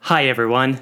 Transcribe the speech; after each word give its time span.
Hi, 0.00 0.26
everyone. 0.26 0.74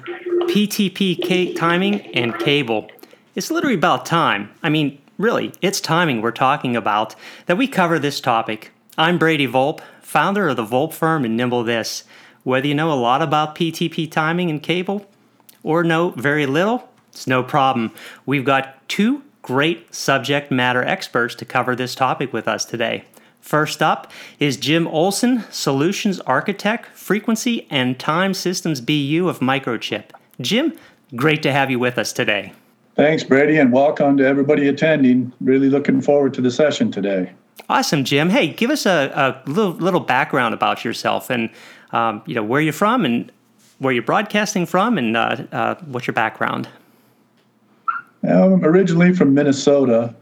PTP 0.49 1.55
timing 1.55 2.01
and 2.13 2.37
cable. 2.37 2.89
It's 3.35 3.49
literally 3.49 3.75
about 3.75 4.05
time. 4.05 4.51
I 4.61 4.67
mean, 4.67 5.01
really, 5.17 5.53
it's 5.61 5.79
timing 5.79 6.21
we're 6.21 6.31
talking 6.31 6.75
about 6.75 7.15
that 7.45 7.57
we 7.57 7.69
cover 7.69 7.97
this 7.97 8.19
topic. 8.19 8.71
I'm 8.97 9.17
Brady 9.17 9.47
Volpe, 9.47 9.79
founder 10.01 10.49
of 10.49 10.57
the 10.57 10.65
Volpe 10.65 10.93
firm 10.93 11.23
and 11.23 11.37
Nimble 11.37 11.63
This. 11.63 12.03
Whether 12.43 12.67
you 12.67 12.75
know 12.75 12.91
a 12.91 12.99
lot 12.99 13.21
about 13.21 13.55
PTP 13.55 14.11
timing 14.11 14.49
and 14.49 14.61
cable 14.61 15.09
or 15.63 15.85
know 15.85 16.09
very 16.09 16.45
little, 16.45 16.89
it's 17.13 17.25
no 17.25 17.41
problem. 17.41 17.93
We've 18.25 18.43
got 18.43 18.85
two 18.89 19.23
great 19.43 19.93
subject 19.93 20.49
matter 20.49 20.81
experts 20.83 21.35
to 21.35 21.45
cover 21.45 21.75
this 21.75 21.93
topic 21.93 22.33
with 22.33 22.47
us 22.47 22.65
today. 22.65 23.03
First 23.41 23.83
up 23.83 24.09
is 24.39 24.55
Jim 24.55 24.87
Olson, 24.87 25.43
Solutions 25.51 26.21
Architect, 26.21 26.87
Frequency 26.95 27.67
and 27.69 27.99
Time 27.99 28.33
Systems 28.33 28.79
BU 28.79 29.27
of 29.27 29.39
Microchip. 29.39 30.05
Jim, 30.39 30.73
great 31.15 31.43
to 31.43 31.51
have 31.51 31.69
you 31.69 31.77
with 31.77 31.97
us 31.97 32.13
today. 32.13 32.53
Thanks, 32.95 33.23
Brady, 33.23 33.57
and 33.57 33.73
welcome 33.73 34.15
to 34.17 34.25
everybody 34.25 34.67
attending. 34.69 35.33
Really 35.41 35.69
looking 35.69 36.01
forward 36.01 36.33
to 36.35 36.41
the 36.41 36.51
session 36.51 36.89
today. 36.89 37.33
Awesome, 37.67 38.05
Jim. 38.05 38.29
Hey, 38.29 38.47
give 38.47 38.69
us 38.69 38.85
a, 38.85 39.11
a 39.45 39.49
little, 39.49 39.73
little 39.73 39.99
background 39.99 40.53
about 40.53 40.85
yourself 40.85 41.29
and 41.29 41.49
um, 41.91 42.23
you 42.25 42.33
know 42.33 42.43
where 42.43 42.61
you're 42.61 42.71
from 42.71 43.03
and 43.03 43.29
where 43.79 43.93
you're 43.93 44.03
broadcasting 44.03 44.65
from 44.65 44.97
and 44.97 45.17
uh, 45.17 45.43
uh, 45.51 45.75
what's 45.85 46.07
your 46.07 46.13
background. 46.13 46.69
I'm 48.23 48.63
originally 48.63 49.13
from 49.13 49.33
Minnesota, 49.33 50.15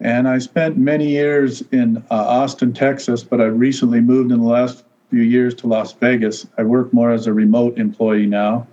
and 0.00 0.28
I 0.28 0.38
spent 0.38 0.76
many 0.76 1.08
years 1.08 1.62
in 1.72 1.98
uh, 2.10 2.14
Austin, 2.14 2.72
Texas, 2.72 3.24
but 3.24 3.40
I 3.40 3.44
recently 3.44 4.00
moved 4.00 4.30
in 4.30 4.40
the 4.40 4.46
last 4.46 4.84
few 5.10 5.22
years 5.22 5.54
to 5.54 5.66
Las 5.66 5.92
Vegas. 5.94 6.46
I 6.58 6.64
work 6.64 6.92
more 6.92 7.10
as 7.10 7.26
a 7.26 7.32
remote 7.32 7.78
employee 7.78 8.26
now 8.26 8.66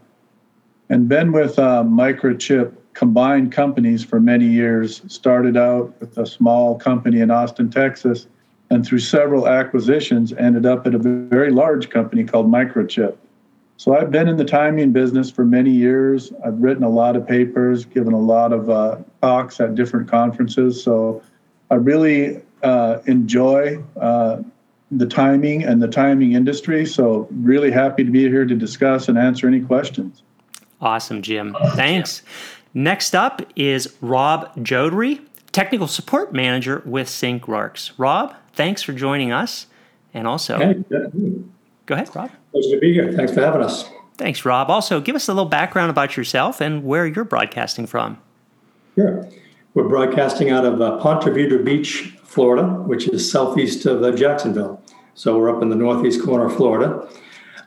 and 0.89 1.07
been 1.07 1.31
with 1.31 1.57
uh, 1.57 1.83
Microchip 1.83 2.73
combined 2.93 3.51
companies 3.51 4.03
for 4.03 4.19
many 4.19 4.45
years. 4.45 5.01
Started 5.07 5.57
out 5.57 5.93
with 5.99 6.17
a 6.17 6.25
small 6.25 6.77
company 6.77 7.21
in 7.21 7.31
Austin, 7.31 7.69
Texas, 7.69 8.27
and 8.69 8.85
through 8.85 8.99
several 8.99 9.47
acquisitions 9.47 10.33
ended 10.33 10.65
up 10.65 10.85
at 10.85 10.93
a 10.93 10.97
very 10.97 11.51
large 11.51 11.89
company 11.89 12.23
called 12.23 12.51
Microchip. 12.51 13.15
So 13.77 13.95
I've 13.95 14.09
been 14.09 14.27
in 14.27 14.37
the 14.37 14.45
timing 14.45 14.91
business 14.91 15.29
for 15.29 15.45
many 15.45 15.69
years. 15.69 16.31
I've 16.45 16.57
written 16.59 16.83
a 16.83 16.89
lot 16.89 17.15
of 17.15 17.27
papers, 17.27 17.85
given 17.85 18.13
a 18.13 18.19
lot 18.19 18.53
of 18.53 18.69
uh, 18.69 18.97
talks 19.21 19.59
at 19.59 19.75
different 19.75 20.09
conferences. 20.09 20.81
So 20.81 21.21
I 21.69 21.75
really 21.75 22.41
uh, 22.63 22.99
enjoy 23.05 23.83
uh, 23.99 24.41
the 24.91 25.05
timing 25.05 25.63
and 25.63 25.81
the 25.81 25.87
timing 25.87 26.33
industry. 26.33 26.85
So 26.85 27.27
really 27.31 27.71
happy 27.71 28.03
to 28.03 28.11
be 28.11 28.21
here 28.29 28.45
to 28.45 28.55
discuss 28.55 29.09
and 29.09 29.17
answer 29.17 29.47
any 29.47 29.59
questions. 29.59 30.23
Awesome, 30.79 31.21
Jim. 31.21 31.55
Thanks. 31.73 32.21
Next 32.73 33.15
up 33.15 33.41
is 33.55 33.95
Rob 34.01 34.55
Jodry, 34.57 35.21
Technical 35.51 35.87
Support 35.87 36.33
Manager 36.33 36.81
with 36.85 37.07
SyncWorks. 37.07 37.91
Rob, 37.97 38.35
thanks 38.53 38.81
for 38.81 38.93
joining 38.93 39.31
us. 39.31 39.67
And 40.13 40.27
also, 40.27 40.57
hey, 40.57 40.83
go 41.85 41.95
ahead, 41.95 42.13
Rob. 42.15 42.31
Pleasure 42.55 42.75
to 42.75 42.79
be 42.79 42.93
here. 42.93 43.11
Thanks 43.11 43.33
for 43.33 43.41
having 43.41 43.61
us. 43.61 43.83
Thanks, 44.13 44.45
Rob. 44.45 44.69
Also, 44.69 45.01
give 45.01 45.13
us 45.13 45.27
a 45.27 45.33
little 45.33 45.49
background 45.49 45.89
about 45.89 46.15
yourself 46.15 46.61
and 46.61 46.85
where 46.85 47.05
you're 47.05 47.25
broadcasting 47.25 47.85
from. 47.85 48.17
Sure. 48.95 49.27
We're 49.73 49.89
broadcasting 49.89 50.51
out 50.51 50.63
of 50.63 50.79
uh, 50.79 50.97
Ponte 50.99 51.25
Vedra 51.25 51.65
Beach, 51.65 52.15
Florida, 52.23 52.63
which 52.65 53.09
is 53.09 53.29
southeast 53.29 53.85
of 53.85 54.01
uh, 54.03 54.11
Jacksonville. 54.11 54.81
So 55.15 55.37
we're 55.37 55.53
up 55.53 55.61
in 55.61 55.67
the 55.67 55.75
northeast 55.75 56.23
corner 56.23 56.45
of 56.45 56.55
Florida. 56.55 57.05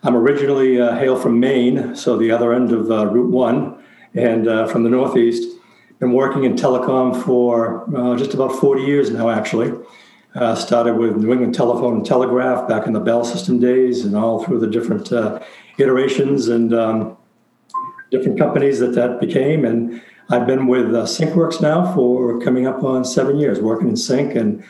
I'm 0.05 0.17
originally 0.17 0.81
uh, 0.81 0.97
hail 0.97 1.17
from 1.17 1.39
Maine, 1.39 1.95
so 1.95 2.17
the 2.17 2.31
other 2.31 2.55
end 2.55 2.73
of 2.73 2.91
uh, 2.91 3.09
Route 3.09 3.31
1, 3.31 3.85
and 4.15 4.49
uh, 4.49 4.67
from 4.69 4.85
the 4.85 4.91
northeast. 4.91 5.55
Been 5.99 6.15
working 6.15 6.45
in 6.45 6.55
telecom 6.55 7.23
for 7.25 7.85
uh, 7.95 8.17
just 8.17 8.33
about 8.33 8.53
40 8.53 8.85
years 8.85 9.11
now, 9.11 9.29
actually. 9.29 9.71
Uh, 10.35 10.55
started 10.55 10.95
with 10.95 11.17
New 11.17 11.33
England 11.33 11.55
Telephone 11.55 11.97
and 11.97 12.07
Telegraph 12.07 12.69
back 12.69 12.87
in 12.87 12.93
the 12.93 13.01
Bell 13.01 13.25
System 13.25 13.59
days, 13.59 14.05
and 14.05 14.15
all 14.15 14.45
through 14.45 14.61
the 14.61 14.67
different 14.67 15.11
uh, 15.11 15.41
iterations 15.79 16.49
and 16.49 16.75
um, 16.75 17.17
different 18.11 18.39
companies 18.39 18.79
that 18.79 18.95
that 18.95 19.21
became. 19.21 19.65
And 19.65 20.03
I've 20.29 20.47
been 20.47 20.67
with 20.67 20.95
uh, 20.95 21.05
SyncWorks 21.05 21.63
now 21.63 21.95
for 21.95 22.39
coming 22.41 22.67
up 22.67 22.85
on 22.85 23.07
seven 23.07 23.39
years, 23.39 23.59
working 23.61 23.89
in 23.89 23.97
Sync. 23.97 24.35
And 24.35 24.63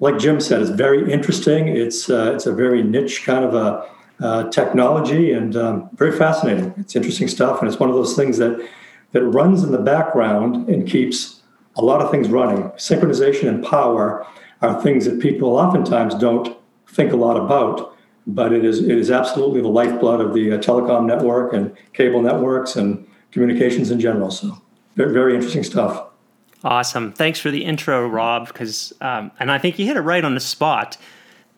like 0.00 0.18
Jim 0.18 0.40
said, 0.40 0.60
it's 0.60 0.70
very 0.70 1.10
interesting. 1.12 1.68
It's 1.68 2.10
uh, 2.10 2.32
it's 2.34 2.46
a 2.46 2.52
very 2.52 2.82
niche 2.82 3.24
kind 3.24 3.44
of 3.44 3.54
a 3.54 3.88
uh, 4.20 4.50
technology 4.50 5.32
and 5.32 5.56
um, 5.56 5.88
very 5.94 6.16
fascinating. 6.16 6.74
It's 6.78 6.96
interesting 6.96 7.28
stuff, 7.28 7.60
and 7.60 7.68
it's 7.68 7.78
one 7.78 7.90
of 7.90 7.94
those 7.94 8.16
things 8.16 8.38
that 8.38 8.68
that 9.12 9.22
runs 9.22 9.62
in 9.62 9.70
the 9.70 9.78
background 9.78 10.68
and 10.68 10.86
keeps 10.86 11.42
a 11.76 11.82
lot 11.82 12.02
of 12.02 12.10
things 12.10 12.28
running. 12.28 12.64
Synchronization 12.70 13.48
and 13.48 13.64
power 13.64 14.26
are 14.66 14.82
things 14.82 15.04
that 15.04 15.20
people 15.20 15.56
oftentimes 15.56 16.14
don't 16.14 16.56
think 16.88 17.12
a 17.12 17.16
lot 17.16 17.36
about, 17.36 17.96
but 18.26 18.52
it 18.52 18.64
is 18.64 18.80
it 18.80 18.98
is 18.98 19.10
absolutely 19.10 19.60
the 19.60 19.68
lifeblood 19.68 20.20
of 20.20 20.34
the 20.34 20.52
uh, 20.52 20.58
telecom 20.58 21.06
network 21.06 21.52
and 21.52 21.76
cable 21.92 22.22
networks 22.22 22.76
and 22.76 23.06
communications 23.30 23.90
in 23.90 24.00
general. 24.00 24.30
So 24.30 24.60
very, 24.96 25.12
very 25.12 25.34
interesting 25.34 25.62
stuff. 25.62 26.06
Awesome. 26.64 27.12
Thanks 27.12 27.38
for 27.38 27.50
the 27.50 27.64
intro, 27.64 28.08
Rob. 28.08 28.48
Because 28.48 28.92
um, 29.00 29.30
and 29.38 29.50
I 29.52 29.58
think 29.58 29.78
you 29.78 29.86
hit 29.86 29.96
it 29.96 30.00
right 30.00 30.24
on 30.24 30.34
the 30.34 30.40
spot. 30.40 30.96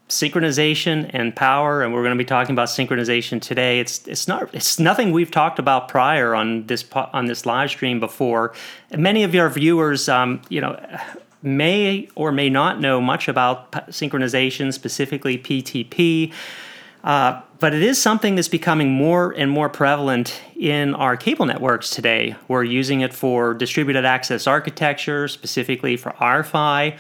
Synchronization 0.09 1.11
and 1.13 1.37
power, 1.37 1.83
and 1.83 1.93
we're 1.93 2.01
going 2.03 2.17
to 2.17 2.19
be 2.19 2.25
talking 2.25 2.55
about 2.55 2.69
synchronization 2.69 3.43
today. 3.43 3.79
It's 3.79 4.07
it's 4.09 4.27
not 4.27 4.49
it's 4.55 4.79
nothing 4.79 5.13
we've 5.13 5.31
talked 5.31 5.59
about 5.59 5.89
prior 5.89 6.35
on 6.35 6.67
this 6.67 6.83
on 6.95 7.27
this 7.27 7.45
live 7.45 7.69
stream 7.69 8.01
before. 8.01 8.55
Many 8.97 9.23
of 9.23 9.35
your 9.35 9.51
viewers, 9.51 10.09
um, 10.09 10.41
you 10.49 10.63
know 10.63 10.81
may 11.43 12.09
or 12.15 12.33
may 12.33 12.51
not 12.51 12.81
know 12.81 13.01
much 13.01 13.29
about 13.29 13.73
synchronization, 13.89 14.73
specifically 14.73 15.39
PTP. 15.39 16.33
Uh, 17.05 17.41
but 17.61 17.75
it 17.75 17.83
is 17.83 18.01
something 18.01 18.35
that's 18.35 18.49
becoming 18.49 18.91
more 18.91 19.33
and 19.33 19.51
more 19.51 19.69
prevalent 19.69 20.41
in 20.57 20.95
our 20.95 21.17
cable 21.17 21.47
networks 21.47 21.91
today. 21.91 22.37
We're 22.49 22.65
using 22.65 23.01
it 23.01 23.13
for 23.13 23.55
distributed 23.55 24.05
access 24.05 24.47
architecture, 24.47 25.29
specifically 25.29 25.97
for 25.97 26.11
RFI, 26.13 26.97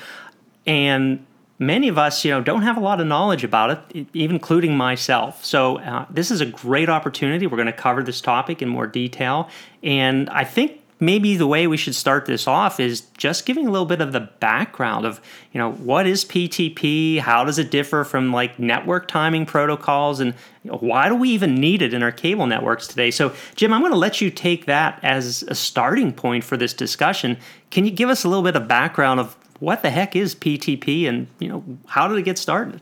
and 0.67 1.25
many 1.59 1.89
of 1.89 1.99
us, 1.99 2.25
you 2.25 2.31
know, 2.31 2.41
don't 2.41 2.63
have 2.63 2.77
a 2.77 2.81
lot 2.81 3.01
of 3.01 3.07
knowledge 3.07 3.45
about 3.45 3.71
it, 3.93 4.07
even 4.15 4.37
including 4.37 4.77
myself. 4.77 5.45
So 5.45 5.79
uh, 5.79 6.07
this 6.11 6.31
is 6.31 6.41
a 6.41 6.47
great 6.47 6.89
opportunity. 6.89 7.47
We're 7.47 7.57
going 7.57 7.67
to 7.67 7.73
cover 7.73 8.03
this 8.03 8.21
topic 8.21 8.63
in 8.63 8.69
more 8.69 8.87
detail, 8.87 9.49
and 9.83 10.29
I 10.31 10.45
think 10.45 10.81
maybe 11.01 11.37
the 11.37 11.47
way 11.47 11.67
we 11.67 11.77
should 11.77 11.95
start 11.95 12.27
this 12.27 12.47
off 12.47 12.81
is 12.81 13.03
just 13.17 13.47
giving 13.47 13.67
a 13.67 13.71
little 13.71 13.87
bit 13.87 14.01
of 14.01 14.13
the 14.13 14.21
background 14.21 15.07
of 15.07 15.21
you 15.53 15.59
know 15.59 15.73
what 15.73 16.07
is 16.07 16.25
ptp 16.25 17.19
how 17.21 17.45
does 17.45 17.59
it 17.59 17.71
differ 17.71 18.05
from 18.05 18.33
like 18.33 18.59
network 18.59 19.09
timing 19.09 19.47
protocols? 19.47 20.21
And 20.21 20.35
why 20.65 21.09
do 21.09 21.15
we 21.15 21.31
even 21.31 21.55
need 21.55 21.83
it 21.83 21.95
in 21.95 22.03
our 22.03 22.13
cable 22.13 22.47
networks 22.47 22.87
today? 22.87 23.11
So 23.11 23.35
jim 23.55 23.73
i'm 23.73 23.81
going 23.81 23.93
to 23.93 23.99
let 23.99 24.21
you 24.21 24.31
take 24.31 24.67
that 24.67 24.99
as 25.03 25.43
a 25.45 25.55
starting 25.55 26.13
point 26.13 26.45
for 26.45 26.57
this 26.57 26.73
discussion. 26.73 27.37
Can 27.71 27.85
you 27.85 27.91
give 27.91 28.09
us 28.09 28.25
a 28.25 28.29
little 28.29 28.45
bit 28.45 28.57
of 28.57 28.67
background 28.67 29.21
of 29.21 29.37
what 29.61 29.83
the 29.83 29.91
heck 29.91 30.17
is 30.17 30.35
ptp 30.35 31.09
and 31.09 31.29
you 31.39 31.49
know 31.49 31.65
how 31.87 32.09
did 32.09 32.19
it 32.19 32.23
get 32.23 32.39
started? 32.39 32.81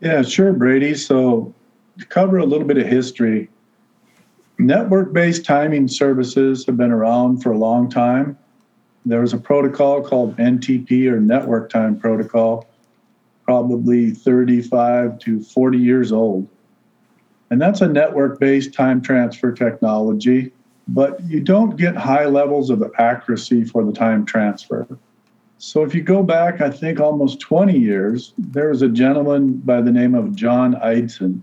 Yeah 0.00 0.22
sure 0.22 0.52
brady. 0.52 0.94
So 0.94 1.54
to 1.98 2.06
cover 2.06 2.38
a 2.38 2.44
little 2.44 2.66
bit 2.66 2.78
of 2.78 2.86
history 2.86 3.48
Network 4.58 5.12
based 5.12 5.44
timing 5.44 5.86
services 5.86 6.66
have 6.66 6.76
been 6.76 6.90
around 6.90 7.42
for 7.42 7.52
a 7.52 7.58
long 7.58 7.88
time. 7.88 8.36
There 9.06 9.20
was 9.20 9.32
a 9.32 9.38
protocol 9.38 10.02
called 10.02 10.36
NTP 10.36 11.06
or 11.06 11.20
Network 11.20 11.70
Time 11.70 11.96
Protocol, 11.96 12.66
probably 13.44 14.10
35 14.10 15.20
to 15.20 15.40
40 15.40 15.78
years 15.78 16.10
old. 16.10 16.48
And 17.50 17.62
that's 17.62 17.80
a 17.80 17.88
network 17.88 18.40
based 18.40 18.74
time 18.74 19.00
transfer 19.00 19.52
technology, 19.52 20.52
but 20.88 21.24
you 21.24 21.40
don't 21.40 21.76
get 21.76 21.96
high 21.96 22.26
levels 22.26 22.68
of 22.68 22.82
accuracy 22.98 23.64
for 23.64 23.84
the 23.84 23.92
time 23.92 24.26
transfer. 24.26 24.86
So 25.58 25.84
if 25.84 25.94
you 25.94 26.02
go 26.02 26.22
back, 26.22 26.60
I 26.60 26.70
think 26.70 26.98
almost 26.98 27.40
20 27.40 27.78
years, 27.78 28.34
there 28.36 28.70
was 28.70 28.82
a 28.82 28.88
gentleman 28.88 29.58
by 29.58 29.80
the 29.80 29.92
name 29.92 30.14
of 30.14 30.34
John 30.34 30.74
Eidson, 30.74 31.40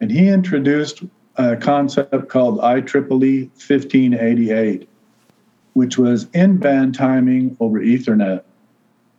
and 0.00 0.10
he 0.10 0.28
introduced 0.28 1.02
a 1.38 1.56
concept 1.56 2.28
called 2.28 2.58
IEEE 2.58 3.50
1588, 3.50 4.88
which 5.74 5.96
was 5.96 6.26
in 6.34 6.56
band 6.56 6.94
timing 6.94 7.56
over 7.60 7.80
Ethernet. 7.80 8.42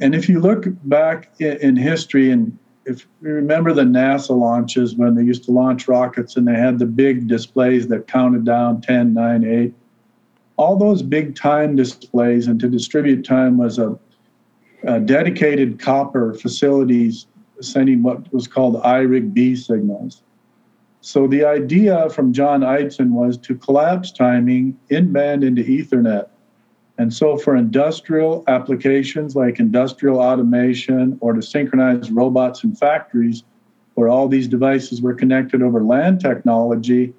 And 0.01 0.13
if 0.13 0.27
you 0.27 0.39
look 0.41 0.65
back 0.83 1.31
in 1.39 1.77
history, 1.77 2.29
and 2.29 2.57
if 2.85 3.07
you 3.21 3.29
remember 3.29 3.73
the 3.73 3.83
NASA 3.83 4.37
launches 4.37 4.95
when 4.95 5.15
they 5.15 5.23
used 5.23 5.45
to 5.45 5.51
launch 5.51 5.87
rockets 5.87 6.35
and 6.35 6.47
they 6.47 6.55
had 6.55 6.79
the 6.79 6.85
big 6.85 7.27
displays 7.27 7.87
that 7.87 8.07
counted 8.07 8.45
down 8.45 8.81
10, 8.81 9.13
9, 9.13 9.43
8, 9.45 9.73
all 10.57 10.75
those 10.75 11.01
big 11.01 11.35
time 11.35 11.75
displays 11.77 12.47
and 12.47 12.59
to 12.59 12.67
distribute 12.67 13.23
time 13.23 13.57
was 13.57 13.79
a, 13.79 13.97
a 14.83 14.99
dedicated 14.99 15.79
copper 15.79 16.33
facilities 16.33 17.27
sending 17.61 18.03
what 18.03 18.31
was 18.33 18.47
called 18.47 18.81
IRIG-B 18.83 19.55
signals. 19.55 20.21
So 21.01 21.27
the 21.27 21.45
idea 21.45 22.09
from 22.09 22.33
John 22.33 22.61
Eidson 22.61 23.11
was 23.11 23.37
to 23.39 23.55
collapse 23.55 24.11
timing 24.11 24.77
in 24.89 25.13
band 25.13 25.43
into 25.43 25.63
Ethernet. 25.63 26.27
And 26.97 27.13
so 27.13 27.37
for 27.37 27.55
industrial 27.55 28.43
applications 28.47 29.35
like 29.35 29.59
industrial 29.59 30.19
automation 30.19 31.17
or 31.21 31.31
to 31.33 31.41
synchronize 31.41 32.11
robots 32.11 32.65
in 32.65 32.75
factories, 32.75 33.43
where 33.93 34.09
all 34.09 34.27
these 34.27 34.47
devices 34.47 35.01
were 35.01 35.13
connected 35.13 35.61
over 35.61 35.81
LAN 35.81 36.19
technology, 36.19 37.13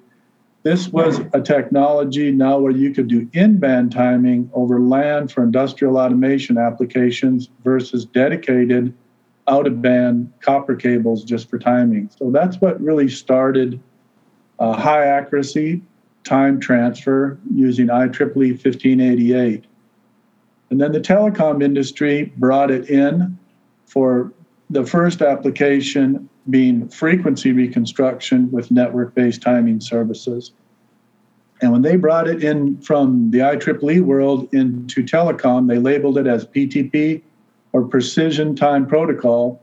this 0.63 0.89
was 0.89 1.19
a 1.33 1.41
technology 1.41 2.31
now 2.31 2.59
where 2.59 2.71
you 2.71 2.93
could 2.93 3.07
do 3.07 3.27
in 3.33 3.57
band 3.57 3.91
timing 3.91 4.49
over 4.53 4.79
LAN 4.79 5.27
for 5.27 5.43
industrial 5.43 5.97
automation 5.97 6.59
applications 6.59 7.49
versus 7.63 8.05
dedicated 8.05 8.93
out 9.47 9.67
of 9.67 9.81
band 9.81 10.31
copper 10.41 10.75
cables 10.75 11.23
just 11.23 11.49
for 11.49 11.57
timing. 11.57 12.09
So 12.17 12.31
that's 12.31 12.57
what 12.61 12.79
really 12.81 13.09
started 13.09 13.79
uh, 14.59 14.73
high 14.73 15.05
accuracy 15.05 15.81
time 16.23 16.59
transfer 16.59 17.39
using 17.53 17.87
IEEE 17.87 18.51
1588. 18.51 19.65
And 20.69 20.79
then 20.79 20.91
the 20.91 20.99
telecom 20.99 21.63
industry 21.63 22.31
brought 22.37 22.71
it 22.71 22.89
in 22.89 23.37
for 23.85 24.31
the 24.69 24.85
first 24.85 25.21
application 25.21 26.29
being 26.49 26.87
frequency 26.87 27.51
reconstruction 27.51 28.49
with 28.51 28.71
network 28.71 29.13
based 29.13 29.41
timing 29.41 29.81
services. 29.81 30.51
And 31.61 31.71
when 31.71 31.81
they 31.81 31.95
brought 31.95 32.27
it 32.27 32.43
in 32.43 32.81
from 32.81 33.29
the 33.31 33.39
IEEE 33.39 34.01
world 34.01 34.51
into 34.53 35.03
telecom, 35.03 35.67
they 35.67 35.77
labeled 35.77 36.17
it 36.17 36.25
as 36.25 36.45
PTP 36.45 37.21
or 37.73 37.83
Precision 37.83 38.55
Time 38.55 38.85
Protocol 38.85 39.61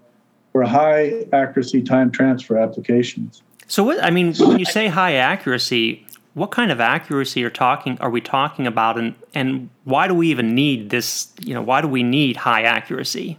for 0.52 0.64
high 0.64 1.26
accuracy 1.32 1.82
time 1.82 2.10
transfer 2.10 2.56
applications. 2.56 3.42
So, 3.66 3.84
what 3.84 4.02
I 4.02 4.10
mean, 4.10 4.34
when 4.34 4.58
you 4.58 4.64
say 4.64 4.88
high 4.88 5.14
accuracy, 5.14 6.06
what 6.34 6.50
kind 6.50 6.72
of 6.72 6.80
accuracy 6.80 7.44
are 7.44 7.50
talking 7.50 7.98
are 8.00 8.10
we 8.10 8.20
talking 8.20 8.66
about, 8.66 8.98
and 8.98 9.14
and 9.34 9.68
why 9.84 10.08
do 10.08 10.14
we 10.14 10.28
even 10.30 10.54
need 10.54 10.90
this? 10.90 11.32
You 11.40 11.54
know, 11.54 11.62
why 11.62 11.80
do 11.80 11.88
we 11.88 12.02
need 12.02 12.36
high 12.36 12.62
accuracy? 12.62 13.38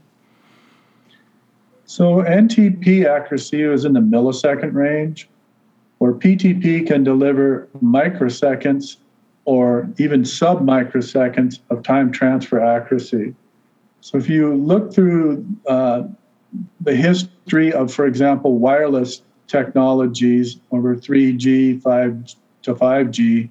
So 1.85 2.17
NTP 2.17 3.05
accuracy 3.07 3.63
is 3.63 3.83
in 3.83 3.93
the 3.93 3.99
millisecond 3.99 4.75
range, 4.75 5.27
where 5.97 6.13
PTP 6.13 6.85
can 6.85 7.03
deliver 7.03 7.67
microseconds 7.83 8.97
or 9.45 9.89
even 9.97 10.23
sub 10.23 10.63
microseconds 10.63 11.59
of 11.71 11.81
time 11.81 12.11
transfer 12.11 12.59
accuracy. 12.59 13.33
So 14.01 14.17
if 14.17 14.29
you 14.29 14.55
look 14.55 14.93
through 14.93 15.45
uh, 15.67 16.03
the 16.81 16.95
history 16.95 17.73
of, 17.73 17.93
for 17.93 18.05
example, 18.05 18.57
wireless 18.57 19.21
technologies 19.47 20.59
over 20.71 20.95
3G, 20.95 21.81
5 21.81 22.35
to 22.63 22.75
5G, 22.75 23.49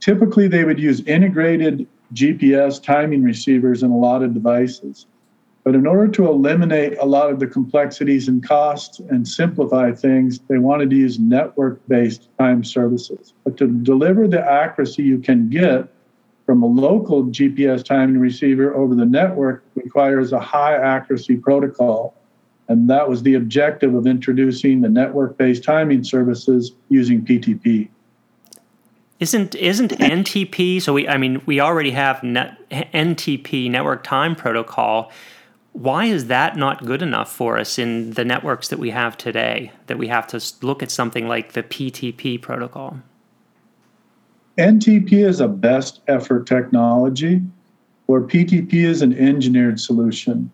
typically 0.00 0.48
they 0.48 0.64
would 0.64 0.78
use 0.78 1.00
integrated 1.02 1.86
GPS 2.14 2.82
timing 2.82 3.22
receivers 3.22 3.82
in 3.82 3.90
a 3.90 3.96
lot 3.96 4.22
of 4.22 4.34
devices. 4.34 5.06
But 5.62 5.74
in 5.74 5.86
order 5.86 6.08
to 6.08 6.26
eliminate 6.26 6.98
a 6.98 7.04
lot 7.04 7.30
of 7.30 7.38
the 7.38 7.46
complexities 7.46 8.28
and 8.28 8.42
costs 8.42 8.98
and 8.98 9.28
simplify 9.28 9.92
things, 9.92 10.40
they 10.48 10.58
wanted 10.58 10.90
to 10.90 10.96
use 10.96 11.18
network 11.18 11.86
based 11.86 12.28
time 12.38 12.64
services. 12.64 13.34
But 13.44 13.58
to 13.58 13.66
deliver 13.68 14.26
the 14.26 14.40
accuracy 14.40 15.02
you 15.02 15.18
can 15.18 15.50
get 15.50 15.92
from 16.50 16.64
a 16.64 16.66
local 16.66 17.26
GPS 17.26 17.84
timing 17.84 18.18
receiver 18.18 18.74
over 18.74 18.96
the 18.96 19.06
network 19.06 19.62
requires 19.76 20.32
a 20.32 20.40
high 20.40 20.74
accuracy 20.74 21.36
protocol. 21.36 22.16
And 22.66 22.90
that 22.90 23.08
was 23.08 23.22
the 23.22 23.34
objective 23.34 23.94
of 23.94 24.04
introducing 24.04 24.80
the 24.80 24.88
network 24.88 25.38
based 25.38 25.62
timing 25.62 26.02
services 26.02 26.72
using 26.88 27.24
PTP. 27.24 27.88
Isn't 29.20 29.54
isn't 29.54 29.92
NTP? 29.92 30.82
So 30.82 30.94
we, 30.94 31.06
I 31.06 31.18
mean, 31.18 31.40
we 31.46 31.60
already 31.60 31.92
have 31.92 32.20
net, 32.24 32.58
NTP 32.68 33.70
network 33.70 34.02
time 34.02 34.34
protocol 34.34 35.12
why 35.72 36.06
is 36.06 36.26
that 36.26 36.56
not 36.56 36.84
good 36.84 37.00
enough 37.00 37.30
for 37.30 37.56
us 37.58 37.78
in 37.78 38.10
the 38.14 38.24
networks 38.24 38.66
that 38.66 38.80
we 38.80 38.90
have 38.90 39.16
today 39.16 39.70
that 39.86 39.98
we 39.98 40.08
have 40.08 40.26
to 40.26 40.42
look 40.66 40.82
at 40.82 40.90
something 40.90 41.28
like 41.28 41.52
the 41.52 41.62
PTP 41.62 42.42
protocol? 42.42 42.98
NTP 44.58 45.12
is 45.12 45.40
a 45.40 45.48
best 45.48 46.00
effort 46.08 46.46
technology 46.46 47.42
where 48.06 48.20
PTP 48.20 48.74
is 48.74 49.02
an 49.02 49.16
engineered 49.16 49.78
solution. 49.80 50.50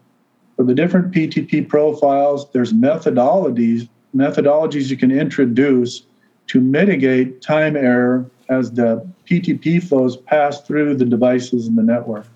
For 0.57 0.65
the 0.65 0.75
different 0.75 1.13
PTP 1.13 1.69
profiles, 1.69 2.51
there's 2.53 2.73
methodologies 2.73 3.89
methodologies 4.15 4.89
you 4.89 4.97
can 4.97 5.11
introduce 5.11 6.03
to 6.47 6.61
mitigate 6.61 7.43
time 7.43 7.77
error 7.77 8.29
as 8.49 8.73
the 8.73 9.07
PTP 9.29 9.83
flows 9.83 10.17
pass 10.17 10.63
through 10.63 10.97
the 10.97 11.05
devices 11.05 11.67
in 11.67 11.75
the 11.75 11.83
network. 11.83 12.27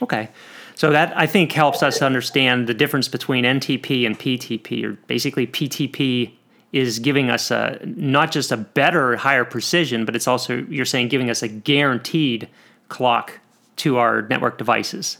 Okay. 0.00 0.28
So 0.74 0.90
that 0.90 1.16
I 1.16 1.26
think 1.26 1.52
helps 1.52 1.82
us 1.82 2.02
understand 2.02 2.66
the 2.66 2.74
difference 2.74 3.08
between 3.08 3.44
NTP 3.44 4.06
and 4.06 4.18
PTP. 4.18 4.84
Or 4.84 4.92
basically, 5.06 5.46
PTP 5.46 6.32
is 6.72 6.98
giving 6.98 7.30
us 7.30 7.50
a 7.50 7.78
not 7.84 8.32
just 8.32 8.52
a 8.52 8.56
better, 8.56 9.16
higher 9.16 9.44
precision, 9.44 10.04
but 10.04 10.16
it's 10.16 10.28
also 10.28 10.64
you're 10.68 10.84
saying 10.84 11.08
giving 11.08 11.30
us 11.30 11.42
a 11.42 11.48
guaranteed 11.48 12.48
clock 12.88 13.40
to 13.76 13.98
our 13.98 14.22
network 14.22 14.58
devices. 14.58 15.18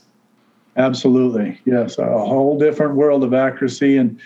Absolutely, 0.77 1.59
yes, 1.65 1.99
a 1.99 2.05
whole 2.05 2.59
different 2.59 2.97
world 2.97 3.25
of 3.25 3.33
accuracy, 3.33 3.97
and 3.97 4.21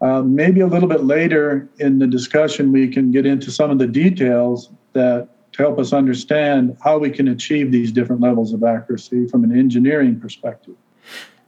uh, 0.00 0.22
maybe 0.22 0.60
a 0.60 0.66
little 0.66 0.88
bit 0.88 1.04
later 1.04 1.68
in 1.78 1.98
the 1.98 2.06
discussion 2.06 2.72
we 2.72 2.88
can 2.88 3.10
get 3.10 3.24
into 3.24 3.50
some 3.50 3.70
of 3.70 3.78
the 3.78 3.86
details 3.86 4.70
that 4.92 5.28
to 5.52 5.62
help 5.62 5.78
us 5.78 5.92
understand 5.92 6.76
how 6.82 6.98
we 6.98 7.10
can 7.10 7.28
achieve 7.28 7.72
these 7.72 7.90
different 7.90 8.20
levels 8.20 8.52
of 8.52 8.62
accuracy 8.62 9.26
from 9.26 9.44
an 9.44 9.56
engineering 9.56 10.18
perspective. 10.20 10.74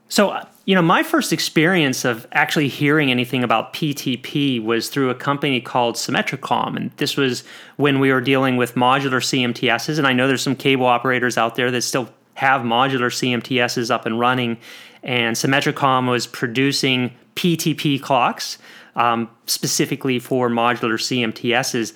So, 0.09 0.45
you 0.65 0.75
know, 0.77 0.83
my 0.83 1.03
first 1.03 1.33
experience 1.33 2.05
of 2.05 2.27
actually 2.33 2.69
hearing 2.69 3.11
anything 3.11 3.43
about 3.43 3.73
PTP 3.73 4.63
was 4.63 4.89
through 4.89 5.11
a 5.11 5.15
company 5.15 5.61
called 5.61 5.97
Symmetricom. 5.97 6.77
And 6.77 6.91
this 6.99 7.17
was 7.17 7.43
when 7.77 7.99
we 7.99 8.13
were 8.13 8.21
dealing 8.21 8.57
with 8.57 8.75
modular 8.75 9.21
CMTSs. 9.21 9.99
And 9.99 10.07
I 10.07 10.13
know 10.13 10.29
there's 10.29 10.43
some 10.43 10.55
cable 10.55 10.87
operators 10.87 11.37
out 11.37 11.57
there 11.57 11.71
that 11.73 11.83
still 11.83 12.09
have 12.35 12.63
modular 12.63 13.11
CMTSs 13.11 13.91
up 13.91 14.07
and 14.07 14.21
running. 14.21 14.57
And 15.03 15.35
Symmetricom 15.35 16.09
was 16.09 16.29
producing 16.29 17.13
PTP 17.35 18.01
clocks 18.01 18.59
um, 18.95 19.29
specifically 19.47 20.21
for 20.21 20.49
modular 20.49 20.95
CMTSs 20.95 21.93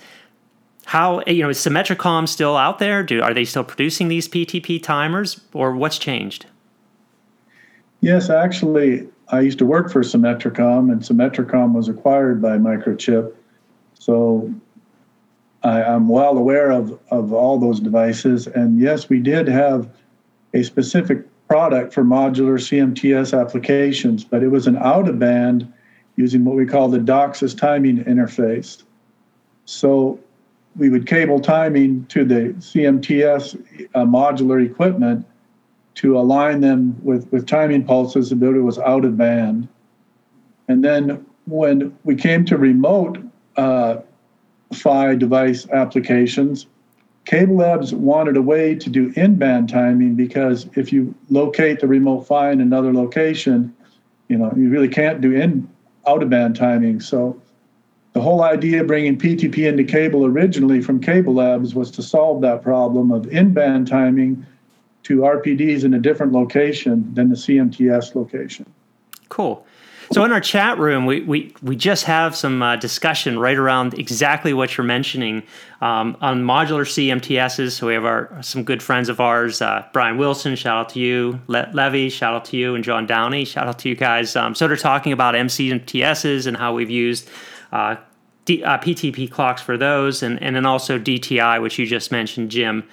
how 0.86 1.20
you 1.26 1.42
know 1.42 1.48
is 1.48 1.58
Symmetricom 1.58 2.28
still 2.28 2.56
out 2.56 2.78
there? 2.78 3.02
Do 3.02 3.20
are 3.20 3.34
they 3.34 3.44
still 3.44 3.64
producing 3.64 4.06
these 4.06 4.28
PTP 4.28 4.80
timers, 4.80 5.40
or 5.52 5.74
what's 5.74 5.98
changed? 5.98 6.46
Yes, 8.00 8.30
actually, 8.30 9.08
I 9.28 9.40
used 9.40 9.58
to 9.58 9.66
work 9.66 9.90
for 9.90 10.02
Symmetricom, 10.02 10.92
and 10.92 11.00
Symmetricom 11.00 11.72
was 11.72 11.88
acquired 11.88 12.40
by 12.40 12.58
Microchip. 12.58 13.32
So 13.94 14.52
I, 15.62 15.82
am 15.82 16.08
well 16.08 16.36
aware 16.38 16.70
of, 16.70 16.98
of 17.10 17.32
all 17.32 17.58
those 17.58 17.80
devices. 17.80 18.46
And 18.46 18.78
yes, 18.80 19.08
we 19.08 19.18
did 19.18 19.48
have 19.48 19.88
a 20.54 20.62
specific 20.62 21.26
product 21.48 21.92
for 21.92 22.04
modular 22.04 22.58
CMTS 22.58 23.38
applications, 23.38 24.24
but 24.24 24.42
it 24.42 24.48
was 24.48 24.66
an 24.66 24.76
out 24.76 25.08
of 25.08 25.18
band 25.18 25.72
using 26.16 26.44
what 26.44 26.56
we 26.56 26.66
call 26.66 26.88
the 26.88 26.98
DOCSIS 26.98 27.56
timing 27.56 28.04
interface. 28.04 28.82
So 29.64 30.18
we 30.76 30.88
would 30.88 31.06
cable 31.06 31.40
timing 31.40 32.06
to 32.06 32.24
the 32.24 32.54
CMTS 32.58 33.88
uh, 33.94 34.04
modular 34.04 34.64
equipment 34.64 35.26
to 35.96 36.18
align 36.18 36.60
them 36.60 36.96
with, 37.02 37.30
with 37.32 37.46
timing 37.46 37.84
pulses 37.84 38.30
that 38.30 38.42
it 38.42 38.60
was 38.60 38.78
out 38.78 39.04
of 39.04 39.16
band. 39.16 39.66
And 40.68 40.84
then 40.84 41.24
when 41.46 41.96
we 42.04 42.14
came 42.14 42.44
to 42.46 42.56
remote 42.56 43.18
uh, 43.56 43.98
PHY 44.72 45.14
device 45.16 45.68
applications, 45.70 46.66
CableLabs 47.24 47.92
wanted 47.92 48.36
a 48.36 48.42
way 48.42 48.74
to 48.74 48.90
do 48.90 49.12
in-band 49.16 49.68
timing 49.68 50.14
because 50.14 50.68
if 50.74 50.92
you 50.92 51.14
locate 51.30 51.80
the 51.80 51.88
remote 51.88 52.26
PHY 52.26 52.52
in 52.52 52.60
another 52.60 52.92
location, 52.92 53.74
you 54.28 54.36
know, 54.36 54.52
you 54.56 54.68
really 54.68 54.88
can't 54.88 55.20
do 55.20 55.32
in 55.32 55.68
out-of-band 56.06 56.56
timing. 56.56 57.00
So 57.00 57.40
the 58.12 58.20
whole 58.20 58.42
idea 58.42 58.82
of 58.82 58.86
bringing 58.86 59.18
PTP 59.18 59.66
into 59.66 59.82
cable 59.82 60.26
originally 60.26 60.80
from 60.80 61.00
CableLabs 61.00 61.74
was 61.74 61.90
to 61.92 62.02
solve 62.02 62.42
that 62.42 62.62
problem 62.62 63.10
of 63.10 63.26
in-band 63.28 63.88
timing 63.88 64.46
to 65.06 65.18
RPDs 65.18 65.84
in 65.84 65.94
a 65.94 66.00
different 66.00 66.32
location 66.32 67.14
than 67.14 67.28
the 67.28 67.36
CMTS 67.36 68.14
location. 68.16 68.66
Cool. 69.28 69.64
So 70.12 70.24
in 70.24 70.30
our 70.30 70.40
chat 70.40 70.78
room, 70.78 71.04
we 71.06 71.22
we, 71.22 71.54
we 71.62 71.74
just 71.74 72.04
have 72.04 72.36
some 72.36 72.62
uh, 72.62 72.76
discussion 72.76 73.38
right 73.38 73.56
around 73.56 73.94
exactly 73.94 74.52
what 74.52 74.76
you're 74.76 74.86
mentioning 74.86 75.42
um, 75.80 76.16
on 76.20 76.42
modular 76.44 76.86
CMTSs. 76.86 77.72
So 77.72 77.88
we 77.88 77.94
have 77.94 78.04
our 78.04 78.40
some 78.40 78.62
good 78.62 78.82
friends 78.82 79.08
of 79.08 79.20
ours, 79.20 79.60
uh, 79.60 79.84
Brian 79.92 80.16
Wilson, 80.16 80.54
shout 80.54 80.76
out 80.76 80.88
to 80.90 81.00
you, 81.00 81.40
Le- 81.48 81.70
Levy, 81.72 82.08
shout 82.08 82.34
out 82.34 82.44
to 82.46 82.56
you, 82.56 82.74
and 82.74 82.84
John 82.84 83.06
Downey, 83.06 83.44
shout 83.44 83.66
out 83.66 83.80
to 83.80 83.88
you 83.88 83.96
guys. 83.96 84.36
Um, 84.36 84.54
so 84.54 84.68
they're 84.68 84.76
talking 84.76 85.12
about 85.12 85.34
MCMTSs 85.34 86.46
and 86.46 86.56
how 86.56 86.74
we've 86.74 86.90
used. 86.90 87.28
Uh, 87.72 87.96
D, 88.44 88.62
uh, 88.62 88.78
PTP 88.78 89.28
clocks 89.28 89.60
for 89.60 89.76
those, 89.76 90.22
and, 90.22 90.40
and 90.40 90.54
then 90.54 90.64
also 90.64 91.00
DTI, 91.00 91.60
which 91.60 91.80
you 91.80 91.86
just 91.86 92.12
mentioned, 92.12 92.52
Jim. 92.52 92.84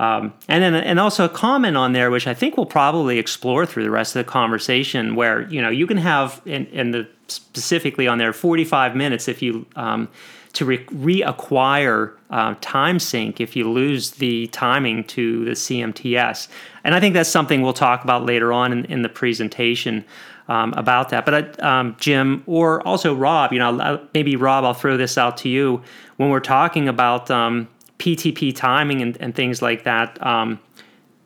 Um, 0.00 0.32
and 0.48 0.62
then 0.62 0.74
and 0.74 0.98
also 0.98 1.26
a 1.26 1.28
comment 1.28 1.76
on 1.76 1.92
there, 1.92 2.10
which 2.10 2.26
I 2.26 2.32
think 2.32 2.56
we'll 2.56 2.64
probably 2.64 3.18
explore 3.18 3.66
through 3.66 3.82
the 3.82 3.90
rest 3.90 4.16
of 4.16 4.24
the 4.24 4.30
conversation, 4.32 5.14
where 5.14 5.46
you 5.50 5.60
know 5.60 5.68
you 5.68 5.86
can 5.86 5.98
have 5.98 6.40
in 6.46 6.92
the 6.92 7.06
specifically 7.28 8.08
on 8.08 8.16
there 8.16 8.32
45 8.32 8.96
minutes 8.96 9.28
if 9.28 9.42
you 9.42 9.66
um, 9.76 10.08
to 10.54 10.64
re- 10.64 10.86
reacquire 10.86 12.14
uh, 12.30 12.54
time 12.62 12.98
sync 12.98 13.42
if 13.42 13.54
you 13.54 13.70
lose 13.70 14.12
the 14.12 14.46
timing 14.46 15.04
to 15.04 15.44
the 15.44 15.50
CMTS, 15.50 16.48
and 16.82 16.94
I 16.94 17.00
think 17.00 17.12
that's 17.12 17.28
something 17.28 17.60
we'll 17.60 17.74
talk 17.74 18.02
about 18.02 18.24
later 18.24 18.54
on 18.54 18.72
in, 18.72 18.86
in 18.86 19.02
the 19.02 19.10
presentation. 19.10 20.06
Um, 20.48 20.72
about 20.76 21.10
that. 21.10 21.24
But 21.26 21.62
um, 21.62 21.94
Jim 22.00 22.42
or 22.44 22.84
also 22.84 23.14
Rob, 23.14 23.52
you 23.52 23.60
know, 23.60 24.04
maybe 24.12 24.34
Rob, 24.34 24.64
I'll 24.64 24.74
throw 24.74 24.96
this 24.96 25.16
out 25.16 25.36
to 25.36 25.48
you 25.48 25.80
when 26.16 26.28
we're 26.28 26.40
talking 26.40 26.88
about 26.88 27.30
um, 27.30 27.68
PTP 28.00 28.54
timing 28.54 29.02
and, 29.02 29.16
and 29.20 29.34
things 29.34 29.62
like 29.62 29.84
that. 29.84 30.24
Um, 30.26 30.58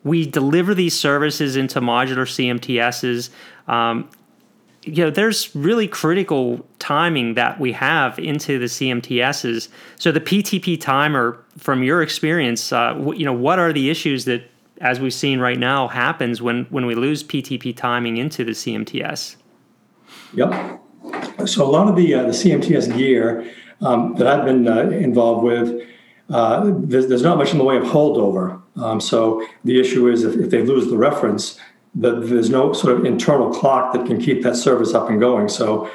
we 0.03 0.25
deliver 0.25 0.75
these 0.75 0.97
services 0.97 1.55
into 1.55 1.81
modular 1.81 2.27
CMTSs. 2.27 3.31
Um, 3.67 4.07
you 4.83 5.03
know, 5.03 5.09
there's 5.09 5.55
really 5.55 5.87
critical 5.87 6.63
timing 6.77 7.33
that 7.33 7.59
we 7.59 7.71
have 7.71 8.19
into 8.19 8.59
the 8.59 8.65
CMTSs. 8.65 9.67
So 9.97 10.11
the 10.11 10.21
PTP 10.21 10.79
timer, 10.79 11.43
from 11.57 11.81
your 11.81 12.03
experience, 12.03 12.71
uh, 12.71 12.93
w- 12.93 13.17
you 13.17 13.25
know, 13.25 13.33
what 13.33 13.57
are 13.57 13.73
the 13.73 13.89
issues 13.89 14.25
that, 14.25 14.43
as 14.81 14.99
we've 14.99 15.13
seen 15.13 15.39
right 15.39 15.57
now, 15.57 15.87
happens 15.87 16.39
when 16.39 16.65
when 16.65 16.85
we 16.85 16.93
lose 16.93 17.23
PTP 17.23 17.75
timing 17.75 18.17
into 18.17 18.43
the 18.43 18.51
CMTS? 18.51 19.37
Yep. 20.35 20.81
So 21.45 21.65
a 21.65 21.71
lot 21.71 21.87
of 21.87 21.95
the 21.95 22.13
uh, 22.13 22.23
the 22.23 22.29
CMTS 22.29 22.95
gear 22.95 23.51
um, 23.81 24.15
that 24.15 24.27
I've 24.27 24.45
been 24.45 24.67
uh, 24.67 24.81
involved 24.89 25.43
with 25.43 25.81
uh, 26.29 26.71
there's, 26.77 27.07
there's, 27.07 27.21
not 27.21 27.37
much 27.37 27.51
in 27.51 27.57
the 27.57 27.63
way 27.63 27.77
of 27.77 27.83
holdover. 27.83 28.61
Um, 28.77 28.99
so 28.99 29.45
the 29.63 29.79
issue 29.79 30.09
is 30.09 30.23
if, 30.23 30.35
if 30.35 30.49
they 30.49 30.63
lose 30.63 30.87
the 30.89 30.97
reference, 30.97 31.59
there's 31.93 32.49
no 32.49 32.73
sort 32.73 32.97
of 32.97 33.05
internal 33.05 33.53
clock 33.53 33.93
that 33.93 34.05
can 34.05 34.19
keep 34.19 34.43
that 34.43 34.55
service 34.55 34.93
up 34.93 35.09
and 35.09 35.19
going. 35.19 35.47
So 35.47 35.89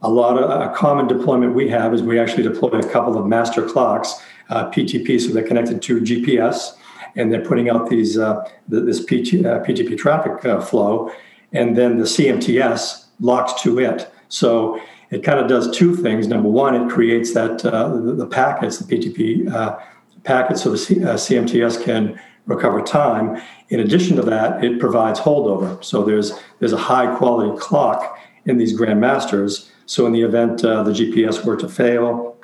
a 0.00 0.08
lot 0.08 0.40
of 0.40 0.50
a 0.50 0.74
common 0.74 1.06
deployment 1.06 1.54
we 1.54 1.68
have 1.68 1.92
is 1.92 2.02
we 2.02 2.18
actually 2.18 2.42
deploy 2.42 2.70
a 2.70 2.88
couple 2.88 3.18
of 3.18 3.26
master 3.26 3.68
clocks, 3.68 4.22
uh, 4.48 4.70
PTP, 4.70 5.20
so 5.20 5.32
they're 5.32 5.46
connected 5.46 5.82
to 5.82 6.00
GPS, 6.00 6.76
and 7.16 7.32
they're 7.32 7.44
putting 7.44 7.68
out 7.68 7.88
these 7.88 8.18
uh, 8.18 8.48
this 8.68 9.04
PT, 9.04 9.44
uh, 9.44 9.62
PTP 9.62 9.96
traffic 9.98 10.44
uh, 10.44 10.60
flow, 10.60 11.12
and 11.52 11.76
then 11.76 11.98
the 11.98 12.04
CMTS 12.04 13.06
locks 13.20 13.60
to 13.62 13.78
it. 13.78 14.12
So 14.28 14.80
it 15.12 15.22
kind 15.22 15.38
of 15.38 15.46
does 15.46 15.70
two 15.76 15.94
things. 15.94 16.26
Number 16.26 16.48
one, 16.48 16.74
it 16.74 16.90
creates 16.90 17.34
that 17.34 17.64
uh, 17.66 17.88
the, 17.94 18.26
packets, 18.26 18.78
the 18.78 18.96
PTP 18.96 19.52
uh, 19.52 19.78
packets, 20.24 20.62
so 20.62 20.70
the 20.70 20.78
C, 20.78 21.04
uh, 21.04 21.14
CMTS 21.14 21.84
can 21.84 22.18
recover 22.46 22.80
time. 22.80 23.40
In 23.68 23.80
addition 23.80 24.16
to 24.16 24.22
that, 24.22 24.64
it 24.64 24.80
provides 24.80 25.20
holdover. 25.20 25.82
So 25.84 26.02
there's 26.02 26.32
there's 26.58 26.72
a 26.72 26.78
high 26.78 27.14
quality 27.14 27.56
clock 27.60 28.18
in 28.46 28.56
these 28.56 28.78
grandmasters. 28.78 29.70
So 29.84 30.06
in 30.06 30.12
the 30.12 30.22
event 30.22 30.64
uh, 30.64 30.82
the 30.82 30.92
GPS 30.92 31.44
were 31.44 31.56
to 31.58 31.68
fail, 31.68 32.36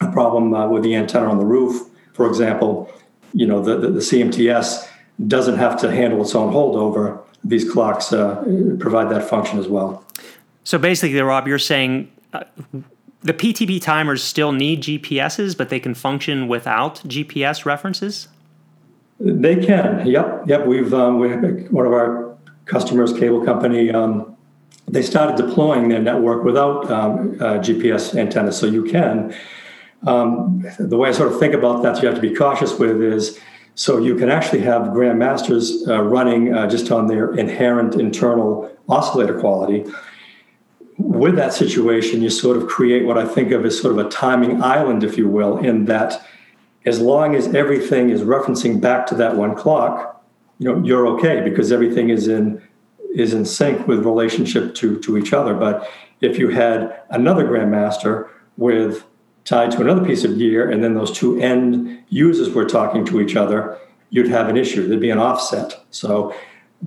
a 0.00 0.10
problem 0.10 0.54
uh, 0.54 0.66
with 0.68 0.82
the 0.82 0.94
antenna 0.96 1.28
on 1.28 1.38
the 1.38 1.44
roof, 1.44 1.88
for 2.14 2.26
example, 2.26 2.90
you 3.34 3.46
know 3.46 3.60
the, 3.60 3.76
the, 3.76 3.88
the 3.90 4.00
CMTS 4.00 4.88
doesn't 5.28 5.58
have 5.58 5.78
to 5.82 5.90
handle 5.90 6.22
its 6.22 6.34
own 6.34 6.52
holdover. 6.54 7.20
These 7.44 7.70
clocks 7.70 8.14
uh, 8.14 8.42
provide 8.80 9.10
that 9.10 9.28
function 9.28 9.58
as 9.58 9.68
well. 9.68 10.03
So 10.64 10.78
basically, 10.78 11.20
Rob, 11.20 11.46
you're 11.46 11.58
saying 11.58 12.10
uh, 12.32 12.44
the 13.20 13.34
PTP 13.34 13.80
timers 13.80 14.22
still 14.22 14.52
need 14.52 14.82
GPSs, 14.82 15.56
but 15.56 15.68
they 15.68 15.78
can 15.78 15.94
function 15.94 16.48
without 16.48 16.96
GPS 17.00 17.64
references. 17.64 18.28
They 19.20 19.64
can. 19.64 20.06
Yep. 20.06 20.44
Yep. 20.46 20.66
We've 20.66 20.92
um, 20.92 21.18
we 21.20 21.28
one 21.68 21.86
of 21.86 21.92
our 21.92 22.36
customers, 22.64 23.12
cable 23.12 23.44
company. 23.44 23.90
Um, 23.90 24.36
they 24.88 25.02
started 25.02 25.36
deploying 25.36 25.88
their 25.88 26.00
network 26.00 26.44
without 26.44 26.90
um, 26.90 27.36
uh, 27.40 27.54
GPS 27.58 28.14
antennas, 28.18 28.56
so 28.56 28.66
you 28.66 28.84
can. 28.84 29.34
Um, 30.06 30.66
the 30.78 30.96
way 30.96 31.08
I 31.08 31.12
sort 31.12 31.32
of 31.32 31.38
think 31.38 31.54
about 31.54 31.82
that, 31.82 32.02
you 32.02 32.08
have 32.08 32.16
to 32.16 32.20
be 32.20 32.34
cautious 32.34 32.78
with 32.78 33.02
is 33.02 33.38
so 33.74 33.98
you 33.98 34.14
can 34.14 34.30
actually 34.30 34.60
have 34.60 34.82
grandmasters 34.88 35.88
uh, 35.88 36.02
running 36.02 36.54
uh, 36.54 36.68
just 36.68 36.90
on 36.90 37.06
their 37.06 37.34
inherent 37.34 37.94
internal 37.94 38.70
oscillator 38.88 39.38
quality 39.40 39.84
with 40.98 41.36
that 41.36 41.52
situation, 41.52 42.22
you 42.22 42.30
sort 42.30 42.56
of 42.56 42.68
create 42.68 43.04
what 43.04 43.18
I 43.18 43.26
think 43.26 43.50
of 43.50 43.64
as 43.64 43.80
sort 43.80 43.98
of 43.98 44.06
a 44.06 44.08
timing 44.08 44.62
island, 44.62 45.02
if 45.02 45.18
you 45.18 45.28
will, 45.28 45.58
in 45.58 45.86
that 45.86 46.24
as 46.86 47.00
long 47.00 47.34
as 47.34 47.54
everything 47.54 48.10
is 48.10 48.22
referencing 48.22 48.80
back 48.80 49.06
to 49.06 49.14
that 49.14 49.36
one 49.36 49.54
clock, 49.54 50.22
you 50.58 50.72
know, 50.72 50.84
you're 50.84 51.06
okay 51.06 51.40
because 51.40 51.72
everything 51.72 52.10
is 52.10 52.28
in 52.28 52.62
is 53.14 53.32
in 53.32 53.44
sync 53.44 53.86
with 53.86 54.04
relationship 54.04 54.74
to 54.74 54.98
to 55.00 55.16
each 55.16 55.32
other. 55.32 55.54
But 55.54 55.88
if 56.20 56.38
you 56.38 56.48
had 56.48 57.00
another 57.10 57.44
grandmaster 57.44 58.28
with 58.56 59.04
tied 59.44 59.70
to 59.72 59.80
another 59.80 60.04
piece 60.04 60.24
of 60.24 60.38
gear, 60.38 60.70
and 60.70 60.82
then 60.82 60.94
those 60.94 61.12
two 61.12 61.40
end 61.40 62.02
users 62.08 62.50
were 62.50 62.64
talking 62.64 63.04
to 63.06 63.20
each 63.20 63.36
other, 63.36 63.78
you'd 64.10 64.28
have 64.28 64.48
an 64.48 64.56
issue. 64.56 64.86
There'd 64.86 65.00
be 65.00 65.10
an 65.10 65.18
offset. 65.18 65.84
So 65.90 66.34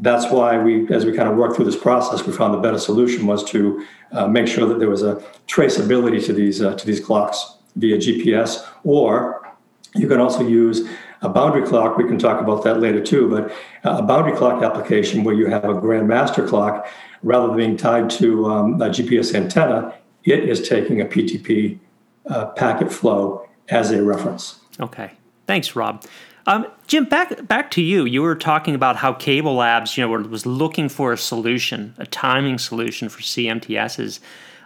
that's 0.01 0.31
why 0.31 0.57
we, 0.57 0.87
as 0.93 1.05
we 1.05 1.15
kind 1.15 1.27
of 1.27 1.37
worked 1.37 1.55
through 1.55 1.65
this 1.65 1.75
process, 1.75 2.25
we 2.25 2.33
found 2.33 2.53
the 2.53 2.59
better 2.59 2.77
solution 2.77 3.25
was 3.25 3.43
to 3.45 3.85
uh, 4.11 4.27
make 4.27 4.47
sure 4.47 4.67
that 4.67 4.79
there 4.79 4.89
was 4.89 5.03
a 5.03 5.15
traceability 5.47 6.23
to 6.25 6.33
these 6.33 6.61
uh, 6.61 6.75
to 6.75 6.85
these 6.85 6.99
clocks 6.99 7.57
via 7.75 7.97
GPS, 7.97 8.65
or 8.83 9.47
you 9.95 10.07
can 10.07 10.19
also 10.19 10.47
use 10.47 10.87
a 11.21 11.29
boundary 11.29 11.65
clock. 11.67 11.97
We 11.97 12.03
can 12.03 12.19
talk 12.19 12.39
about 12.41 12.63
that 12.63 12.79
later 12.79 13.03
too, 13.03 13.29
but 13.29 13.51
a 13.83 14.03
boundary 14.03 14.37
clock 14.37 14.61
application 14.61 15.23
where 15.23 15.33
you 15.33 15.47
have 15.47 15.65
a 15.65 15.73
grandmaster 15.73 16.47
clock 16.47 16.87
rather 17.23 17.47
than 17.47 17.57
being 17.57 17.77
tied 17.77 18.09
to 18.11 18.45
um, 18.45 18.81
a 18.81 18.89
GPS 18.89 19.33
antenna, 19.33 19.95
it 20.23 20.47
is 20.47 20.67
taking 20.67 21.01
a 21.01 21.05
PTP 21.05 21.79
uh, 22.27 22.47
packet 22.47 22.91
flow 22.91 23.47
as 23.69 23.91
a 23.91 24.03
reference. 24.03 24.59
Okay, 24.79 25.11
thanks, 25.47 25.75
Rob. 25.75 26.03
Um, 26.47 26.65
Jim, 26.87 27.03
back 27.03 27.45
back 27.45 27.69
to 27.71 27.81
you. 27.81 28.05
You 28.05 28.21
were 28.21 28.33
talking 28.33 28.73
about 28.73 28.95
how 28.95 29.13
CableLabs, 29.13 29.97
you 29.97 30.07
know, 30.07 30.27
was 30.29 30.45
looking 30.45 30.87
for 30.87 31.11
a 31.11 31.17
solution, 31.17 31.93
a 31.97 32.05
timing 32.05 32.57
solution 32.57 33.09
for 33.09 33.19
CMTSs, 33.19 34.21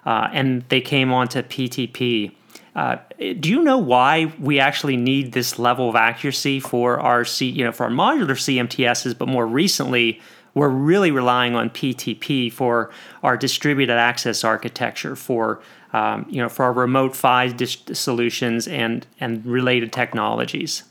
uh, 0.05 0.29
and 0.31 0.63
they 0.69 0.79
came 0.79 1.11
on 1.11 1.27
to 1.29 1.41
PTP. 1.41 2.33
Uh, 2.75 2.97
do 3.39 3.49
you 3.49 3.63
know 3.63 3.79
why 3.79 4.31
we 4.39 4.59
actually 4.59 4.95
need 4.95 5.31
this 5.31 5.57
level 5.57 5.89
of 5.89 5.95
accuracy 5.95 6.59
for 6.59 6.99
our 6.99 7.25
C, 7.25 7.49
you 7.49 7.63
know, 7.63 7.71
for 7.71 7.85
our 7.85 7.89
modular 7.89 8.37
CMTSs, 8.37 9.17
but 9.17 9.27
more 9.27 9.47
recently, 9.47 10.21
we're 10.53 10.69
really 10.69 11.09
relying 11.09 11.55
on 11.55 11.71
PTP 11.71 12.53
for 12.53 12.91
our 13.23 13.35
distributed 13.35 13.97
access 13.97 14.43
architecture, 14.43 15.15
for 15.15 15.61
um, 15.93 16.27
you 16.29 16.43
know, 16.43 16.47
for 16.47 16.63
our 16.63 16.73
remote 16.73 17.15
PHY 17.15 17.47
dis- 17.53 17.81
solutions 17.93 18.67
and 18.67 19.07
and 19.19 19.43
related 19.47 19.91
technologies. 19.91 20.83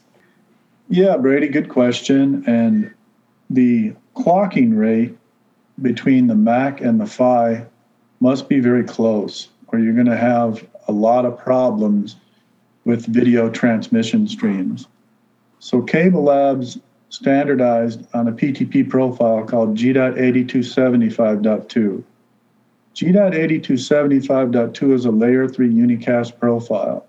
Yeah, 0.92 1.18
Brady, 1.18 1.46
good 1.46 1.68
question. 1.68 2.42
And 2.48 2.92
the 3.48 3.94
clocking 4.16 4.76
rate 4.76 5.16
between 5.80 6.26
the 6.26 6.34
Mac 6.34 6.80
and 6.80 7.00
the 7.00 7.06
PHY 7.06 7.64
must 8.18 8.48
be 8.48 8.58
very 8.58 8.82
close, 8.82 9.50
or 9.68 9.78
you're 9.78 9.94
going 9.94 10.06
to 10.06 10.16
have 10.16 10.66
a 10.88 10.92
lot 10.92 11.24
of 11.24 11.38
problems 11.38 12.16
with 12.84 13.06
video 13.06 13.48
transmission 13.48 14.26
streams. 14.26 14.88
So 15.60 15.80
CableLabs 15.80 16.80
standardized 17.10 18.04
on 18.12 18.26
a 18.26 18.32
PTP 18.32 18.90
profile 18.90 19.44
called 19.44 19.76
G.8275.2. 19.76 22.02
G.8275.2 22.94 24.92
is 24.92 25.04
a 25.04 25.12
layer 25.12 25.46
3 25.46 25.72
unicast 25.72 26.36
profile. 26.40 27.06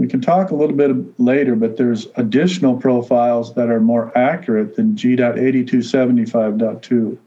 We 0.00 0.08
can 0.08 0.20
talk 0.22 0.50
a 0.50 0.54
little 0.54 0.74
bit 0.74 1.20
later, 1.20 1.54
but 1.54 1.76
there's 1.76 2.08
additional 2.16 2.74
profiles 2.74 3.52
that 3.52 3.68
are 3.68 3.80
more 3.80 4.10
accurate 4.16 4.76
than 4.76 4.96
G.8275.2. 4.96 7.18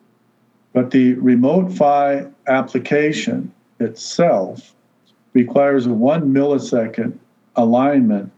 But 0.74 0.90
the 0.90 1.14
remote 1.14 1.72
PHY 1.72 2.26
application 2.48 3.54
itself 3.80 4.74
requires 5.34 5.86
a 5.86 5.94
one 5.94 6.34
millisecond 6.34 7.20
alignment 7.56 8.32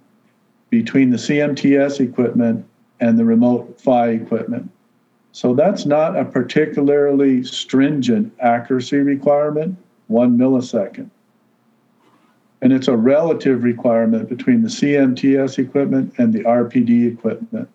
between 0.70 1.12
the 1.12 1.18
CMTS 1.18 2.02
equipment 2.02 2.66
and 3.00 3.18
the 3.18 3.24
remote 3.24 3.80
PHY 3.80 4.10
equipment. 4.10 4.70
So 5.32 5.56
that's 5.56 5.86
not 5.86 6.20
a 6.20 6.26
particularly 6.26 7.46
stringent 7.46 8.34
accuracy 8.42 8.98
requirement. 8.98 9.78
one 10.08 10.38
millisecond. 10.38 11.10
And 12.66 12.74
it's 12.74 12.88
a 12.88 12.98
relative 12.98 13.64
requirement 13.64 14.28
between 14.28 14.64
the 14.64 14.70
CMTS 14.70 15.60
equipment 15.60 16.16
and 16.18 16.34
the 16.34 16.40
RPD 16.46 17.14
equipment. 17.14 17.70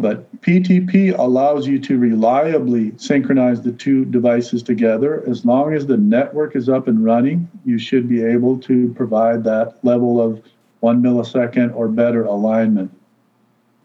But 0.00 0.40
PTP 0.40 1.16
allows 1.16 1.68
you 1.68 1.78
to 1.78 1.96
reliably 1.96 2.92
synchronize 2.96 3.62
the 3.62 3.70
two 3.70 4.04
devices 4.06 4.64
together. 4.64 5.22
As 5.28 5.44
long 5.44 5.74
as 5.74 5.86
the 5.86 5.96
network 5.96 6.56
is 6.56 6.68
up 6.68 6.88
and 6.88 7.04
running, 7.04 7.48
you 7.64 7.78
should 7.78 8.08
be 8.08 8.20
able 8.20 8.58
to 8.62 8.92
provide 8.96 9.44
that 9.44 9.78
level 9.84 10.20
of 10.20 10.42
one 10.80 11.00
millisecond 11.00 11.72
or 11.76 11.86
better 11.86 12.24
alignment. 12.24 12.90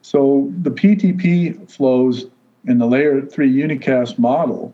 So 0.01 0.51
the 0.63 0.71
PTP 0.71 1.69
flows 1.69 2.25
in 2.65 2.79
the 2.79 2.87
layer 2.87 3.21
3 3.21 3.47
unicast 3.47 4.17
model 4.17 4.73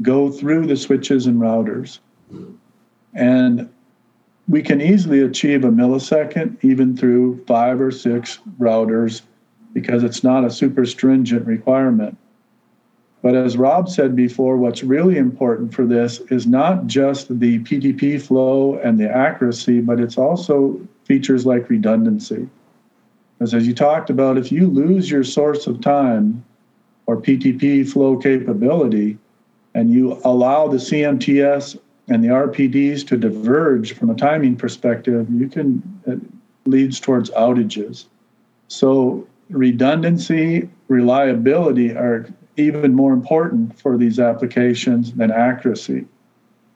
go 0.00 0.30
through 0.30 0.66
the 0.66 0.78
switches 0.78 1.26
and 1.26 1.42
routers. 1.42 1.98
And 3.12 3.68
we 4.52 4.60
can 4.60 4.82
easily 4.82 5.22
achieve 5.22 5.64
a 5.64 5.70
millisecond 5.70 6.62
even 6.62 6.94
through 6.94 7.42
five 7.46 7.80
or 7.80 7.90
six 7.90 8.38
routers 8.60 9.22
because 9.72 10.04
it's 10.04 10.22
not 10.22 10.44
a 10.44 10.50
super 10.50 10.84
stringent 10.84 11.46
requirement. 11.46 12.18
But 13.22 13.34
as 13.34 13.56
Rob 13.56 13.88
said 13.88 14.14
before, 14.14 14.58
what's 14.58 14.82
really 14.82 15.16
important 15.16 15.72
for 15.72 15.86
this 15.86 16.20
is 16.30 16.46
not 16.46 16.86
just 16.86 17.40
the 17.40 17.60
PTP 17.60 18.20
flow 18.20 18.74
and 18.84 19.00
the 19.00 19.08
accuracy, 19.08 19.80
but 19.80 19.98
it's 19.98 20.18
also 20.18 20.78
features 21.04 21.46
like 21.46 21.70
redundancy. 21.70 22.46
Because 23.38 23.54
as 23.54 23.66
you 23.66 23.74
talked 23.74 24.10
about, 24.10 24.36
if 24.36 24.52
you 24.52 24.66
lose 24.66 25.10
your 25.10 25.24
source 25.24 25.66
of 25.66 25.80
time 25.80 26.44
or 27.06 27.16
PTP 27.16 27.90
flow 27.90 28.18
capability, 28.18 29.16
and 29.74 29.90
you 29.90 30.20
allow 30.24 30.68
the 30.68 30.76
CMTS 30.76 31.78
and 32.08 32.22
the 32.22 32.28
RPDs 32.28 33.06
to 33.08 33.16
diverge 33.16 33.94
from 33.94 34.10
a 34.10 34.14
timing 34.14 34.56
perspective, 34.56 35.28
you 35.30 35.48
can 35.48 35.82
it 36.06 36.20
leads 36.64 37.00
towards 37.00 37.30
outages. 37.30 38.06
So 38.68 39.26
redundancy, 39.50 40.68
reliability 40.88 41.90
are 41.92 42.28
even 42.56 42.94
more 42.94 43.12
important 43.12 43.78
for 43.78 43.96
these 43.96 44.18
applications 44.18 45.12
than 45.12 45.30
accuracy. 45.30 46.06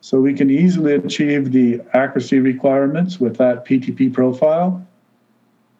So 0.00 0.21
we 0.21 0.35
can 0.35 0.50
easily 0.50 0.95
achieve 0.95 1.52
the 1.52 1.80
accuracy 1.92 2.38
requirements 2.38 3.18
with 3.18 3.37
that 3.38 3.64
PTP 3.64 4.12
profile. 4.12 4.87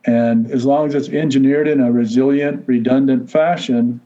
And 0.05 0.51
as 0.51 0.65
long 0.65 0.89
as 0.89 0.95
it's 0.95 1.09
engineered 1.09 1.69
in 1.69 1.81
a 1.81 1.91
resilient, 1.93 2.65
redundant 2.67 3.31
fashion, 3.31 4.01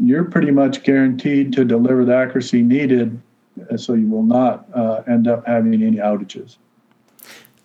you're 0.00 0.24
pretty 0.24 0.50
much 0.50 0.82
guaranteed 0.82 1.52
to 1.54 1.64
deliver 1.64 2.04
the 2.04 2.14
accuracy 2.14 2.62
needed 2.62 3.20
so 3.76 3.94
you 3.94 4.08
will 4.08 4.22
not 4.22 4.68
uh, 4.74 5.02
end 5.06 5.28
up 5.28 5.46
having 5.46 5.82
any 5.82 5.98
outages. 5.98 6.56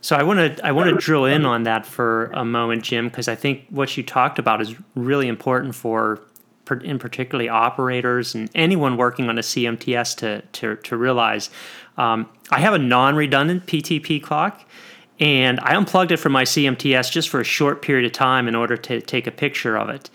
So 0.03 0.17
I 0.17 0.23
want 0.23 0.57
to 0.57 0.65
I 0.65 0.73
want 0.73 0.89
to 0.89 0.97
drill 0.97 1.23
in 1.23 1.45
on 1.45 1.63
that 1.63 1.85
for 1.85 2.25
a 2.33 2.43
moment, 2.43 2.83
Jim, 2.83 3.07
because 3.07 3.29
I 3.29 3.35
think 3.35 3.65
what 3.69 3.95
you 3.95 4.03
talked 4.03 4.37
about 4.37 4.61
is 4.61 4.75
really 4.95 5.29
important 5.29 5.75
for, 5.75 6.19
in 6.81 6.99
particularly 6.99 7.47
operators 7.47 8.35
and 8.35 8.49
anyone 8.53 8.97
working 8.97 9.29
on 9.29 9.37
a 9.37 9.41
CMTS 9.41 10.17
to 10.17 10.41
to, 10.41 10.75
to 10.75 10.97
realize. 10.97 11.49
Um, 11.97 12.29
I 12.51 12.59
have 12.59 12.73
a 12.73 12.79
non-redundant 12.79 13.65
PTP 13.65 14.21
clock, 14.21 14.65
and 15.21 15.57
I 15.61 15.73
unplugged 15.73 16.11
it 16.11 16.17
from 16.17 16.33
my 16.33 16.43
CMTS 16.43 17.09
just 17.09 17.29
for 17.29 17.39
a 17.39 17.45
short 17.45 17.81
period 17.81 18.05
of 18.05 18.11
time 18.11 18.49
in 18.49 18.55
order 18.55 18.75
to 18.75 18.99
take 18.99 19.25
a 19.25 19.31
picture 19.31 19.77
of 19.77 19.87
it. 19.87 20.09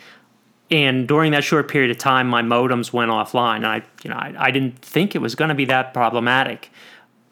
And 0.70 1.08
during 1.08 1.32
that 1.32 1.44
short 1.44 1.68
period 1.68 1.90
of 1.90 1.98
time, 1.98 2.28
my 2.28 2.42
modems 2.42 2.92
went 2.92 3.10
offline. 3.10 3.64
I, 3.64 3.82
you 4.02 4.10
know, 4.10 4.16
I, 4.16 4.34
I 4.38 4.50
didn't 4.50 4.78
think 4.80 5.14
it 5.14 5.20
was 5.20 5.34
going 5.34 5.48
to 5.48 5.54
be 5.54 5.64
that 5.66 5.94
problematic, 5.94 6.70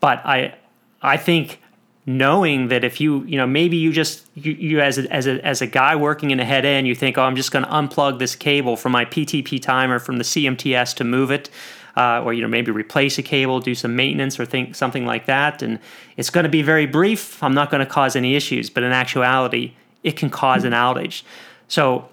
but 0.01 0.25
I, 0.25 0.55
I 1.03 1.17
think 1.17 1.61
knowing 2.09 2.69
that 2.69 2.85
if 2.85 3.01
you 3.01 3.25
you 3.25 3.37
know 3.37 3.49
maybe 3.49 3.77
you 3.77 3.93
just 3.93 4.25
you, 4.37 4.53
you 4.53 4.81
as 4.81 4.97
a, 4.97 5.13
as 5.13 5.27
a 5.27 5.45
as 5.45 5.61
a 5.61 5.67
guy 5.67 5.97
working 5.97 6.31
in 6.31 6.39
a 6.39 6.45
head 6.45 6.65
end 6.65 6.87
you 6.87 6.95
think 6.95 7.19
oh 7.19 7.23
I'm 7.23 7.35
just 7.35 7.51
going 7.51 7.65
to 7.65 7.71
unplug 7.73 8.21
this 8.21 8.37
cable 8.37 8.77
from 8.77 8.93
my 8.93 9.05
PTP 9.05 9.61
timer 9.61 9.99
from 9.99 10.19
the 10.19 10.23
CMTS 10.23 10.95
to 10.95 11.05
move 11.05 11.33
it 11.33 11.51
uh, 11.97 12.23
or 12.23 12.33
you 12.33 12.43
know 12.43 12.49
maybe 12.49 12.71
replace 12.71 13.19
a 13.19 13.23
cable 13.23 13.61
do 13.61 13.75
some 13.75 13.97
maintenance 13.97 14.39
or 14.39 14.45
think 14.45 14.75
something 14.75 15.07
like 15.07 15.27
that. 15.27 15.63
And 15.63 15.79
it's 16.17 16.31
going 16.31 16.45
to 16.45 16.51
be 16.51 16.63
very 16.63 16.87
brief. 16.87 17.43
I'm 17.43 17.55
not 17.55 17.71
going 17.71 17.81
to 17.81 17.91
cause 17.91 18.15
any 18.15 18.37
issues. 18.37 18.71
But 18.71 18.83
in 18.83 18.93
actuality 18.93 19.75
it 20.03 20.17
can 20.17 20.31
cause 20.31 20.63
an 20.63 20.73
outage. 20.73 21.23
So 21.69 22.09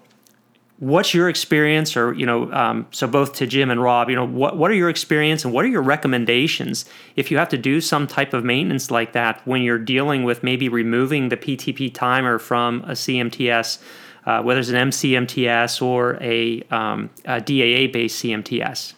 what's 0.78 1.14
your 1.14 1.28
experience 1.28 1.96
or 1.96 2.12
you 2.14 2.26
know 2.26 2.52
um, 2.52 2.86
so 2.90 3.06
both 3.06 3.34
to 3.34 3.46
jim 3.46 3.70
and 3.70 3.80
rob 3.80 4.10
you 4.10 4.16
know 4.16 4.26
what, 4.26 4.56
what 4.56 4.70
are 4.70 4.74
your 4.74 4.88
experience 4.88 5.44
and 5.44 5.54
what 5.54 5.64
are 5.64 5.68
your 5.68 5.82
recommendations 5.82 6.84
if 7.14 7.30
you 7.30 7.38
have 7.38 7.48
to 7.48 7.58
do 7.58 7.80
some 7.80 8.06
type 8.06 8.34
of 8.34 8.44
maintenance 8.44 8.90
like 8.90 9.12
that 9.12 9.40
when 9.46 9.62
you're 9.62 9.78
dealing 9.78 10.24
with 10.24 10.42
maybe 10.42 10.68
removing 10.68 11.28
the 11.28 11.36
ptp 11.36 11.92
timer 11.94 12.38
from 12.38 12.82
a 12.82 12.92
cmts 12.92 13.78
uh, 14.26 14.42
whether 14.42 14.58
it's 14.58 14.70
an 14.70 14.90
mcmts 14.90 15.80
or 15.80 16.18
a, 16.20 16.62
um, 16.70 17.08
a 17.24 17.40
daa 17.40 17.92
based 17.92 18.24
cmts 18.24 18.94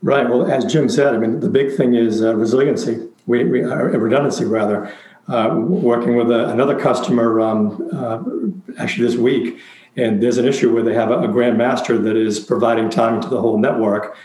right. 0.00 0.28
Well 0.28 0.50
as 0.50 0.64
jim 0.64 0.88
said 0.88 1.14
i 1.14 1.18
mean 1.18 1.40
the 1.40 1.50
big 1.50 1.76
thing 1.76 1.94
is 1.94 2.22
uh, 2.22 2.34
resiliency. 2.34 3.08
We, 3.24 3.44
we, 3.44 3.60
redundancy 3.60 4.44
rather 4.44 4.92
uh, 5.28 5.54
working 5.54 6.16
with 6.16 6.28
a, 6.32 6.50
another 6.50 6.76
customer 6.76 7.40
um, 7.40 7.88
uh, 7.92 8.82
actually 8.82 9.06
this 9.06 9.16
week 9.16 9.60
and 9.96 10.22
there's 10.22 10.38
an 10.38 10.46
issue 10.46 10.72
where 10.72 10.82
they 10.82 10.94
have 10.94 11.10
a, 11.10 11.18
a 11.18 11.28
grandmaster 11.28 12.02
that 12.02 12.16
is 12.16 12.40
providing 12.40 12.88
time 12.88 13.20
to 13.20 13.28
the 13.28 13.40
whole 13.40 13.58
network. 13.58 14.16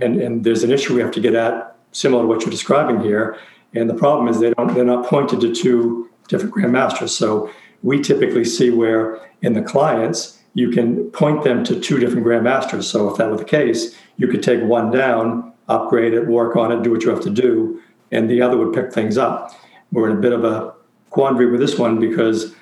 And, 0.00 0.20
and 0.20 0.44
there's 0.44 0.62
an 0.62 0.70
issue 0.70 0.94
we 0.94 1.00
have 1.00 1.12
to 1.12 1.20
get 1.20 1.34
at, 1.34 1.76
similar 1.92 2.22
to 2.22 2.28
what 2.28 2.42
you're 2.42 2.50
describing 2.50 3.00
here. 3.00 3.38
And 3.74 3.90
the 3.90 3.94
problem 3.94 4.28
is 4.28 4.40
they 4.40 4.50
don't 4.50 4.74
they're 4.74 4.84
not 4.84 5.06
pointed 5.06 5.40
to 5.40 5.54
two 5.54 6.10
different 6.28 6.54
grandmasters. 6.54 7.10
So 7.10 7.50
we 7.82 8.00
typically 8.00 8.44
see 8.44 8.70
where 8.70 9.20
in 9.42 9.52
the 9.52 9.62
clients 9.62 10.42
you 10.54 10.70
can 10.70 11.10
point 11.10 11.44
them 11.44 11.62
to 11.64 11.78
two 11.78 11.98
different 11.98 12.24
grandmasters. 12.24 12.84
So 12.84 13.10
if 13.10 13.18
that 13.18 13.30
were 13.30 13.36
the 13.36 13.44
case, 13.44 13.94
you 14.16 14.28
could 14.28 14.42
take 14.42 14.62
one 14.62 14.90
down, 14.90 15.52
upgrade 15.68 16.14
it, 16.14 16.26
work 16.26 16.56
on 16.56 16.72
it, 16.72 16.82
do 16.82 16.90
what 16.90 17.02
you 17.02 17.10
have 17.10 17.20
to 17.22 17.30
do, 17.30 17.82
and 18.10 18.30
the 18.30 18.40
other 18.40 18.56
would 18.56 18.72
pick 18.72 18.92
things 18.92 19.18
up. 19.18 19.52
We're 19.92 20.10
in 20.10 20.16
a 20.16 20.20
bit 20.20 20.32
of 20.32 20.44
a 20.44 20.74
quandary 21.10 21.50
with 21.50 21.60
this 21.60 21.78
one 21.78 22.00
because 22.00 22.54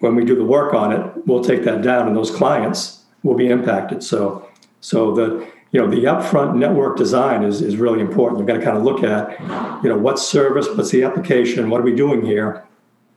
when 0.00 0.14
we 0.14 0.24
do 0.24 0.36
the 0.36 0.44
work 0.44 0.74
on 0.74 0.92
it, 0.92 1.26
we'll 1.26 1.44
take 1.44 1.64
that 1.64 1.82
down, 1.82 2.06
and 2.06 2.16
those 2.16 2.30
clients 2.30 3.04
will 3.22 3.34
be 3.34 3.48
impacted. 3.48 4.02
So, 4.02 4.48
so 4.80 5.14
the 5.14 5.46
you 5.72 5.80
know 5.80 5.90
the 5.90 6.04
upfront 6.04 6.56
network 6.56 6.96
design 6.96 7.42
is 7.42 7.60
is 7.62 7.76
really 7.76 8.00
important. 8.00 8.38
You've 8.38 8.46
got 8.46 8.54
to 8.54 8.64
kind 8.64 8.76
of 8.76 8.84
look 8.84 9.02
at 9.02 9.40
you 9.82 9.88
know 9.88 9.98
what 9.98 10.18
service, 10.18 10.68
what's 10.68 10.90
the 10.90 11.04
application, 11.04 11.70
what 11.70 11.80
are 11.80 11.84
we 11.84 11.94
doing 11.94 12.24
here, 12.24 12.64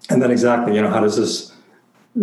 and 0.09 0.21
then 0.21 0.31
exactly 0.31 0.75
you 0.75 0.81
know 0.81 0.89
how 0.89 1.01
does 1.01 1.17
this 1.17 1.53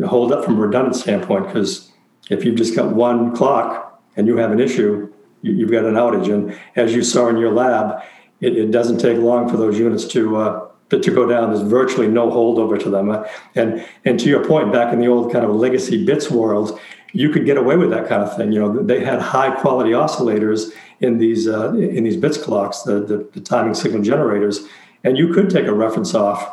hold 0.07 0.33
up 0.33 0.45
from 0.45 0.57
a 0.57 0.61
redundant 0.61 0.97
standpoint? 0.97 1.47
Because 1.47 1.92
if 2.31 2.45
you've 2.45 2.57
just 2.57 2.75
got 2.75 2.95
one 2.95 3.35
clock 3.35 4.03
and 4.16 4.27
you 4.27 4.37
have 4.37 4.51
an 4.51 4.61
issue, 4.61 5.12
you, 5.42 5.61
have 5.61 5.71
got 5.71 5.85
an 5.85 5.95
outage, 5.95 6.33
and 6.33 6.59
as 6.75 6.95
you 6.95 7.03
saw 7.03 7.29
in 7.29 7.37
your 7.37 7.53
lab, 7.53 8.03
it, 8.40 8.57
it 8.57 8.71
doesn't 8.71 8.99
take 8.99 9.19
long 9.19 9.49
for 9.49 9.57
those 9.57 9.79
units 9.79 10.05
to 10.07 10.37
uh, 10.37 10.65
to, 10.90 11.01
to 11.01 11.11
go 11.11 11.27
down. 11.27 11.53
There's 11.53 11.66
virtually 11.66 12.09
no 12.09 12.31
holdover 12.31 12.79
to 12.81 12.90
them. 12.90 13.25
And 13.55 13.87
and 14.05 14.18
to 14.20 14.29
your 14.29 14.44
point, 14.44 14.72
back 14.72 14.92
in 14.92 15.01
the 15.01 15.09
old 15.09 15.33
kind 15.33 15.44
of 15.44 15.55
legacy 15.55 16.05
bits 16.05 16.31
world, 16.31 16.79
you 17.12 17.31
could 17.31 17.46
get 17.46 17.57
away 17.57 17.77
with 17.77 17.90
that 17.90 18.09
kind 18.09 18.22
of 18.22 18.37
thing. 18.37 18.53
You 18.53 18.61
know, 18.61 18.83
they 18.83 19.05
had 19.05 19.20
high 19.20 19.51
quality 19.51 19.90
oscillators 19.90 20.70
in 21.01 21.18
these 21.18 21.49
uh, 21.49 21.72
in 21.75 22.05
these 22.05 22.16
bits 22.16 22.38
clocks, 22.38 22.83
the, 22.83 23.01
the, 23.01 23.29
the 23.33 23.40
timing 23.40 23.75
signal 23.75 24.03
generators, 24.03 24.61
and 25.05 25.18
you 25.18 25.33
could 25.33 25.51
take 25.51 25.66
a 25.66 25.75
reference 25.75 26.14
off. 26.14 26.53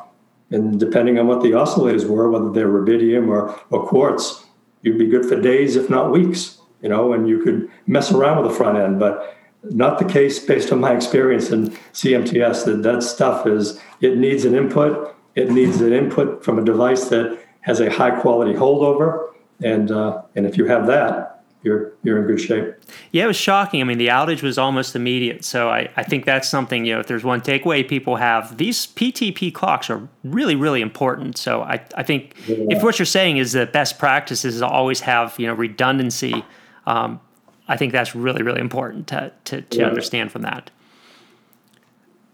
And 0.52 0.80
depending 0.80 1.18
on 1.18 1.26
what 1.28 1.42
the 1.42 1.52
oscillators 1.52 2.08
were, 2.08 2.30
whether 2.30 2.52
they're 2.52 2.68
rubidium 2.68 3.28
or, 3.28 3.60
or 3.72 3.88
quartz, 3.88 4.46
you'd 4.84 5.00
be 5.00 5.08
good 5.08 5.26
for 5.26 5.40
days, 5.40 5.76
if 5.76 5.90
not 5.90 6.12
weeks. 6.12 6.60
You 6.82 6.90
know, 6.90 7.14
and 7.14 7.30
you 7.30 7.40
could 7.40 7.70
mess 7.88 8.12
around 8.12 8.42
with 8.42 8.52
the 8.52 8.58
front 8.58 8.78
end, 8.78 9.00
but 9.00 9.38
not 9.64 10.00
the 10.00 10.06
case 10.06 10.40
based 10.40 10.72
on 10.72 10.80
my 10.80 10.96
experience 10.96 11.50
in 11.52 11.70
CMTS. 11.94 12.66
That 12.66 12.84
that 12.84 13.04
stuff 13.04 13.48
is 13.48 13.80
it 14.02 14.18
needs 14.18 14.46
an 14.46 14.56
input. 14.56 15.16
It 15.36 15.50
needs 15.50 15.82
an 15.82 15.94
input 15.94 16.44
from 16.44 16.60
a 16.60 16.64
device 16.64 17.06
that 17.10 17.40
has 17.62 17.80
a 17.80 17.90
high 17.90 18.12
quality 18.12 18.54
holdover, 18.54 19.30
and 19.62 19.92
uh, 19.92 20.22
and 20.36 20.46
if 20.46 20.58
you 20.58 20.66
have 20.66 20.88
that, 20.88 21.34
you're 21.64 21.94
you're 22.04 22.20
in 22.20 22.28
good 22.28 22.42
shape. 22.42 22.76
Yeah, 23.12 23.24
it 23.24 23.28
was 23.28 23.38
shocking. 23.38 23.82
I 23.82 23.86
mean, 23.86 23.98
the 23.98 24.08
outage 24.08 24.44
was 24.44 24.58
almost 24.58 24.96
immediate. 24.96 25.46
So 25.46 25.70
I, 25.70 25.90
I 25.96 26.04
think 26.04 26.26
that's 26.26 26.50
something, 26.50 26.86
you 26.86 26.94
know, 26.94 27.00
if 27.00 27.08
there's 27.08 27.24
one 27.24 27.42
takeaway 27.42 27.88
people 27.88 28.18
have, 28.18 28.58
these 28.58 28.86
PTP 28.86 29.54
clocks 29.54 29.90
are 29.90 30.08
really, 30.24 30.56
really 30.56 30.82
important. 30.82 31.38
So 31.38 31.62
I, 31.62 31.84
I 31.96 32.04
think 32.04 32.36
yeah. 32.48 32.58
if 32.70 32.84
what 32.84 33.00
you're 33.00 33.06
saying 33.06 33.38
is 33.38 33.54
that 33.54 33.72
best 33.72 33.98
practices 33.98 34.56
is 34.56 34.62
always 34.62 35.00
have, 35.02 35.36
you 35.40 35.48
know, 35.48 35.54
redundancy, 35.54 36.44
um, 36.86 37.22
I 37.68 37.78
think 37.78 37.94
that's 37.94 38.16
really, 38.16 38.44
really 38.44 38.62
important 38.62 39.08
to, 39.08 39.32
to, 39.46 39.62
to 39.62 39.80
yeah. 39.80 39.88
understand 39.88 40.32
from 40.32 40.42
that. 40.44 40.70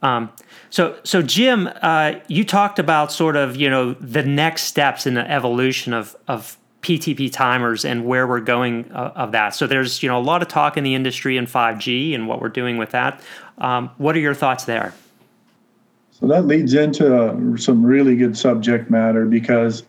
Um, 0.02 0.32
so, 0.70 0.98
so 1.04 1.22
Jim, 1.22 1.70
uh, 1.82 2.16
you 2.28 2.44
talked 2.46 2.80
about 2.80 3.12
sort 3.12 3.36
of 3.36 3.56
you 3.56 3.70
know 3.70 3.94
the 3.94 4.24
next 4.24 4.64
steps 4.64 5.06
in 5.06 5.14
the 5.14 5.30
evolution 5.30 5.94
of 5.94 6.16
of 6.28 6.58
PTP 6.82 7.32
timers 7.32 7.84
and 7.84 8.06
where 8.06 8.26
we're 8.26 8.40
going 8.40 8.90
uh, 8.92 9.12
of 9.16 9.34
that. 9.34 9.56
So 9.56 9.68
there's 9.68 10.02
you 10.02 10.10
know 10.10 10.18
a 10.18 10.24
lot 10.24 10.42
of 10.42 10.48
talk 10.48 10.78
in 10.78 10.84
the 10.84 10.96
industry 10.96 11.38
in 11.38 11.46
5G 11.46 12.16
and 12.16 12.28
what 12.28 12.42
we're 12.42 12.50
doing 12.50 12.78
with 12.78 12.92
that. 12.92 13.22
Um, 13.58 13.90
what 13.98 14.16
are 14.16 14.20
your 14.20 14.34
thoughts 14.34 14.66
there? 14.66 14.94
So 16.12 16.28
that 16.28 16.46
leads 16.46 16.74
into 16.74 17.16
uh, 17.16 17.58
some 17.58 17.86
really 17.86 18.16
good 18.16 18.38
subject 18.38 18.90
matter 18.90 19.26
because 19.26 19.84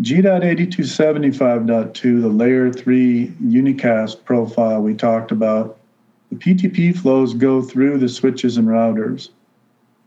G.8275.2, 0.00 2.22
the 2.22 2.28
layer 2.28 2.72
3 2.72 3.28
unicast 3.44 4.24
profile 4.24 4.82
we 4.82 4.92
talked 4.92 5.30
about, 5.30 5.78
the 6.30 6.36
PTP 6.36 6.96
flows 6.96 7.32
go 7.32 7.62
through 7.62 7.98
the 7.98 8.08
switches 8.08 8.56
and 8.56 8.66
routers. 8.66 9.28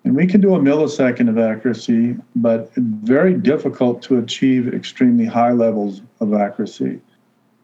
And 0.03 0.13
we 0.13 0.27
can 0.27 0.41
do 0.41 0.55
a 0.55 0.59
millisecond 0.59 1.29
of 1.29 1.37
accuracy, 1.37 2.17
but 2.35 2.69
very 2.75 3.33
difficult 3.33 4.01
to 4.03 4.17
achieve 4.17 4.73
extremely 4.73 5.25
high 5.25 5.53
levels 5.53 6.01
of 6.19 6.33
accuracy. 6.33 6.99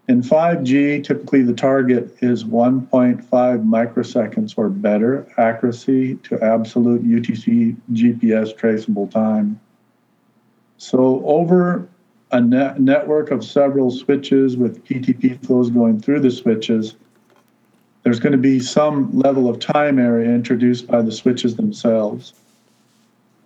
In 0.07 0.21
5G, 0.21 1.03
typically 1.03 1.43
the 1.43 1.53
target 1.53 2.15
is 2.21 2.45
1.5 2.45 3.27
microseconds 3.29 4.53
or 4.57 4.69
better 4.69 5.27
accuracy 5.37 6.15
to 6.23 6.41
absolute 6.41 7.03
UTC 7.03 7.75
GPS 7.91 8.55
traceable 8.55 9.07
time. 9.07 9.59
So, 10.77 11.21
over 11.25 11.87
a 12.33 12.41
net 12.41 12.81
network 12.81 13.31
of 13.31 13.45
several 13.45 13.89
switches 13.91 14.57
with 14.57 14.83
PTP 14.83 15.39
flows 15.45 15.69
going 15.69 16.01
through 16.01 16.19
the 16.19 16.31
switches, 16.31 16.95
there's 18.01 18.19
going 18.19 18.31
to 18.31 18.39
be 18.39 18.59
some 18.59 19.15
level 19.17 19.47
of 19.47 19.59
time 19.59 19.99
error 19.99 20.21
introduced 20.21 20.87
by 20.87 21.03
the 21.03 21.11
switches 21.11 21.55
themselves. 21.55 22.33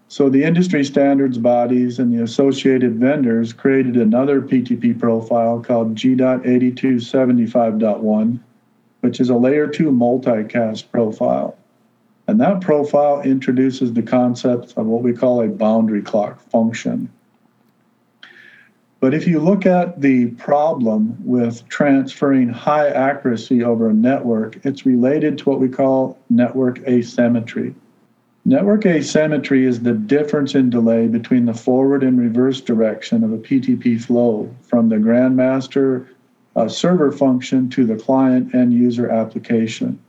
So 0.07 0.29
the 0.29 0.41
industry 0.41 0.85
standards 0.85 1.37
bodies 1.37 1.99
and 1.99 2.13
the 2.13 2.23
associated 2.23 2.95
vendors 2.95 3.51
created 3.51 3.97
another 3.97 4.41
PTP 4.41 4.97
profile 4.97 5.59
called 5.59 5.97
G.8275.1, 5.97 8.39
which 9.01 9.19
is 9.19 9.29
a 9.29 9.35
layer 9.35 9.67
2 9.67 9.91
multicast 9.91 10.89
profile. 10.91 11.57
And 12.27 12.39
that 12.39 12.61
profile 12.61 13.21
introduces 13.21 13.91
the 13.91 14.01
concept 14.01 14.75
of 14.77 14.85
what 14.85 15.03
we 15.03 15.11
call 15.11 15.41
a 15.41 15.49
boundary 15.49 16.01
clock 16.01 16.39
function. 16.49 17.09
But 18.99 19.13
if 19.13 19.27
you 19.27 19.39
look 19.39 19.65
at 19.67 20.01
the 20.01 20.27
problem 20.31 21.17
with 21.23 21.67
transferring 21.69 22.49
high 22.49 22.89
accuracy 22.89 23.63
over 23.63 23.89
a 23.89 23.93
network, 23.93 24.57
it's 24.65 24.87
related 24.87 25.37
to 25.37 25.49
what 25.49 25.59
we 25.59 25.69
call 25.69 26.17
network 26.29 26.79
asymmetry. 26.87 27.75
Network 28.45 28.85
asymmetry 28.85 29.65
is 29.65 29.81
the 29.81 29.93
difference 29.93 30.55
in 30.55 30.69
delay 30.69 31.07
between 31.07 31.45
the 31.45 31.53
forward 31.53 32.01
and 32.01 32.19
reverse 32.19 32.59
direction 32.59 33.23
of 33.23 33.33
a 33.33 33.37
PTP 33.37 34.01
flow 34.01 34.49
from 34.63 34.89
the 34.89 34.95
Grandmaster 34.95 36.07
uh, 36.55 36.67
server 36.67 37.11
function 37.11 37.69
to 37.69 37.85
the 37.85 37.97
client 37.97 38.55
end 38.55 38.73
user 38.73 39.09
application. 39.09 39.99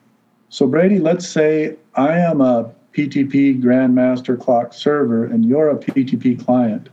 So, 0.49 0.67
Brady, 0.67 0.99
let's 0.99 1.29
say 1.29 1.77
I 1.95 2.17
am 2.19 2.41
a 2.41 2.71
PTP 2.95 3.61
Grandmaster 3.61 4.41
clock 4.41 4.73
server 4.73 5.25
and 5.25 5.45
you're 5.45 5.69
a 5.69 5.77
PTP 5.77 6.43
client, 6.43 6.89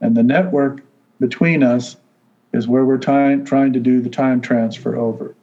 and 0.00 0.16
the 0.16 0.22
network 0.22 0.82
between 1.20 1.62
us 1.62 1.96
is 2.52 2.68
where 2.68 2.84
we're 2.84 2.98
time, 2.98 3.44
trying 3.44 3.72
to 3.72 3.80
do 3.80 4.00
the 4.00 4.08
time 4.08 4.40
transfer 4.40 4.96
over. 4.96 5.34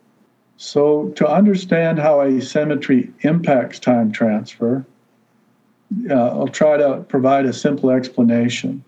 So, 0.57 1.09
to 1.17 1.27
understand 1.27 1.99
how 1.99 2.21
asymmetry 2.21 3.11
impacts 3.21 3.77
time 3.77 4.11
transfer, 4.11 4.85
uh, 6.09 6.13
I'll 6.13 6.47
try 6.47 6.77
to 6.77 7.05
provide 7.09 7.45
a 7.45 7.53
simple 7.53 7.91
explanation. 7.91 8.83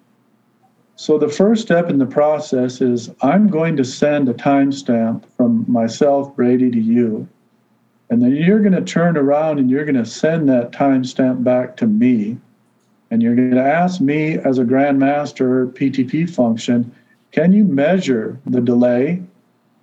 So, 0.95 1.17
the 1.17 1.27
first 1.27 1.61
step 1.63 1.89
in 1.89 1.99
the 1.99 2.05
process 2.05 2.81
is 2.81 3.11
I'm 3.21 3.49
going 3.49 3.75
to 3.77 3.83
send 3.83 4.29
a 4.29 4.33
timestamp 4.33 5.25
from 5.35 5.65
myself, 5.67 6.35
Brady, 6.35 6.71
to 6.71 6.79
you. 6.79 7.27
And 8.09 8.21
then 8.21 8.35
you're 8.35 8.61
going 8.61 8.71
to 8.71 8.81
turn 8.81 9.17
around 9.17 9.59
and 9.59 9.69
you're 9.69 9.83
going 9.83 9.95
to 9.95 10.05
send 10.05 10.47
that 10.47 10.71
timestamp 10.71 11.43
back 11.43 11.75
to 11.77 11.87
me 11.87 12.37
and 13.09 13.21
you're 13.21 13.35
going 13.35 13.51
to 13.51 13.63
ask 13.63 14.01
me 14.01 14.37
as 14.37 14.57
a 14.57 14.63
grandmaster 14.63 15.71
PTP 15.73 16.29
function, 16.29 16.93
can 17.31 17.53
you 17.53 17.63
measure 17.63 18.39
the 18.45 18.61
delay 18.61 19.21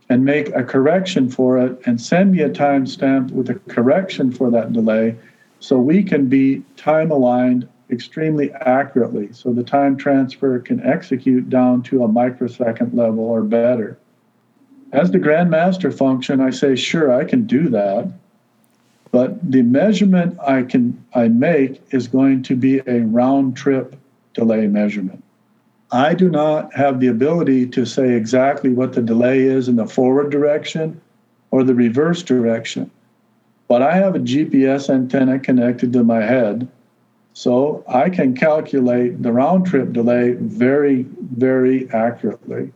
and 0.09 0.25
make 0.25 0.55
a 0.55 0.63
correction 0.63 1.31
for 1.31 1.59
it 1.59 1.81
and 1.87 2.01
send 2.01 2.33
me 2.33 2.41
a 2.41 2.51
timestamp 2.51 3.31
with 3.31 3.49
a 3.51 3.55
correction 3.71 4.31
for 4.31 4.51
that 4.51 4.73
delay 4.73 5.17
so 5.61 5.79
we 5.79 6.03
can 6.03 6.27
be 6.27 6.63
time 6.77 7.11
aligned 7.11 7.69
extremely 7.91 8.53
accurately 8.53 9.33
so 9.33 9.53
the 9.53 9.63
time 9.63 9.97
transfer 9.97 10.59
can 10.59 10.85
execute 10.85 11.49
down 11.49 11.83
to 11.83 12.03
a 12.03 12.09
microsecond 12.09 12.93
level 12.95 13.25
or 13.25 13.43
better. 13.43 13.99
As 14.93 15.11
the 15.11 15.19
grandmaster 15.19 15.93
function, 15.93 16.41
I 16.41 16.51
say, 16.51 16.77
sure, 16.77 17.13
I 17.13 17.25
can 17.25 17.47
do 17.47 17.69
that. 17.71 18.13
But 19.15 19.49
the 19.49 19.63
measurement 19.63 20.37
I 20.45 20.65
can 20.65 21.01
I 21.15 21.29
make 21.29 21.81
is 21.93 22.09
going 22.09 22.43
to 22.43 22.57
be 22.57 22.81
a 22.85 23.03
round 23.03 23.57
trip 23.57 23.95
delay 24.33 24.67
measurement. 24.67 25.23
I 25.93 26.15
do 26.15 26.29
not 26.29 26.75
have 26.75 26.99
the 26.99 27.07
ability 27.07 27.69
to 27.69 27.87
say 27.87 28.15
exactly 28.15 28.71
what 28.71 28.93
the 28.93 29.01
delay 29.01 29.43
is 29.43 29.69
in 29.69 29.77
the 29.77 29.87
forward 29.87 30.33
direction 30.33 31.01
or 31.53 31.63
the 31.63 31.77
reverse 31.77 32.25
direction. 32.25 32.91
But 33.69 33.83
I 33.83 33.95
have 33.95 34.17
a 34.17 34.19
GPS 34.19 34.91
antenna 34.91 35.39
connected 35.39 35.93
to 35.93 36.03
my 36.03 36.21
head, 36.21 36.67
so 37.35 37.85
I 37.87 38.11
can 38.11 38.35
calculate 38.35 39.23
the 39.23 39.31
round 39.31 39.65
trip 39.65 39.93
delay 39.93 40.33
very, 40.33 41.07
very 41.21 41.89
accurately. 41.91 42.73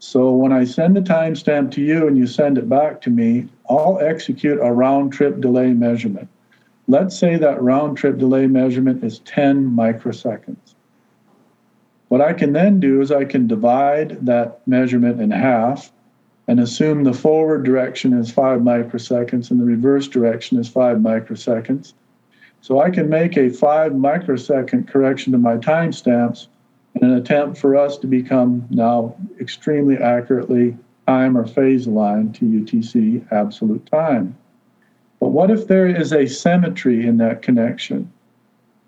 So 0.00 0.32
when 0.32 0.52
I 0.52 0.64
send 0.64 0.96
the 0.96 1.02
timestamp 1.02 1.70
to 1.74 1.80
you 1.80 2.08
and 2.08 2.18
you 2.18 2.26
send 2.26 2.58
it 2.58 2.68
back 2.68 3.00
to 3.02 3.10
me, 3.10 3.46
I'll 3.68 3.98
execute 4.00 4.58
a 4.60 4.72
round 4.72 5.12
trip 5.12 5.40
delay 5.40 5.72
measurement. 5.72 6.28
Let's 6.88 7.16
say 7.16 7.36
that 7.36 7.62
round 7.62 7.96
trip 7.96 8.18
delay 8.18 8.46
measurement 8.46 9.04
is 9.04 9.20
10 9.20 9.70
microseconds. 9.70 10.74
What 12.08 12.20
I 12.20 12.32
can 12.32 12.52
then 12.52 12.80
do 12.80 13.00
is 13.00 13.10
I 13.10 13.24
can 13.24 13.46
divide 13.46 14.26
that 14.26 14.60
measurement 14.66 15.20
in 15.20 15.30
half 15.30 15.92
and 16.48 16.60
assume 16.60 17.04
the 17.04 17.12
forward 17.12 17.64
direction 17.64 18.12
is 18.12 18.30
5 18.30 18.60
microseconds 18.60 19.50
and 19.50 19.60
the 19.60 19.64
reverse 19.64 20.08
direction 20.08 20.58
is 20.58 20.68
5 20.68 20.98
microseconds. 20.98 21.94
So 22.60 22.80
I 22.80 22.90
can 22.90 23.08
make 23.08 23.36
a 23.36 23.48
5 23.48 23.94
microsecond 23.94 24.88
correction 24.88 25.32
to 25.32 25.38
my 25.38 25.56
timestamps 25.56 26.48
in 26.94 27.04
an 27.04 27.14
attempt 27.14 27.58
for 27.58 27.76
us 27.76 27.96
to 27.98 28.06
become 28.06 28.66
now 28.70 29.16
extremely 29.40 29.96
accurately 29.96 30.76
time 31.06 31.36
or 31.36 31.46
phase 31.46 31.86
aligned 31.86 32.34
to 32.36 32.44
UTC 32.44 33.30
absolute 33.32 33.84
time. 33.86 34.36
But 35.20 35.28
what 35.28 35.50
if 35.50 35.68
there 35.68 35.86
is 35.86 36.12
asymmetry 36.12 37.06
in 37.06 37.16
that 37.18 37.42
connection 37.42 38.12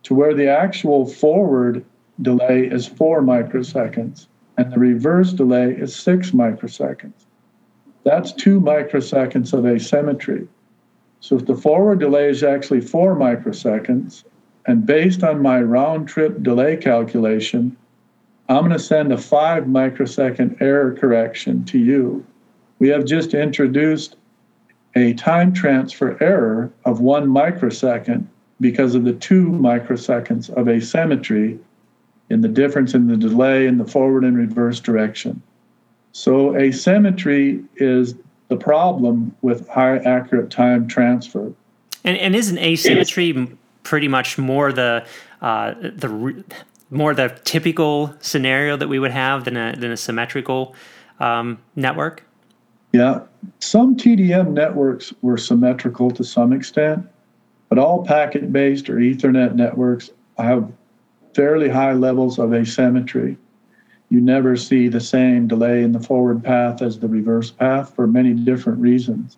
to 0.04 0.14
where 0.14 0.34
the 0.34 0.48
actual 0.48 1.06
forward 1.06 1.84
delay 2.22 2.66
is 2.66 2.86
four 2.86 3.22
microseconds 3.22 4.26
and 4.56 4.72
the 4.72 4.78
reverse 4.78 5.32
delay 5.32 5.72
is 5.72 5.94
six 5.94 6.30
microseconds? 6.30 7.26
That's 8.04 8.32
two 8.32 8.60
microseconds 8.60 9.52
of 9.52 9.66
asymmetry. 9.66 10.46
So 11.20 11.36
if 11.36 11.46
the 11.46 11.56
forward 11.56 12.00
delay 12.00 12.28
is 12.28 12.42
actually 12.42 12.82
four 12.82 13.16
microseconds, 13.16 14.24
and 14.66 14.84
based 14.84 15.22
on 15.22 15.40
my 15.40 15.60
round 15.62 16.08
trip 16.08 16.42
delay 16.42 16.76
calculation, 16.76 17.76
I'm 18.48 18.60
going 18.60 18.72
to 18.72 18.78
send 18.78 19.12
a 19.12 19.18
five 19.18 19.66
microsecond 19.66 20.56
error 20.60 20.92
correction 20.92 21.64
to 21.66 21.78
you. 21.78 22.24
We 22.78 22.88
have 22.88 23.04
just 23.04 23.32
introduced 23.32 24.16
a 24.94 25.14
time 25.14 25.52
transfer 25.52 26.22
error 26.22 26.70
of 26.84 27.00
one 27.00 27.28
microsecond 27.28 28.28
because 28.60 28.94
of 28.94 29.04
the 29.04 29.14
two 29.14 29.46
microseconds 29.46 30.50
of 30.50 30.68
asymmetry 30.68 31.58
in 32.30 32.40
the 32.42 32.48
difference 32.48 32.94
in 32.94 33.06
the 33.06 33.16
delay 33.16 33.66
in 33.66 33.78
the 33.78 33.84
forward 33.84 34.24
and 34.24 34.36
reverse 34.36 34.80
direction. 34.80 35.42
So, 36.12 36.56
asymmetry 36.56 37.64
is 37.76 38.14
the 38.48 38.56
problem 38.56 39.34
with 39.42 39.68
high 39.68 39.98
accurate 39.98 40.50
time 40.50 40.86
transfer. 40.86 41.52
And, 42.04 42.16
and 42.18 42.36
isn't 42.36 42.58
asymmetry 42.58 43.48
pretty 43.82 44.08
much 44.08 44.38
more 44.38 44.72
the 44.72 45.04
uh, 45.42 45.74
the 45.80 46.44
more 46.94 47.14
the 47.14 47.38
typical 47.44 48.14
scenario 48.20 48.76
that 48.76 48.88
we 48.88 48.98
would 48.98 49.10
have 49.10 49.44
than 49.44 49.56
a, 49.56 49.74
than 49.76 49.90
a 49.90 49.96
symmetrical 49.96 50.74
um, 51.20 51.58
network? 51.76 52.24
Yeah, 52.92 53.20
some 53.58 53.96
TDM 53.96 54.52
networks 54.52 55.12
were 55.20 55.36
symmetrical 55.36 56.10
to 56.12 56.22
some 56.22 56.52
extent, 56.52 57.06
but 57.68 57.78
all 57.78 58.04
packet 58.04 58.52
based 58.52 58.88
or 58.88 58.96
Ethernet 58.96 59.54
networks 59.54 60.10
have 60.38 60.70
fairly 61.34 61.68
high 61.68 61.92
levels 61.92 62.38
of 62.38 62.54
asymmetry. 62.54 63.36
You 64.10 64.20
never 64.20 64.56
see 64.56 64.88
the 64.88 65.00
same 65.00 65.48
delay 65.48 65.82
in 65.82 65.90
the 65.92 65.98
forward 65.98 66.44
path 66.44 66.82
as 66.82 67.00
the 67.00 67.08
reverse 67.08 67.50
path 67.50 67.92
for 67.94 68.06
many 68.06 68.32
different 68.32 68.78
reasons. 68.78 69.36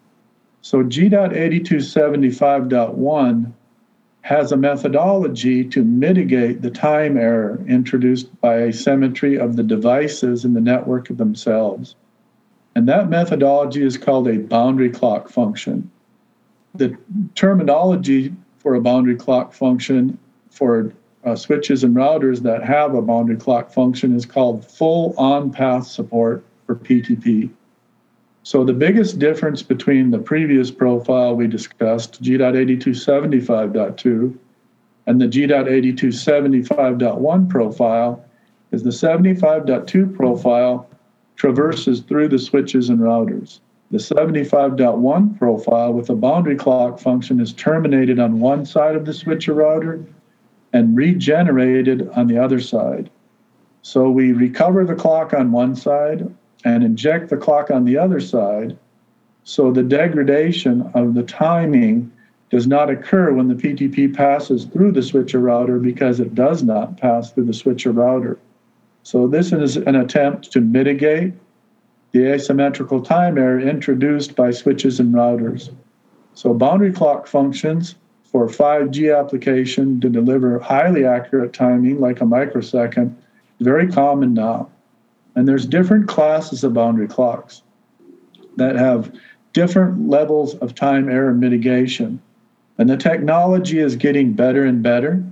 So 0.60 0.82
G.8275.1 0.82 3.52
has 4.26 4.50
a 4.50 4.56
methodology 4.56 5.62
to 5.62 5.84
mitigate 5.84 6.60
the 6.60 6.68
time 6.68 7.16
error 7.16 7.64
introduced 7.68 8.40
by 8.40 8.56
asymmetry 8.56 9.38
of 9.38 9.54
the 9.54 9.62
devices 9.62 10.44
in 10.44 10.52
the 10.52 10.60
network 10.60 11.06
themselves. 11.06 11.94
And 12.74 12.88
that 12.88 13.08
methodology 13.08 13.84
is 13.84 13.96
called 13.96 14.26
a 14.26 14.38
boundary 14.38 14.90
clock 14.90 15.28
function. 15.28 15.88
The 16.74 16.96
terminology 17.36 18.34
for 18.58 18.74
a 18.74 18.80
boundary 18.80 19.14
clock 19.14 19.52
function 19.52 20.18
for 20.50 20.92
uh, 21.24 21.36
switches 21.36 21.84
and 21.84 21.94
routers 21.94 22.40
that 22.40 22.64
have 22.64 22.96
a 22.96 23.02
boundary 23.02 23.36
clock 23.36 23.70
function 23.70 24.12
is 24.12 24.26
called 24.26 24.66
full 24.68 25.14
on 25.16 25.52
path 25.52 25.86
support 25.86 26.44
for 26.66 26.74
PTP. 26.74 27.48
So 28.46 28.62
the 28.62 28.72
biggest 28.72 29.18
difference 29.18 29.64
between 29.64 30.12
the 30.12 30.20
previous 30.20 30.70
profile 30.70 31.35
we 31.35 31.48
discussed, 31.48 32.22
G.8275.2, 32.22 34.38
and 35.09 35.20
the 35.20 35.26
G.8275.1 35.26 37.48
profile 37.48 38.24
is 38.70 38.85
the 38.85 38.90
75.2 38.90 40.14
profile 40.14 40.88
traverses 41.35 42.02
through 42.02 42.28
the 42.28 42.38
switches 42.38 42.88
and 42.88 43.00
routers. 43.00 43.59
The 43.90 43.98
75.1 43.98 45.38
profile 45.40 45.92
with 45.92 46.09
a 46.11 46.14
boundary 46.14 46.54
clock 46.54 47.00
function 47.00 47.40
is 47.40 47.52
terminated 47.52 48.20
on 48.20 48.38
one 48.38 48.64
side 48.64 48.94
of 48.94 49.06
the 49.06 49.12
switcher 49.12 49.54
router 49.54 50.04
and 50.72 50.96
regenerated 50.96 52.09
on 52.11 52.28
the 52.28 52.38
other 52.38 52.61
side. 52.61 53.11
So 53.82 54.09
we 54.09 54.30
recover 54.30 54.85
the 54.85 54.94
clock 54.94 55.35
on 55.35 55.50
one 55.50 55.74
side 55.74 56.32
and 56.66 56.83
inject 56.83 57.31
the 57.31 57.37
clock 57.37 57.70
on 57.70 57.85
the 57.85 57.96
other 57.96 58.18
side. 58.18 58.76
So 59.44 59.70
the 59.70 59.85
degradation 59.85 60.83
of 60.94 61.14
the 61.14 61.22
timing 61.22 62.11
does 62.50 62.66
not 62.66 62.90
occur 62.90 63.33
when 63.33 63.46
the 63.46 63.55
PTP 63.55 64.12
passes 64.12 64.64
through 64.64 64.90
the 64.90 65.02
switcher 65.02 65.38
router 65.38 65.79
because 65.79 66.18
it 66.18 66.35
does 66.35 66.64
not 66.64 66.96
pass 66.96 67.31
through 67.31 67.44
the 67.44 67.55
switcher 67.55 67.92
router. 67.92 68.37
So 69.05 69.29
this 69.29 69.52
is 69.52 69.76
an 69.76 69.94
attempt 69.94 70.50
to 70.52 70.61
mitigate 70.61 71.35
the 72.11 72.33
asymmetrical 72.33 73.00
time 73.00 73.38
error 73.38 73.61
introduced 73.61 74.35
by 74.35 74.50
switches 74.50 74.98
and 74.98 75.14
routers. 75.14 75.72
So 76.35 76.52
boundary 76.52 76.92
clock 76.92 77.29
functions 77.29 77.94
for 78.24 78.48
5G 78.48 79.16
application 79.16 80.00
to 80.00 80.09
deliver 80.09 80.59
highly 80.59 81.05
accurate 81.05 81.52
timing 81.52 82.00
like 82.00 82.20
a 82.20 82.26
microsecond 82.26 83.16
very 83.61 83.87
common 83.90 84.35
now. 84.35 84.68
And 85.37 85.46
there's 85.46 85.66
different 85.66 86.09
classes 86.09 86.64
of 86.64 86.75
boundary 86.75 87.07
clocks 87.07 87.62
that 88.57 88.75
have 88.75 89.12
different 89.53 90.09
levels 90.09 90.55
of 90.57 90.75
time 90.75 91.09
error 91.11 91.35
mitigation. 91.35 92.20
And 92.79 92.88
the 92.88 92.96
technology 92.96 93.79
is 93.79 93.96
getting 93.96 94.33
better 94.33 94.64
and 94.64 94.83
better. 94.83 95.22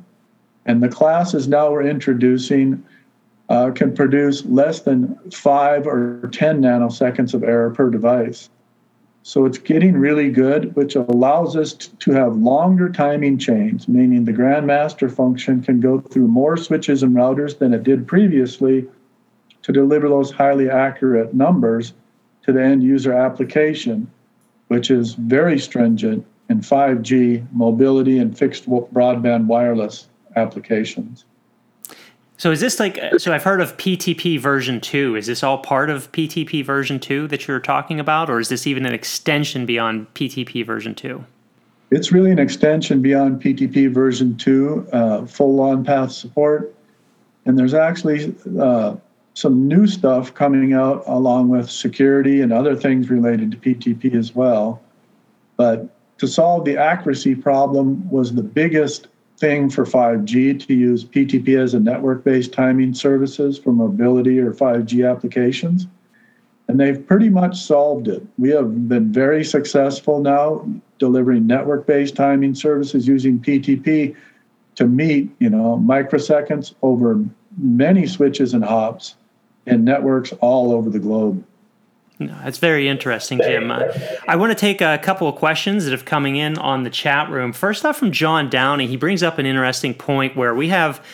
And 0.66 0.82
the 0.82 0.88
classes 0.88 1.48
now 1.48 1.70
we're 1.70 1.82
introducing 1.82 2.84
uh, 3.48 3.70
can 3.70 3.94
produce 3.94 4.44
less 4.44 4.80
than 4.80 5.18
five 5.30 5.86
or 5.86 6.28
10 6.32 6.62
nanoseconds 6.62 7.34
of 7.34 7.42
error 7.42 7.70
per 7.70 7.90
device. 7.90 8.50
So 9.22 9.46
it's 9.46 9.58
getting 9.58 9.96
really 9.96 10.30
good, 10.30 10.76
which 10.76 10.96
allows 10.96 11.56
us 11.56 11.72
to 11.72 12.12
have 12.12 12.36
longer 12.36 12.90
timing 12.90 13.38
chains, 13.38 13.88
meaning 13.88 14.26
the 14.26 14.32
grandmaster 14.32 15.10
function 15.10 15.62
can 15.62 15.80
go 15.80 16.00
through 16.00 16.28
more 16.28 16.58
switches 16.58 17.02
and 17.02 17.14
routers 17.14 17.58
than 17.58 17.72
it 17.72 17.84
did 17.84 18.06
previously 18.06 18.86
to 19.64 19.72
deliver 19.72 20.08
those 20.08 20.30
highly 20.30 20.70
accurate 20.70 21.34
numbers 21.34 21.94
to 22.42 22.52
the 22.52 22.62
end 22.62 22.82
user 22.82 23.12
application, 23.12 24.10
which 24.68 24.90
is 24.90 25.14
very 25.14 25.58
stringent 25.58 26.24
in 26.50 26.60
5G 26.60 27.46
mobility 27.52 28.18
and 28.18 28.36
fixed 28.36 28.68
broadband 28.68 29.46
wireless 29.46 30.06
applications. 30.36 31.24
So 32.36 32.50
is 32.50 32.60
this 32.60 32.78
like 32.78 32.98
so 33.16 33.32
I've 33.32 33.44
heard 33.44 33.62
of 33.62 33.76
PTP 33.78 34.38
version 34.38 34.80
2. 34.80 35.16
Is 35.16 35.26
this 35.26 35.42
all 35.42 35.58
part 35.58 35.88
of 35.88 36.12
PTP 36.12 36.62
version 36.64 37.00
2 37.00 37.28
that 37.28 37.48
you're 37.48 37.60
talking 37.60 37.98
about 37.98 38.28
or 38.28 38.40
is 38.40 38.50
this 38.50 38.66
even 38.66 38.84
an 38.84 38.92
extension 38.92 39.64
beyond 39.64 40.12
PTP 40.14 40.66
version 40.66 40.94
2? 40.94 41.24
It's 41.90 42.12
really 42.12 42.32
an 42.32 42.38
extension 42.38 43.00
beyond 43.00 43.40
PTP 43.40 43.90
version 43.90 44.36
2, 44.36 44.88
uh, 44.92 45.26
full 45.26 45.60
on 45.60 45.84
path 45.84 46.12
support. 46.12 46.74
And 47.46 47.58
there's 47.58 47.74
actually 47.74 48.34
uh, 48.58 48.96
some 49.34 49.66
new 49.66 49.86
stuff 49.86 50.32
coming 50.32 50.72
out 50.72 51.02
along 51.06 51.48
with 51.48 51.68
security 51.68 52.40
and 52.40 52.52
other 52.52 52.76
things 52.76 53.10
related 53.10 53.50
to 53.50 53.56
PTP 53.56 54.14
as 54.14 54.34
well. 54.34 54.80
But 55.56 55.88
to 56.18 56.28
solve 56.28 56.64
the 56.64 56.76
accuracy 56.76 57.34
problem 57.34 58.08
was 58.10 58.32
the 58.32 58.42
biggest 58.42 59.08
thing 59.38 59.68
for 59.68 59.84
5G 59.84 60.64
to 60.66 60.74
use 60.74 61.04
PTP 61.04 61.58
as 61.60 61.74
a 61.74 61.80
network 61.80 62.22
based 62.22 62.52
timing 62.52 62.94
services 62.94 63.58
for 63.58 63.72
mobility 63.72 64.38
or 64.38 64.52
5G 64.52 65.08
applications. 65.10 65.88
And 66.68 66.78
they've 66.78 67.04
pretty 67.04 67.28
much 67.28 67.60
solved 67.60 68.06
it. 68.06 68.24
We 68.38 68.50
have 68.50 68.88
been 68.88 69.12
very 69.12 69.44
successful 69.44 70.20
now 70.20 70.66
delivering 71.00 71.46
network 71.46 71.86
based 71.86 72.14
timing 72.14 72.54
services 72.54 73.08
using 73.08 73.40
PTP 73.40 74.14
to 74.76 74.86
meet, 74.86 75.30
you 75.40 75.50
know, 75.50 75.82
microseconds 75.84 76.74
over 76.82 77.22
many 77.58 78.06
switches 78.06 78.54
and 78.54 78.64
hops 78.64 79.16
in 79.66 79.84
networks 79.84 80.32
all 80.40 80.72
over 80.72 80.90
the 80.90 80.98
globe. 80.98 81.44
No, 82.18 82.36
that's 82.44 82.58
very 82.58 82.88
interesting, 82.88 83.38
Jim. 83.38 83.70
Uh, 83.70 83.88
I 84.28 84.36
want 84.36 84.52
to 84.52 84.54
take 84.54 84.80
a 84.80 84.98
couple 84.98 85.28
of 85.28 85.34
questions 85.34 85.84
that 85.84 85.90
have 85.90 86.04
coming 86.04 86.36
in 86.36 86.56
on 86.58 86.84
the 86.84 86.90
chat 86.90 87.28
room. 87.28 87.52
First 87.52 87.84
off, 87.84 87.96
from 87.96 88.12
John 88.12 88.48
Downey, 88.48 88.86
he 88.86 88.96
brings 88.96 89.22
up 89.22 89.38
an 89.38 89.46
interesting 89.46 89.94
point 89.94 90.36
where 90.36 90.54
we 90.54 90.68
have 90.68 91.04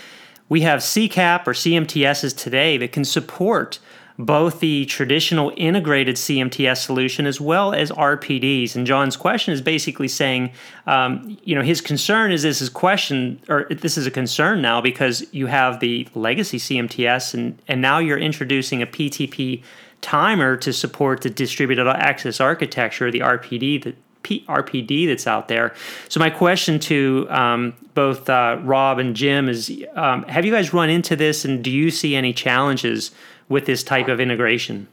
we 0.51 0.61
have 0.63 0.81
CCAP 0.81 1.47
or 1.47 1.53
CMTSs 1.53 2.37
today 2.37 2.77
that 2.77 2.93
can 2.93 3.05
support 3.05 3.79
both 4.27 4.61
the 4.61 4.85
traditional 4.87 5.53
integrated 5.57 6.17
CMTS 6.17 6.79
solution 6.79 7.27
as 7.27 7.41
well 7.41 7.73
as 7.73 7.91
RPDs. 7.91 8.77
And 8.77 8.87
John's 8.87 9.17
question 9.17 9.55
is 9.55 9.63
basically 9.63 10.09
saying, 10.09 10.53
um, 10.87 11.39
you 11.45 11.55
know, 11.55 11.63
his 11.63 11.81
concern 11.81 12.31
is 12.31 12.43
this 12.43 12.61
is 12.61 12.69
question 12.69 13.41
or 13.49 13.67
this 13.71 13.97
is 13.97 14.07
a 14.07 14.11
concern 14.11 14.61
now 14.61 14.81
because 14.81 15.27
you 15.33 15.47
have 15.47 15.81
the 15.81 16.07
legacy 16.15 16.59
CMTS 16.59 17.35
and 17.35 17.61
and 17.69 17.81
now 17.81 17.99
you're 17.99 18.19
introducing 18.19 18.83
a 18.83 18.87
PTP 18.87 19.63
timer 20.01 20.57
to 20.57 20.73
support 20.73 21.23
the 21.23 21.31
distributed 21.31 21.87
access 21.87 22.41
architecture, 22.41 23.11
the 23.11 23.21
RPD 23.21 23.83
that 23.85 23.97
RPD 24.23 25.07
that's 25.07 25.27
out 25.27 25.49
there. 25.49 25.75
So 26.09 26.21
my 26.21 26.29
question 26.29 26.79
to 26.81 27.27
um, 27.31 27.75
both 27.95 28.29
uh, 28.29 28.59
Rob 28.63 28.99
and 28.99 29.17
Jim 29.17 29.49
is: 29.49 29.73
um, 29.95 30.25
Have 30.25 30.45
you 30.45 30.53
guys 30.53 30.75
run 30.75 30.91
into 30.91 31.17
this, 31.17 31.45
and 31.45 31.65
do 31.65 31.71
you 31.71 31.91
see 31.91 32.15
any 32.15 32.33
challenges 32.33 33.13
with 33.51 33.67
this 33.67 33.83
type 33.83 34.09
of 34.09 34.19
integration? 34.19 34.89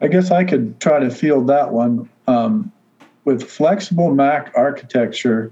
I 0.00 0.06
guess 0.06 0.30
I 0.30 0.44
could 0.44 0.78
try 0.78 1.00
to 1.00 1.10
field 1.10 1.48
that 1.48 1.72
one. 1.72 2.08
Um, 2.28 2.70
with 3.24 3.42
flexible 3.42 4.14
MAC 4.14 4.52
architecture, 4.54 5.50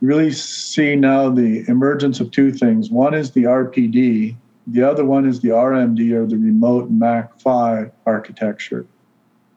really 0.00 0.32
see 0.32 0.96
now 0.96 1.30
the 1.30 1.64
emergence 1.68 2.18
of 2.18 2.30
two 2.32 2.50
things. 2.50 2.90
One 2.90 3.14
is 3.14 3.30
the 3.30 3.44
RPD, 3.44 4.34
the 4.66 4.82
other 4.82 5.04
one 5.04 5.26
is 5.26 5.40
the 5.40 5.50
RMD 5.50 6.12
or 6.12 6.26
the 6.26 6.36
remote 6.36 6.90
MAC 6.90 7.38
PHY 7.40 7.90
architecture. 8.04 8.86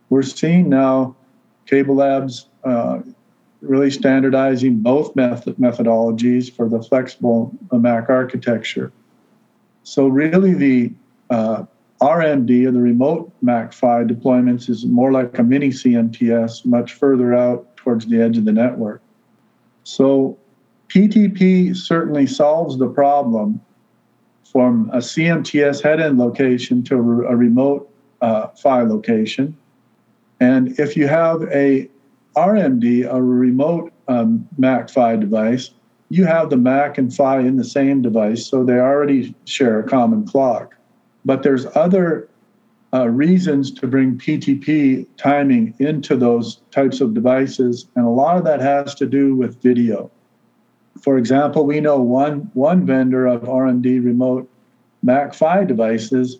We're 0.09 0.23
seeing 0.23 0.69
now 0.69 1.15
CableLabs 1.67 2.45
uh, 2.63 2.99
really 3.61 3.91
standardizing 3.91 4.77
both 4.77 5.15
method 5.15 5.55
methodologies 5.57 6.53
for 6.53 6.67
the 6.69 6.81
flexible 6.81 7.51
MAC 7.71 8.09
architecture. 8.09 8.91
So 9.83 10.07
really 10.07 10.53
the 10.53 10.93
uh, 11.29 11.63
RMD 12.01 12.67
or 12.67 12.71
the 12.71 12.81
remote 12.81 13.31
MAC 13.41 13.73
PHY 13.73 14.03
deployments 14.05 14.69
is 14.69 14.85
more 14.85 15.11
like 15.11 15.37
a 15.37 15.43
mini 15.43 15.69
CMTS, 15.69 16.65
much 16.65 16.93
further 16.93 17.35
out 17.35 17.75
towards 17.77 18.05
the 18.07 18.21
edge 18.21 18.37
of 18.37 18.45
the 18.45 18.51
network. 18.51 19.01
So 19.83 20.37
PTP 20.89 21.75
certainly 21.75 22.27
solves 22.27 22.77
the 22.77 22.87
problem 22.87 23.61
from 24.51 24.89
a 24.91 24.97
CMTS 24.97 25.81
head-end 25.81 26.17
location 26.17 26.83
to 26.83 26.95
a, 26.95 27.35
remote 27.35 27.89
uh, 28.21 28.47
PHY 28.47 28.81
location. 28.83 29.55
And 30.39 30.77
if 30.79 30.97
you 30.97 31.07
have 31.07 31.43
a 31.43 31.89
RMD, 32.35 33.11
a 33.11 33.21
remote 33.21 33.93
um, 34.07 34.47
MAC 34.57 34.89
PHY 34.89 35.15
device, 35.17 35.71
you 36.11 36.25
have 36.25 36.49
the 36.49 36.57
MAC 36.57 36.97
and 36.97 37.13
PHY 37.13 37.39
in 37.39 37.57
the 37.57 37.63
same 37.63 38.01
device, 38.01 38.45
so 38.45 38.63
they 38.63 38.79
already 38.79 39.33
share 39.45 39.79
a 39.79 39.87
common 39.87 40.27
clock. 40.27 40.75
But 41.25 41.43
there's 41.43 41.65
other 41.75 42.29
uh, 42.93 43.09
reasons 43.09 43.71
to 43.71 43.87
bring 43.87 44.17
PTP 44.17 45.07
timing 45.17 45.73
into 45.79 46.15
those 46.15 46.61
types 46.71 47.01
of 47.01 47.13
devices, 47.13 47.87
and 47.95 48.05
a 48.05 48.09
lot 48.09 48.37
of 48.37 48.43
that 48.43 48.59
has 48.59 48.93
to 48.95 49.05
do 49.05 49.35
with 49.35 49.61
video 49.61 50.11
for 50.99 51.17
example, 51.17 51.65
we 51.65 51.79
know 51.79 51.99
one, 51.99 52.51
one 52.53 52.85
vendor 52.85 53.25
of 53.25 53.41
RMD 53.41 54.03
remote 54.03 54.49
MAC 55.03 55.33
PHY 55.33 55.65
devices 55.65 56.39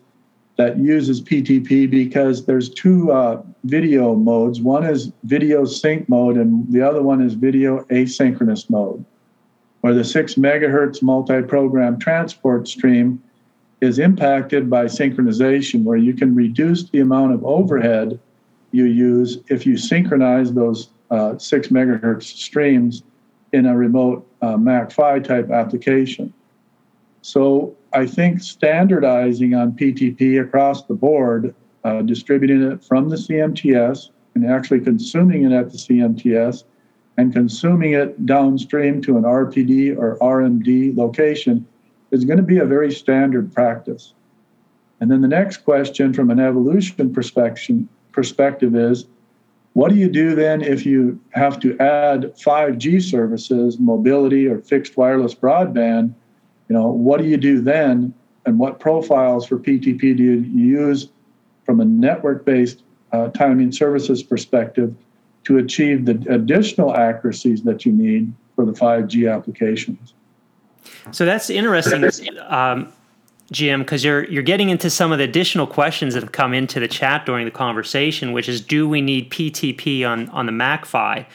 that 0.57 0.77
uses 0.77 1.21
PTP 1.21 1.89
because 1.89 2.45
there's 2.45 2.69
two 2.69 3.11
uh, 3.11 3.41
video 3.63 4.15
modes. 4.15 4.61
One 4.61 4.85
is 4.85 5.11
video 5.23 5.65
sync 5.65 6.07
mode, 6.09 6.37
and 6.37 6.71
the 6.71 6.81
other 6.81 7.01
one 7.01 7.21
is 7.21 7.33
video 7.33 7.83
asynchronous 7.85 8.69
mode, 8.69 9.03
where 9.81 9.93
the 9.93 10.03
six 10.03 10.35
megahertz 10.35 11.01
multi 11.01 11.41
program 11.41 11.99
transport 11.99 12.67
stream 12.67 13.21
is 13.81 13.97
impacted 13.97 14.69
by 14.69 14.85
synchronization, 14.85 15.83
where 15.83 15.97
you 15.97 16.13
can 16.13 16.35
reduce 16.35 16.89
the 16.89 16.99
amount 16.99 17.33
of 17.33 17.43
overhead 17.43 18.19
you 18.71 18.85
use 18.85 19.39
if 19.49 19.65
you 19.65 19.77
synchronize 19.77 20.53
those 20.53 20.89
uh, 21.09 21.37
six 21.37 21.67
megahertz 21.69 22.23
streams 22.23 23.03
in 23.51 23.65
a 23.65 23.75
remote 23.75 24.25
uh, 24.41 24.55
MAC-PHY 24.55 25.19
type 25.19 25.51
application. 25.51 26.33
So 27.21 27.75
I 27.93 28.05
think 28.05 28.41
standardizing 28.41 29.53
on 29.53 29.73
PTP 29.73 30.41
across 30.41 30.83
the 30.85 30.93
board, 30.93 31.53
uh, 31.83 32.01
distributing 32.03 32.63
it 32.63 32.83
from 32.83 33.09
the 33.09 33.17
CMTS 33.17 34.09
and 34.35 34.45
actually 34.45 34.79
consuming 34.79 35.43
it 35.43 35.51
at 35.51 35.71
the 35.71 35.77
CMTS 35.77 36.63
and 37.17 37.33
consuming 37.33 37.93
it 37.93 38.25
downstream 38.25 39.01
to 39.01 39.17
an 39.17 39.23
RPD 39.23 39.97
or 39.97 40.17
RMD 40.19 40.95
location 40.95 41.65
is 42.11 42.25
going 42.25 42.37
to 42.37 42.43
be 42.43 42.57
a 42.57 42.65
very 42.65 42.91
standard 42.91 43.53
practice. 43.53 44.13
And 44.99 45.09
then 45.09 45.21
the 45.21 45.27
next 45.27 45.57
question 45.57 46.13
from 46.13 46.29
an 46.29 46.39
evolution 46.39 47.11
perspective, 47.13 47.83
perspective 48.11 48.75
is 48.75 49.05
what 49.73 49.89
do 49.89 49.95
you 49.95 50.09
do 50.09 50.35
then 50.35 50.61
if 50.61 50.85
you 50.85 51.19
have 51.31 51.59
to 51.61 51.77
add 51.79 52.33
5G 52.35 53.01
services, 53.01 53.79
mobility 53.79 54.47
or 54.47 54.59
fixed 54.59 54.97
wireless 54.97 55.33
broadband? 55.33 56.13
You 56.67 56.75
know, 56.75 56.87
what 56.87 57.21
do 57.21 57.27
you 57.27 57.37
do 57.37 57.61
then? 57.61 58.13
And 58.45 58.59
what 58.59 58.79
profiles 58.79 59.47
for 59.47 59.57
PTP 59.57 60.17
do 60.17 60.23
you 60.23 60.39
use 60.39 61.09
from 61.65 61.79
a 61.79 61.85
network-based 61.85 62.83
uh, 63.11 63.29
timing 63.29 63.71
services 63.71 64.23
perspective 64.23 64.93
to 65.43 65.57
achieve 65.57 66.05
the 66.05 66.13
additional 66.29 66.95
accuracies 66.95 67.63
that 67.63 67.85
you 67.85 67.91
need 67.91 68.31
for 68.55 68.65
the 68.65 68.71
5G 68.71 69.33
applications? 69.33 70.13
So 71.11 71.25
that's 71.25 71.49
interesting. 71.49 72.09
Um, 72.47 72.91
Jim, 73.51 73.81
because 73.81 74.03
you're 74.03 74.23
you're 74.25 74.43
getting 74.43 74.69
into 74.69 74.89
some 74.89 75.11
of 75.11 75.17
the 75.17 75.25
additional 75.25 75.67
questions 75.67 76.13
that 76.13 76.23
have 76.23 76.31
come 76.31 76.53
into 76.53 76.79
the 76.79 76.87
chat 76.87 77.25
during 77.25 77.43
the 77.43 77.51
conversation, 77.51 78.31
which 78.31 78.47
is, 78.47 78.61
do 78.61 78.87
we 78.87 79.01
need 79.01 79.29
PTP 79.29 80.07
on 80.07 80.29
on 80.29 80.45
the 80.45 80.53
MAC-PHY? 80.53 81.27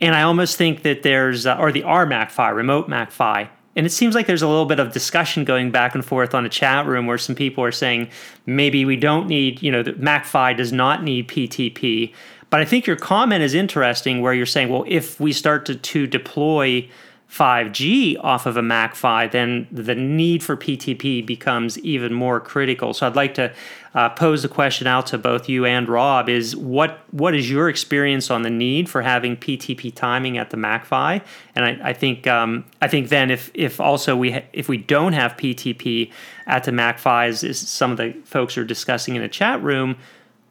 And 0.00 0.14
I 0.14 0.22
almost 0.22 0.56
think 0.56 0.82
that 0.82 1.02
there's 1.02 1.46
uh, 1.46 1.58
or 1.58 1.70
the 1.70 1.82
R 1.82 2.06
remote 2.06 2.88
MAC-PHY, 2.88 3.50
and 3.76 3.86
it 3.86 3.90
seems 3.90 4.14
like 4.14 4.26
there's 4.26 4.42
a 4.42 4.48
little 4.48 4.64
bit 4.64 4.80
of 4.80 4.92
discussion 4.92 5.44
going 5.44 5.70
back 5.70 5.94
and 5.94 6.04
forth 6.04 6.34
on 6.34 6.46
a 6.46 6.48
chat 6.48 6.86
room 6.86 7.06
where 7.06 7.18
some 7.18 7.34
people 7.34 7.62
are 7.62 7.72
saying 7.72 8.08
maybe 8.46 8.84
we 8.86 8.96
don't 8.96 9.26
need, 9.26 9.62
you 9.62 9.70
know, 9.70 9.82
the 9.82 9.92
MAC-PHY 9.92 10.54
does 10.54 10.72
not 10.72 11.02
need 11.04 11.28
PTP. 11.28 12.12
But 12.50 12.60
I 12.60 12.64
think 12.64 12.86
your 12.86 12.96
comment 12.96 13.42
is 13.42 13.54
interesting 13.54 14.20
where 14.20 14.34
you're 14.34 14.44
saying, 14.44 14.68
well, 14.68 14.84
if 14.88 15.20
we 15.20 15.32
start 15.32 15.66
to, 15.66 15.76
to 15.76 16.06
deploy 16.06 16.88
5G 17.30 18.16
off 18.20 18.44
of 18.44 18.56
a 18.56 18.62
MAC-PHY, 18.62 19.28
then 19.28 19.68
the 19.70 19.94
need 19.94 20.42
for 20.42 20.56
PTP 20.56 21.24
becomes 21.24 21.78
even 21.78 22.12
more 22.12 22.40
critical. 22.40 22.92
So 22.92 23.06
I'd 23.06 23.14
like 23.14 23.34
to 23.34 23.54
uh, 23.94 24.08
pose 24.10 24.42
the 24.42 24.48
question 24.48 24.88
out 24.88 25.06
to 25.06 25.18
both 25.18 25.48
you 25.48 25.64
and 25.64 25.88
Rob: 25.88 26.28
Is 26.28 26.56
what 26.56 27.04
what 27.12 27.36
is 27.36 27.48
your 27.48 27.68
experience 27.68 28.32
on 28.32 28.42
the 28.42 28.50
need 28.50 28.88
for 28.88 29.02
having 29.02 29.36
PTP 29.36 29.94
timing 29.94 30.38
at 30.38 30.50
the 30.50 30.56
MAC-PHY? 30.56 31.22
And 31.54 31.64
I, 31.64 31.90
I 31.90 31.92
think 31.92 32.26
um, 32.26 32.64
I 32.82 32.88
think 32.88 33.10
then 33.10 33.30
if 33.30 33.52
if 33.54 33.80
also 33.80 34.16
we 34.16 34.32
ha- 34.32 34.46
if 34.52 34.68
we 34.68 34.76
don't 34.76 35.12
have 35.12 35.36
PTP 35.36 36.10
at 36.48 36.64
the 36.64 36.72
MAC-PHY, 36.72 37.26
as, 37.26 37.44
as 37.44 37.58
some 37.60 37.92
of 37.92 37.96
the 37.96 38.12
folks 38.24 38.58
are 38.58 38.64
discussing 38.64 39.14
in 39.14 39.22
the 39.22 39.28
chat 39.28 39.62
room 39.62 39.96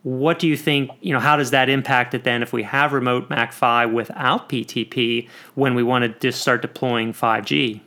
what 0.03 0.39
do 0.39 0.47
you 0.47 0.55
think 0.55 0.89
you 1.01 1.13
know 1.13 1.19
how 1.19 1.35
does 1.35 1.51
that 1.51 1.69
impact 1.69 2.13
it 2.13 2.23
then 2.23 2.41
if 2.41 2.53
we 2.53 2.63
have 2.63 2.93
remote 2.93 3.29
mac-phy 3.29 3.85
without 3.85 4.47
ptp 4.47 5.27
when 5.55 5.75
we 5.75 5.83
want 5.83 6.03
to 6.03 6.19
just 6.19 6.41
start 6.41 6.62
deploying 6.62 7.12
5g 7.12 7.81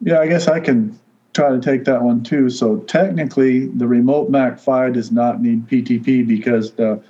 yeah 0.00 0.18
i 0.18 0.26
guess 0.26 0.48
i 0.48 0.58
can 0.58 0.98
try 1.36 1.50
to 1.50 1.60
take 1.60 1.84
that 1.84 2.02
one 2.02 2.22
too. 2.22 2.48
So 2.48 2.78
technically 2.78 3.66
the 3.66 3.86
remote 3.86 4.30
mac-phy 4.30 4.90
does 4.90 5.12
not 5.12 5.42
need 5.42 5.68
ptp 5.68 6.26
because 6.26 6.72
the 6.72 7.00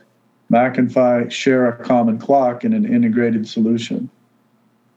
mac 0.51 0.79
and 0.79 0.93
phy 0.93 1.29
share 1.29 1.69
a 1.69 1.85
common 1.85 2.19
clock 2.19 2.65
in 2.65 2.73
an 2.73 2.93
integrated 2.93 3.49
solution. 3.49 4.11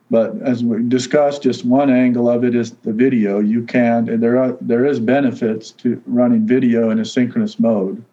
But 0.10 0.42
as 0.42 0.63
we 0.63 0.82
discussed 0.82 1.44
just 1.44 1.63
one 1.63 1.92
angle 1.92 2.28
of 2.28 2.44
it 2.44 2.56
is 2.56 2.72
the 2.72 2.92
video. 2.92 3.39
You 3.39 3.63
can 3.63 4.10
and 4.10 4.22
there 4.22 4.42
are 4.42 4.58
there 4.62 4.88
is 4.88 5.00
benefits 5.00 5.70
to 5.84 6.02
running 6.08 6.48
video 6.48 6.89
in 6.89 6.98
a 6.98 7.06
synchronous 7.06 7.60
mode 7.60 8.04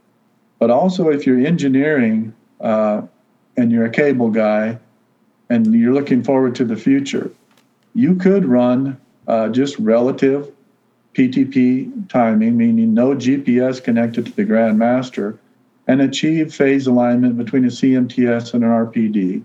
but 0.67 0.73
also, 0.73 1.11
if 1.11 1.25
you're 1.25 1.47
engineering 1.47 2.35
uh, 2.61 3.03
and 3.57 3.71
you're 3.71 3.85
a 3.85 3.91
cable 3.91 4.31
guy 4.31 4.77
and 5.49 5.73
you're 5.73 5.95
looking 5.95 6.25
forward 6.25 6.57
to 6.57 6.65
the 6.65 6.75
future, 6.75 7.31
you 7.95 8.17
could 8.17 8.45
run 8.45 9.01
uh, 9.29 9.49
just 9.51 9.79
relative 9.79 10.51
PTP 11.15 12.09
timing, 12.09 12.57
meaning 12.57 12.93
no 12.95 13.15
GPS 13.15 13.81
connected 13.81 14.27
to 14.27 14.33
the 14.33 14.45
Grandmaster, 14.45 15.39
and 15.87 16.01
achieve 16.01 16.53
phase 16.53 16.89
alignment 16.89 17.39
between 17.39 17.65
a 17.65 17.69
CMTS 17.69 18.53
and 18.53 18.65
an 18.65 18.71
RPD, 18.71 19.45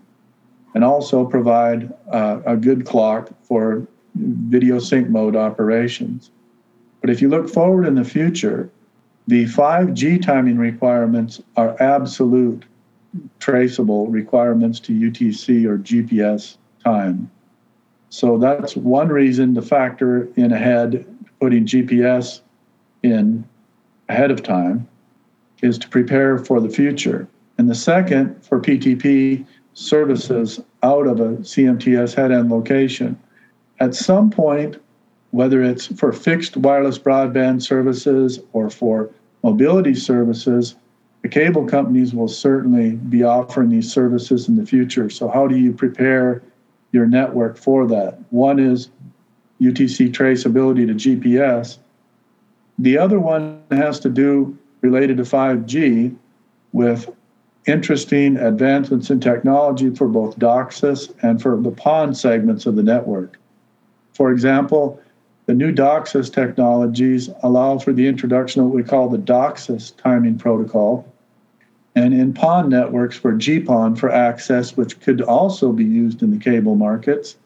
and 0.74 0.84
also 0.84 1.24
provide 1.24 1.94
uh, 2.12 2.40
a 2.48 2.58
good 2.58 2.84
clock 2.84 3.30
for 3.44 3.86
video 4.16 4.80
sync 4.80 5.08
mode 5.08 5.36
operations. 5.36 6.32
But 7.00 7.12
if 7.12 7.22
you 7.22 7.30
look 7.30 7.48
forward 7.48 7.86
in 7.86 7.94
the 7.94 8.06
future, 8.06 8.72
the 9.28 9.46
5G 9.46 10.22
timing 10.22 10.58
requirements 10.58 11.42
are 11.56 11.82
absolute 11.82 12.66
traceable 13.40 14.08
requirements 14.08 14.80
to 14.82 14.94
UTC 14.94 15.66
or 15.66 15.78
GPS 15.78 16.58
time. 16.84 17.30
So 18.10 18.38
that's 18.38 18.76
one 18.76 19.10
reason 19.10 19.56
to 19.56 19.62
factor 19.62 20.28
in 20.36 20.52
ahead, 20.52 21.06
putting 21.40 21.66
GPS 21.66 22.42
in 23.04 23.48
ahead 24.10 24.32
of 24.32 24.44
time 24.44 24.88
is 25.62 25.78
to 25.78 25.88
prepare 25.88 26.38
for 26.38 26.60
the 26.60 26.70
future. 26.70 27.28
And 27.58 27.70
the 27.70 27.76
second, 27.76 28.44
for 28.44 28.60
PTP 28.60 29.46
services 29.74 30.60
out 30.84 31.08
of 31.08 31.20
a 31.20 31.38
CMTS 31.38 32.16
head 32.16 32.32
end 32.32 32.50
location. 32.50 33.20
At 33.80 33.96
some 33.96 34.30
point, 34.30 34.81
whether 35.32 35.64
it's 35.64 35.88
for 35.88 36.12
fixed 36.12 36.58
wireless 36.58 37.00
broadband 37.00 37.62
services 37.62 38.40
or 38.54 38.70
for 38.70 39.10
mobility 39.44 39.96
services, 39.96 40.76
the 41.22 41.30
cable 41.30 41.66
companies 41.66 42.14
will 42.14 42.28
certainly 42.28 42.92
be 42.92 43.24
offering 43.24 43.70
these 43.70 43.92
services 43.92 44.48
in 44.48 44.56
the 44.56 44.66
future. 44.66 45.10
So, 45.10 45.30
how 45.30 45.48
do 45.48 45.58
you 45.58 45.72
prepare 45.72 46.42
your 46.92 47.06
network 47.06 47.58
for 47.58 47.88
that? 47.88 48.20
One 48.32 48.60
is 48.60 48.90
UTC 49.62 50.12
traceability 50.12 50.88
to 50.88 50.94
GPS. 50.94 51.78
The 52.80 52.98
other 52.98 53.20
one 53.20 53.62
has 53.72 54.00
to 54.02 54.10
do 54.10 54.58
related 54.82 55.18
to 55.18 55.24
5G 55.24 56.16
with 56.74 57.10
interesting 57.68 58.38
advancements 58.38 59.10
in 59.10 59.20
technology 59.20 59.94
for 59.94 60.08
both 60.08 60.40
DOCSIS 60.40 61.14
and 61.22 61.42
for 61.42 61.62
the 61.62 61.72
PON 61.72 62.16
segments 62.16 62.66
of 62.66 62.76
the 62.76 62.84
network. 62.84 63.38
For 64.14 64.32
example, 64.32 65.01
the 65.48 65.54
new 65.54 65.72
DOCSIS 65.72 66.32
technologies 66.32 67.30
allow 67.42 67.78
for 67.80 67.94
the 67.94 68.08
introduction 68.08 68.62
of 68.62 68.68
what 68.68 68.76
we 68.76 68.84
call 68.84 69.10
the 69.10 69.18
DOCSIS 69.18 69.96
timing 69.98 70.38
protocol. 70.38 71.12
And 71.96 72.14
in 72.14 72.34
PON 72.34 72.70
networks 72.70 73.18
for 73.18 73.34
GPON 73.34 73.98
for 73.98 74.10
access, 74.10 74.78
which 74.78 75.00
could 75.02 75.22
also 75.22 75.72
be 75.72 75.84
used 75.84 76.22
in 76.22 76.32
the 76.32 76.38
cable 76.38 76.76
markets, 76.76 77.38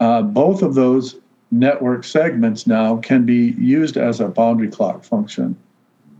uh, 0.00 0.22
both 0.22 0.62
of 0.62 0.74
those 0.74 1.16
network 1.50 2.04
segments 2.04 2.66
now 2.66 2.96
can 2.98 3.24
be 3.24 3.54
used 3.58 3.96
as 3.96 4.20
a 4.20 4.28
boundary 4.28 4.68
clock 4.68 5.04
function. 5.04 5.56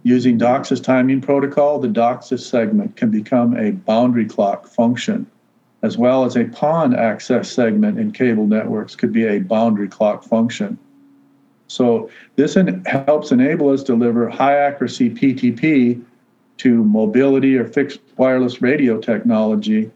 Using 0.05 0.39
DOCSIS 0.39 0.83
timing 0.83 1.21
protocol, 1.21 1.79
the 1.79 1.89
DOCSIS 1.89 2.41
segment 2.49 2.97
can 2.97 3.11
become 3.11 3.57
a 3.57 3.73
boundary 3.73 4.25
clock 4.25 4.67
function, 4.67 5.27
as 5.83 5.99
well 5.99 6.25
as 6.25 6.37
a 6.37 6.45
PON 6.45 6.95
access 6.95 7.51
segment 7.51 7.99
in 7.99 8.13
cable 8.13 8.47
networks 8.47 8.97
could 8.97 9.13
be 9.13 9.27
a 9.27 9.41
boundary 9.41 9.89
clock 9.89 10.23
function. 10.25 10.79
So 11.69 12.11
this 12.37 12.57
en- 12.57 12.83
helps 12.87 13.31
enable 13.31 13.69
us 13.69 13.83
deliver 13.83 14.29
high 14.29 14.57
accuracy 14.57 15.11
PTP 15.11 16.03
to 16.59 16.85
mobility 16.85 17.57
or 17.57 17.67
fixed 17.67 18.01
wireless 18.17 18.61
radio 18.61 18.99
technology 18.99 19.91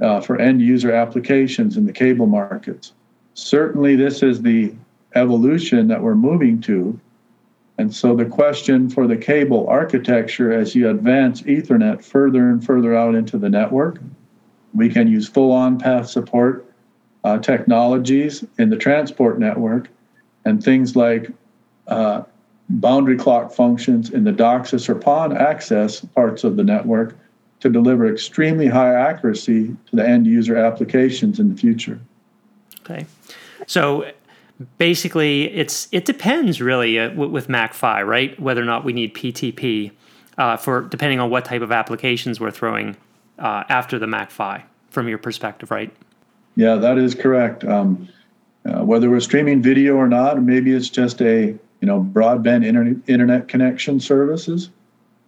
uh, 0.00 0.20
for 0.20 0.38
end 0.40 0.60
user 0.60 0.92
applications 0.92 1.76
in 1.76 1.86
the 1.86 1.92
cable 1.92 2.26
markets. 2.26 2.92
Certainly, 3.34 3.96
this 3.96 4.22
is 4.22 4.42
the 4.42 4.74
evolution 5.14 5.88
that 5.88 6.02
we're 6.02 6.14
moving 6.14 6.60
to. 6.62 6.98
And 7.78 7.94
so, 7.94 8.14
the 8.14 8.24
question 8.24 8.90
for 8.90 9.06
the 9.06 9.16
cable 9.16 9.66
architecture 9.68 10.52
as 10.52 10.74
you 10.74 10.90
advance 10.90 11.42
Ethernet 11.42 12.04
further 12.04 12.50
and 12.50 12.64
further 12.64 12.94
out 12.94 13.14
into 13.14 13.38
the 13.38 13.48
network, 13.48 13.98
we 14.74 14.88
can 14.88 15.08
use 15.08 15.28
full 15.28 15.52
on 15.52 15.78
path 15.78 16.08
support 16.08 16.66
uh, 17.22 17.38
technologies 17.38 18.44
in 18.58 18.68
the 18.70 18.76
transport 18.76 19.38
network 19.38 19.88
and 20.44 20.62
things 20.62 20.96
like 20.96 21.30
uh, 21.88 22.22
boundary 22.68 23.16
clock 23.16 23.52
functions 23.52 24.10
in 24.10 24.24
the 24.24 24.32
DOCSIS 24.32 24.88
or 24.88 24.94
PON 24.94 25.36
access 25.36 26.00
parts 26.00 26.44
of 26.44 26.56
the 26.56 26.64
network 26.64 27.16
to 27.60 27.70
deliver 27.70 28.10
extremely 28.10 28.66
high 28.66 28.94
accuracy 28.94 29.68
to 29.86 29.96
the 29.96 30.06
end 30.06 30.26
user 30.26 30.56
applications 30.56 31.40
in 31.40 31.48
the 31.48 31.56
future. 31.56 31.98
Okay. 32.80 33.06
So 33.66 34.10
basically 34.78 35.50
it's 35.52 35.88
it 35.90 36.04
depends 36.04 36.60
really 36.60 36.98
uh, 36.98 37.12
with 37.14 37.48
MAC-PHY, 37.48 38.02
right? 38.02 38.38
Whether 38.38 38.62
or 38.62 38.66
not 38.66 38.84
we 38.84 38.92
need 38.92 39.14
PTP 39.14 39.92
uh, 40.38 40.56
for 40.56 40.82
depending 40.82 41.20
on 41.20 41.30
what 41.30 41.44
type 41.44 41.62
of 41.62 41.72
applications 41.72 42.40
we're 42.40 42.50
throwing 42.50 42.96
uh, 43.38 43.64
after 43.68 43.98
the 43.98 44.06
MAC-PHY 44.06 44.64
from 44.90 45.08
your 45.08 45.18
perspective, 45.18 45.70
right? 45.70 45.94
Yeah, 46.56 46.76
that 46.76 46.98
is 46.98 47.14
correct. 47.14 47.64
Um, 47.64 48.08
uh, 48.64 48.84
whether 48.84 49.10
we're 49.10 49.20
streaming 49.20 49.62
video 49.62 49.96
or 49.96 50.08
not, 50.08 50.42
maybe 50.42 50.72
it's 50.72 50.88
just 50.88 51.20
a 51.20 51.46
you 51.80 51.86
know 51.86 52.02
broadband 52.02 52.64
internet 52.64 52.96
internet 53.06 53.48
connection 53.48 54.00
services, 54.00 54.70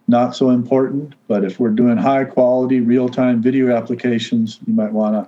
not 0.07 0.35
so 0.35 0.49
important. 0.49 1.15
But 1.27 1.43
if 1.43 1.59
we're 1.59 1.69
doing 1.69 1.97
high 1.97 2.23
quality 2.23 2.79
real 2.79 3.09
time 3.09 3.41
video 3.41 3.75
applications, 3.75 4.59
you 4.65 4.73
might 4.73 4.91
want 4.91 5.27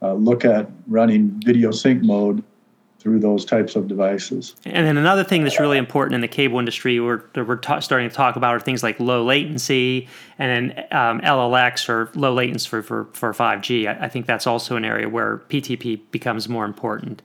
to 0.00 0.06
uh, 0.06 0.14
look 0.14 0.44
at 0.44 0.70
running 0.86 1.40
video 1.44 1.70
sync 1.70 2.02
mode 2.02 2.42
through 3.02 3.18
those 3.18 3.44
types 3.44 3.74
of 3.74 3.88
devices. 3.88 4.54
And 4.64 4.86
then 4.86 4.96
another 4.96 5.24
thing 5.24 5.42
that's 5.42 5.58
really 5.58 5.76
important 5.76 6.14
in 6.14 6.20
the 6.20 6.28
cable 6.28 6.60
industry, 6.60 7.00
we're, 7.00 7.24
we're 7.34 7.56
ta- 7.56 7.80
starting 7.80 8.08
to 8.08 8.14
talk 8.14 8.36
about 8.36 8.54
are 8.54 8.60
things 8.60 8.84
like 8.84 9.00
low 9.00 9.24
latency 9.24 10.08
and 10.38 10.72
then 10.72 10.86
um, 10.92 11.20
LLX 11.20 11.88
or 11.88 12.10
low 12.14 12.32
latency 12.32 12.68
for, 12.68 12.80
for, 12.80 13.08
for 13.12 13.32
5G. 13.32 13.88
I, 13.88 14.04
I, 14.04 14.08
think 14.08 14.26
that's 14.26 14.46
also 14.46 14.76
an 14.76 14.84
area 14.84 15.08
where 15.08 15.38
PTP 15.48 16.00
becomes 16.12 16.48
more 16.48 16.64
important. 16.64 17.22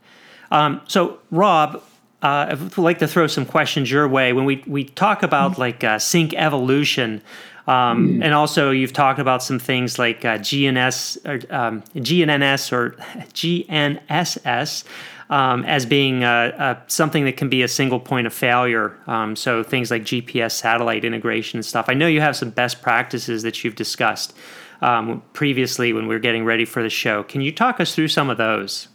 Um, 0.50 0.82
so, 0.88 1.20
Rob, 1.30 1.76
uh, 2.24 2.48
I'd 2.50 2.78
like 2.80 2.98
to 3.00 3.08
throw 3.08 3.28
some 3.28 3.46
questions 3.46 3.92
your 3.92 4.08
way. 4.08 4.34
When 4.34 4.46
we, 4.46 4.64
we 4.66 4.86
talk 4.86 5.22
about 5.22 5.52
mm-hmm. 5.52 5.62
like 5.62 5.84
uh, 5.84 6.00
sync 6.00 6.34
evolution, 6.34 7.22
um, 7.68 8.08
mm. 8.08 8.24
and 8.24 8.34
also 8.34 8.72
you've 8.72 8.94
talked 8.94 9.20
about 9.20 9.44
some 9.44 9.60
things 9.60 10.00
like 10.00 10.26
uh, 10.26 10.38
GNS 10.40 11.26
or 11.26 11.54
um, 11.54 11.84
GNNS 11.96 12.72
or 12.72 12.92
GNSS 13.34 14.86
um, 15.30 15.64
as 15.66 15.86
being 15.86 16.24
uh, 16.24 16.54
uh, 16.58 16.80
something 16.88 17.26
that 17.26 17.38
can 17.38 17.50
be 17.50 17.62
a 17.62 17.68
single 17.68 18.00
point 18.00 18.28
of 18.28 18.34
failure. 18.34 18.98
Um, 19.08 19.36
so 19.36 19.64
things 19.64 19.92
like 19.92 20.04
GPS 20.04 20.52
satellite 20.52 21.04
integration 21.04 21.58
and 21.58 21.66
stuff. 21.66 21.86
I 21.90 21.94
know 21.94 22.08
you 22.08 22.22
have 22.22 22.36
some 22.36 22.50
best 22.50 22.82
practices 22.82 23.44
that 23.44 23.64
you've 23.64 23.76
discussed 23.76 24.36
um, 24.82 25.22
previously 25.34 25.94
when 25.94 26.08
we 26.08 26.16
were 26.16 26.20
getting 26.20 26.46
ready 26.46 26.66
for 26.66 26.82
the 26.82 26.90
show. 26.90 27.24
Can 27.24 27.42
you 27.42 27.52
talk 27.52 27.80
us 27.80 27.94
through 27.94 28.08
some 28.08 28.30
of 28.30 28.38
those? 28.38 28.88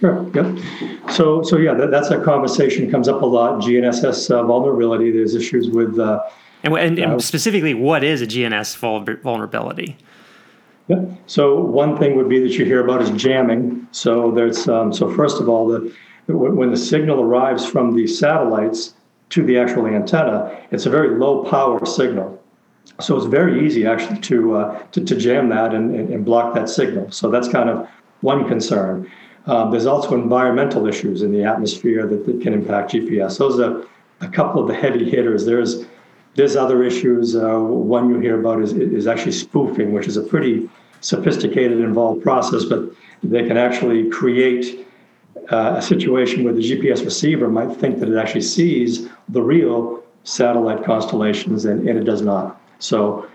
Sure. 0.00 0.30
Yep. 0.32 0.58
So, 1.10 1.42
so 1.42 1.56
yeah, 1.56 1.74
that, 1.74 1.90
that's 1.90 2.10
a 2.10 2.22
conversation 2.22 2.88
comes 2.88 3.08
up 3.08 3.22
a 3.22 3.26
lot. 3.26 3.60
GNSS 3.60 4.30
uh, 4.30 4.44
vulnerability. 4.44 5.10
There's 5.10 5.34
issues 5.34 5.68
with. 5.70 5.98
Uh, 5.98 6.20
and, 6.62 6.76
and, 6.76 6.98
and, 6.98 7.12
uh, 7.14 7.18
specifically, 7.18 7.74
what 7.74 8.04
is 8.04 8.22
a 8.22 8.26
GNS 8.26 8.76
vulnerability? 9.22 9.96
Yeah. 10.88 11.04
So 11.26 11.60
one 11.60 11.98
thing 11.98 12.16
would 12.16 12.28
be 12.28 12.40
that 12.40 12.52
you 12.52 12.64
hear 12.64 12.82
about 12.82 13.02
is 13.02 13.10
jamming. 13.10 13.86
So 13.92 14.30
there's 14.30 14.66
um, 14.68 14.92
so 14.92 15.14
first 15.14 15.40
of 15.40 15.48
all, 15.48 15.68
the 15.68 15.94
when 16.26 16.70
the 16.70 16.76
signal 16.76 17.20
arrives 17.20 17.66
from 17.66 17.94
the 17.94 18.06
satellites 18.06 18.94
to 19.30 19.44
the 19.44 19.58
actual 19.58 19.86
antenna, 19.86 20.58
it's 20.70 20.86
a 20.86 20.90
very 20.90 21.18
low 21.18 21.44
power 21.44 21.84
signal. 21.84 22.42
So 23.00 23.16
it's 23.16 23.26
very 23.26 23.66
easy 23.66 23.86
actually 23.86 24.20
to 24.20 24.56
uh, 24.56 24.82
to, 24.92 25.04
to, 25.04 25.16
jam 25.16 25.48
that 25.50 25.74
and, 25.74 25.94
and, 25.94 26.24
block 26.24 26.54
that 26.54 26.68
signal. 26.68 27.10
So 27.10 27.30
that's 27.30 27.48
kind 27.48 27.68
of 27.68 27.88
one 28.22 28.48
concern. 28.48 29.10
Um, 29.46 29.70
there's 29.70 29.86
also 29.86 30.14
environmental 30.14 30.86
issues 30.86 31.22
in 31.22 31.32
the 31.32 31.44
atmosphere 31.44 32.06
that, 32.06 32.26
that 32.26 32.40
can 32.42 32.52
impact 32.52 32.92
GPS. 32.92 33.38
Those 33.38 33.60
are 33.60 33.84
a 34.20 34.28
couple 34.28 34.60
of 34.60 34.68
the 34.68 34.74
heavy 34.74 35.08
hitters. 35.08 35.44
There's 35.44 35.84
there's 36.38 36.54
other 36.54 36.84
issues. 36.84 37.34
Uh, 37.34 37.58
one 37.58 38.08
you 38.08 38.20
hear 38.20 38.38
about 38.38 38.62
is, 38.62 38.72
is 38.72 39.08
actually 39.08 39.32
spoofing, 39.32 39.92
which 39.92 40.06
is 40.06 40.16
a 40.16 40.22
pretty 40.22 40.70
sophisticated, 41.00 41.80
involved 41.80 42.22
process, 42.22 42.64
but 42.64 42.84
they 43.24 43.44
can 43.44 43.56
actually 43.56 44.08
create 44.08 44.86
uh, 45.50 45.74
a 45.76 45.82
situation 45.82 46.44
where 46.44 46.52
the 46.52 46.62
GPS 46.62 47.04
receiver 47.04 47.48
might 47.48 47.76
think 47.76 47.98
that 47.98 48.08
it 48.08 48.16
actually 48.16 48.42
sees 48.42 49.08
the 49.30 49.42
real 49.42 50.00
satellite 50.22 50.84
constellations, 50.84 51.64
and, 51.64 51.88
and 51.88 51.98
it 51.98 52.04
does 52.04 52.22
not. 52.22 52.60
So 52.78 53.28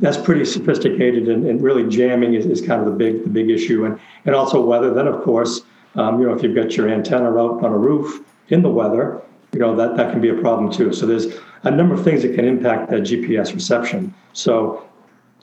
that's 0.00 0.18
pretty 0.18 0.44
sophisticated, 0.44 1.30
and, 1.30 1.46
and 1.46 1.62
really 1.62 1.88
jamming 1.88 2.34
is, 2.34 2.44
is, 2.44 2.60
kind 2.60 2.78
of 2.82 2.86
the 2.86 2.92
big 2.92 3.22
the 3.22 3.30
big 3.30 3.48
issue, 3.48 3.86
and 3.86 3.98
and 4.26 4.34
also 4.34 4.62
weather. 4.62 4.92
Then 4.92 5.06
of 5.06 5.22
course, 5.22 5.62
um, 5.94 6.20
you 6.20 6.26
know, 6.26 6.34
if 6.34 6.42
you've 6.42 6.54
got 6.54 6.76
your 6.76 6.90
antenna 6.90 7.30
out 7.30 7.64
on 7.64 7.72
a 7.72 7.78
roof 7.78 8.22
in 8.48 8.60
the 8.60 8.68
weather, 8.68 9.22
you 9.52 9.60
know 9.60 9.74
that 9.76 9.96
that 9.96 10.10
can 10.10 10.20
be 10.20 10.28
a 10.28 10.34
problem 10.34 10.70
too. 10.70 10.92
So 10.92 11.06
there's 11.06 11.28
a 11.64 11.70
number 11.70 11.94
of 11.94 12.04
things 12.04 12.22
that 12.22 12.34
can 12.34 12.44
impact 12.44 12.90
that 12.90 13.00
GPS 13.00 13.54
reception. 13.54 14.14
So 14.32 14.84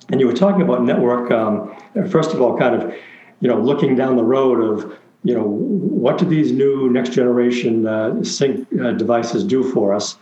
and 0.09 0.19
you 0.19 0.27
were 0.27 0.33
talking 0.33 0.61
about 0.61 0.83
network. 0.83 1.31
Um, 1.31 1.75
first 2.09 2.33
of 2.33 2.41
all, 2.41 2.57
kind 2.57 2.75
of, 2.75 2.93
you 3.39 3.47
know, 3.47 3.59
looking 3.59 3.95
down 3.95 4.15
the 4.15 4.23
road 4.23 4.61
of, 4.61 4.97
you 5.23 5.33
know, 5.33 5.43
what 5.43 6.17
do 6.17 6.25
these 6.25 6.51
new 6.51 6.89
next 6.89 7.13
generation 7.13 7.87
uh, 7.87 8.23
sync 8.23 8.67
uh, 8.81 8.91
devices 8.91 9.43
do 9.43 9.63
for 9.71 9.93
us? 9.93 10.17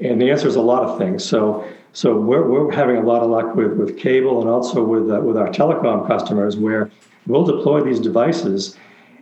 And 0.00 0.20
the 0.20 0.30
answer 0.30 0.48
is 0.48 0.56
a 0.56 0.62
lot 0.62 0.84
of 0.84 0.98
things. 0.98 1.24
So, 1.24 1.66
so 1.92 2.18
we're, 2.18 2.48
we're 2.48 2.72
having 2.72 2.96
a 2.96 3.02
lot 3.02 3.22
of 3.22 3.30
luck 3.30 3.54
with, 3.54 3.74
with 3.74 3.98
cable 3.98 4.40
and 4.40 4.48
also 4.48 4.82
with 4.82 5.10
uh, 5.10 5.20
with 5.20 5.36
our 5.36 5.48
telecom 5.48 6.06
customers, 6.06 6.56
where 6.56 6.90
we'll 7.26 7.44
deploy 7.44 7.82
these 7.82 8.00
devices, 8.00 8.78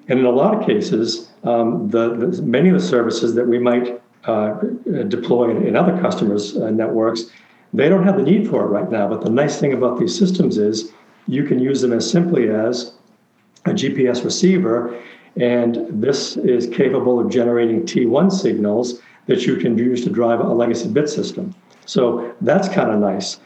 and 0.09 0.19
in 0.19 0.25
a 0.25 0.31
lot 0.31 0.55
of 0.55 0.67
cases, 0.67 1.31
um, 1.45 1.89
the, 1.89 2.15
the, 2.15 2.43
many 2.43 2.69
of 2.69 2.75
the 2.75 2.87
services 2.87 3.35
that 3.35 3.47
we 3.47 3.59
might 3.59 4.00
uh, 4.25 4.55
deploy 5.09 5.51
in, 5.51 5.67
in 5.67 5.77
other 5.77 5.99
customers' 6.01 6.57
uh, 6.57 6.71
networks 6.71 7.31
they 7.73 7.89
don't 7.89 8.05
have 8.05 8.17
the 8.17 8.23
need 8.23 8.49
for 8.49 8.65
it 8.65 8.69
right 8.69 8.91
now, 8.91 9.09
but 9.09 9.23
the 9.23 9.31
nice 9.31 9.59
thing 9.61 9.73
about 9.73 9.99
these 9.99 10.17
systems 10.19 10.59
is 10.59 10.93
you 11.27 11.45
can 11.45 11.61
use 11.61 11.81
them 11.81 11.93
as 11.93 12.11
simply 12.11 12.51
as 12.51 12.95
a 13.67 13.71
GPS 13.71 14.25
receiver, 14.25 14.99
and 15.37 15.87
this 15.91 16.37
is 16.37 16.67
capable 16.67 17.21
of 17.21 17.31
generating 17.31 17.83
T1 17.83 18.33
signals 18.33 19.01
that 19.27 19.47
you 19.47 19.57
can 19.57 19.79
use 19.79 20.03
to 20.03 20.11
drive 20.11 20.41
a 20.41 20.49
legacy 20.49 20.89
bit 20.89 21.09
system. 21.09 21.55
So 21.87 22.35
that's 22.41 22.69
kind 22.69 22.91
of 22.91 22.99
nice. 22.99 23.39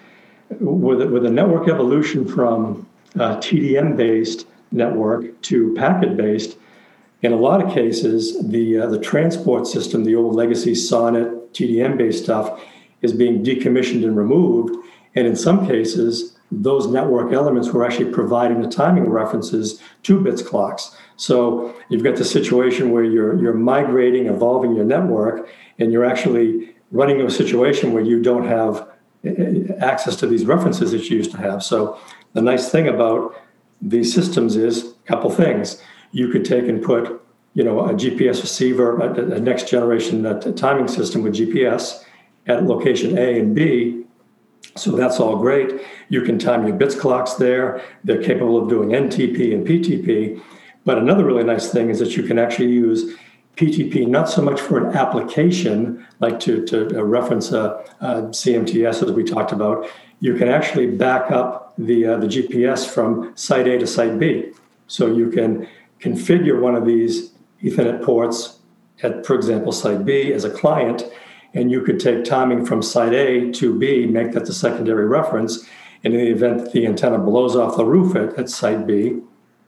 With, 0.61 1.03
with 1.11 1.27
a 1.27 1.31
network 1.31 1.68
evolution 1.68 2.27
from 2.27 2.87
TDM 3.14 3.97
based 3.97 4.47
network 4.70 5.41
to 5.43 5.75
packet 5.75 6.16
based, 6.16 6.57
in 7.25 7.33
a 7.33 7.37
lot 7.37 7.64
of 7.64 7.72
cases, 7.72 8.37
the, 8.51 8.81
uh, 8.81 8.87
the 8.87 8.99
transport 8.99 9.66
system, 9.66 10.05
the 10.05 10.14
old 10.14 10.37
legacy 10.37 10.75
SONET 10.75 11.55
TDM 11.55 11.97
based 11.97 12.22
stuff, 12.22 12.62
is 13.01 13.14
being 13.14 13.43
decommissioned 13.43 14.05
and 14.05 14.14
removed. 14.14 14.75
And 15.14 15.27
in 15.27 15.35
some 15.35 15.66
cases, 15.66 16.37
those 16.53 16.87
network 16.87 17.33
elements 17.33 17.70
were 17.70 17.83
actually 17.83 18.12
providing 18.12 18.61
the 18.61 18.68
timing 18.68 19.09
references 19.09 19.81
to 20.03 20.20
bits 20.20 20.43
clocks. 20.43 20.95
So 21.16 21.75
you've 21.89 22.05
got 22.05 22.16
the 22.16 22.27
situation 22.27 22.91
where 22.91 23.05
you're 23.05 23.41
you're 23.41 23.55
migrating, 23.55 24.27
evolving 24.27 24.75
your 24.75 24.85
network, 24.85 25.49
and 25.79 25.93
you're 25.93 26.05
actually 26.05 26.75
running 26.91 27.22
a 27.22 27.31
situation 27.31 27.95
where 27.95 28.03
you 28.03 28.22
don't 28.22 28.47
have 28.47 28.87
eh, 29.25 29.35
eh, 29.39 29.75
access 29.81 30.14
to 30.16 30.27
these 30.27 30.45
references 30.45 30.93
that 30.93 31.09
you 31.09 31.16
used 31.16 31.31
to 31.31 31.39
have. 31.39 31.62
So 31.62 31.99
the 32.35 32.43
nice 32.43 32.70
thing 32.70 32.87
about 32.87 33.35
these 33.81 34.12
systems 34.12 34.57
is 34.57 34.85
a 34.85 34.93
couple 35.07 35.31
things. 35.31 35.83
You 36.14 36.28
could 36.28 36.44
take 36.44 36.68
and 36.68 36.80
put, 36.80 37.20
you 37.54 37.64
know, 37.64 37.80
a 37.80 37.92
GPS 37.92 38.40
receiver, 38.40 38.96
a, 38.98 39.34
a 39.34 39.40
next 39.40 39.68
generation 39.68 40.24
uh, 40.24 40.40
a 40.44 40.52
timing 40.52 40.86
system 40.86 41.22
with 41.22 41.34
GPS, 41.34 42.04
at 42.46 42.64
location 42.64 43.18
A 43.18 43.40
and 43.40 43.54
B. 43.54 44.04
So 44.76 44.92
that's 44.92 45.18
all 45.18 45.36
great. 45.36 45.80
You 46.08 46.22
can 46.22 46.38
time 46.38 46.66
your 46.66 46.76
bits 46.76 46.94
clocks 46.94 47.34
there. 47.34 47.82
They're 48.04 48.22
capable 48.22 48.56
of 48.62 48.68
doing 48.68 48.90
NTP 48.90 49.52
and 49.52 49.66
PTP. 49.66 50.40
But 50.84 50.98
another 50.98 51.24
really 51.24 51.44
nice 51.44 51.70
thing 51.70 51.90
is 51.90 51.98
that 51.98 52.16
you 52.16 52.22
can 52.22 52.38
actually 52.38 52.70
use 52.70 53.16
PTP 53.56 54.06
not 54.06 54.28
so 54.28 54.42
much 54.42 54.60
for 54.60 54.78
an 54.78 54.96
application, 54.96 56.06
like 56.20 56.38
to, 56.40 56.64
to 56.66 56.98
uh, 56.98 57.02
reference 57.02 57.52
uh, 57.52 57.84
a, 58.00 58.06
a, 58.06 58.22
CMTS 58.22 59.02
as 59.02 59.12
we 59.12 59.24
talked 59.24 59.52
about. 59.52 59.88
You 60.20 60.34
can 60.34 60.48
actually 60.48 60.88
back 60.88 61.30
up 61.30 61.74
the, 61.78 62.06
uh, 62.06 62.16
the 62.18 62.26
GPS 62.26 62.88
from 62.88 63.32
site 63.36 63.66
A 63.68 63.78
to 63.78 63.86
site 63.86 64.18
B. 64.18 64.52
So 64.86 65.06
you 65.06 65.30
can 65.30 65.68
configure 66.05 66.61
one 66.61 66.74
of 66.74 66.84
these 66.84 67.32
Ethernet 67.62 68.05
ports 68.05 68.59
at, 69.02 69.24
for 69.24 69.34
example, 69.34 69.72
site 69.72 70.05
B 70.05 70.32
as 70.32 70.44
a 70.44 70.50
client 70.50 71.02
and 71.55 71.70
you 71.70 71.80
could 71.82 71.98
take 71.98 72.24
timing 72.24 72.66
from 72.66 72.82
site 72.82 73.14
A 73.14 73.50
to 73.52 73.78
B, 73.78 74.07
make 74.07 74.32
that 74.32 74.44
the 74.44 74.52
secondary 74.52 75.07
reference. 75.07 75.64
And 76.02 76.12
in 76.12 76.20
the 76.20 76.30
event 76.30 76.59
that 76.59 76.72
the 76.72 76.86
antenna 76.86 77.18
blows 77.18 77.57
off 77.57 77.76
the 77.76 77.84
roof 77.84 78.16
at, 78.16 78.38
at 78.38 78.50
site 78.50 78.86
B, 78.86 79.20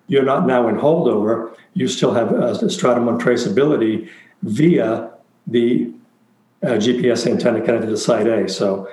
you're 0.08 0.24
not 0.24 0.46
now 0.46 0.68
in 0.68 0.76
holdover. 0.76 1.54
You 1.74 1.88
still 1.88 2.12
have 2.12 2.32
a 2.32 2.68
stratum 2.68 3.06
one 3.06 3.18
traceability 3.18 4.10
via 4.42 5.10
the 5.46 5.92
uh, 6.62 6.70
GPS 6.70 7.26
antenna 7.26 7.60
connected 7.60 7.86
to 7.86 7.96
site 7.96 8.26
A. 8.26 8.48
So 8.48 8.88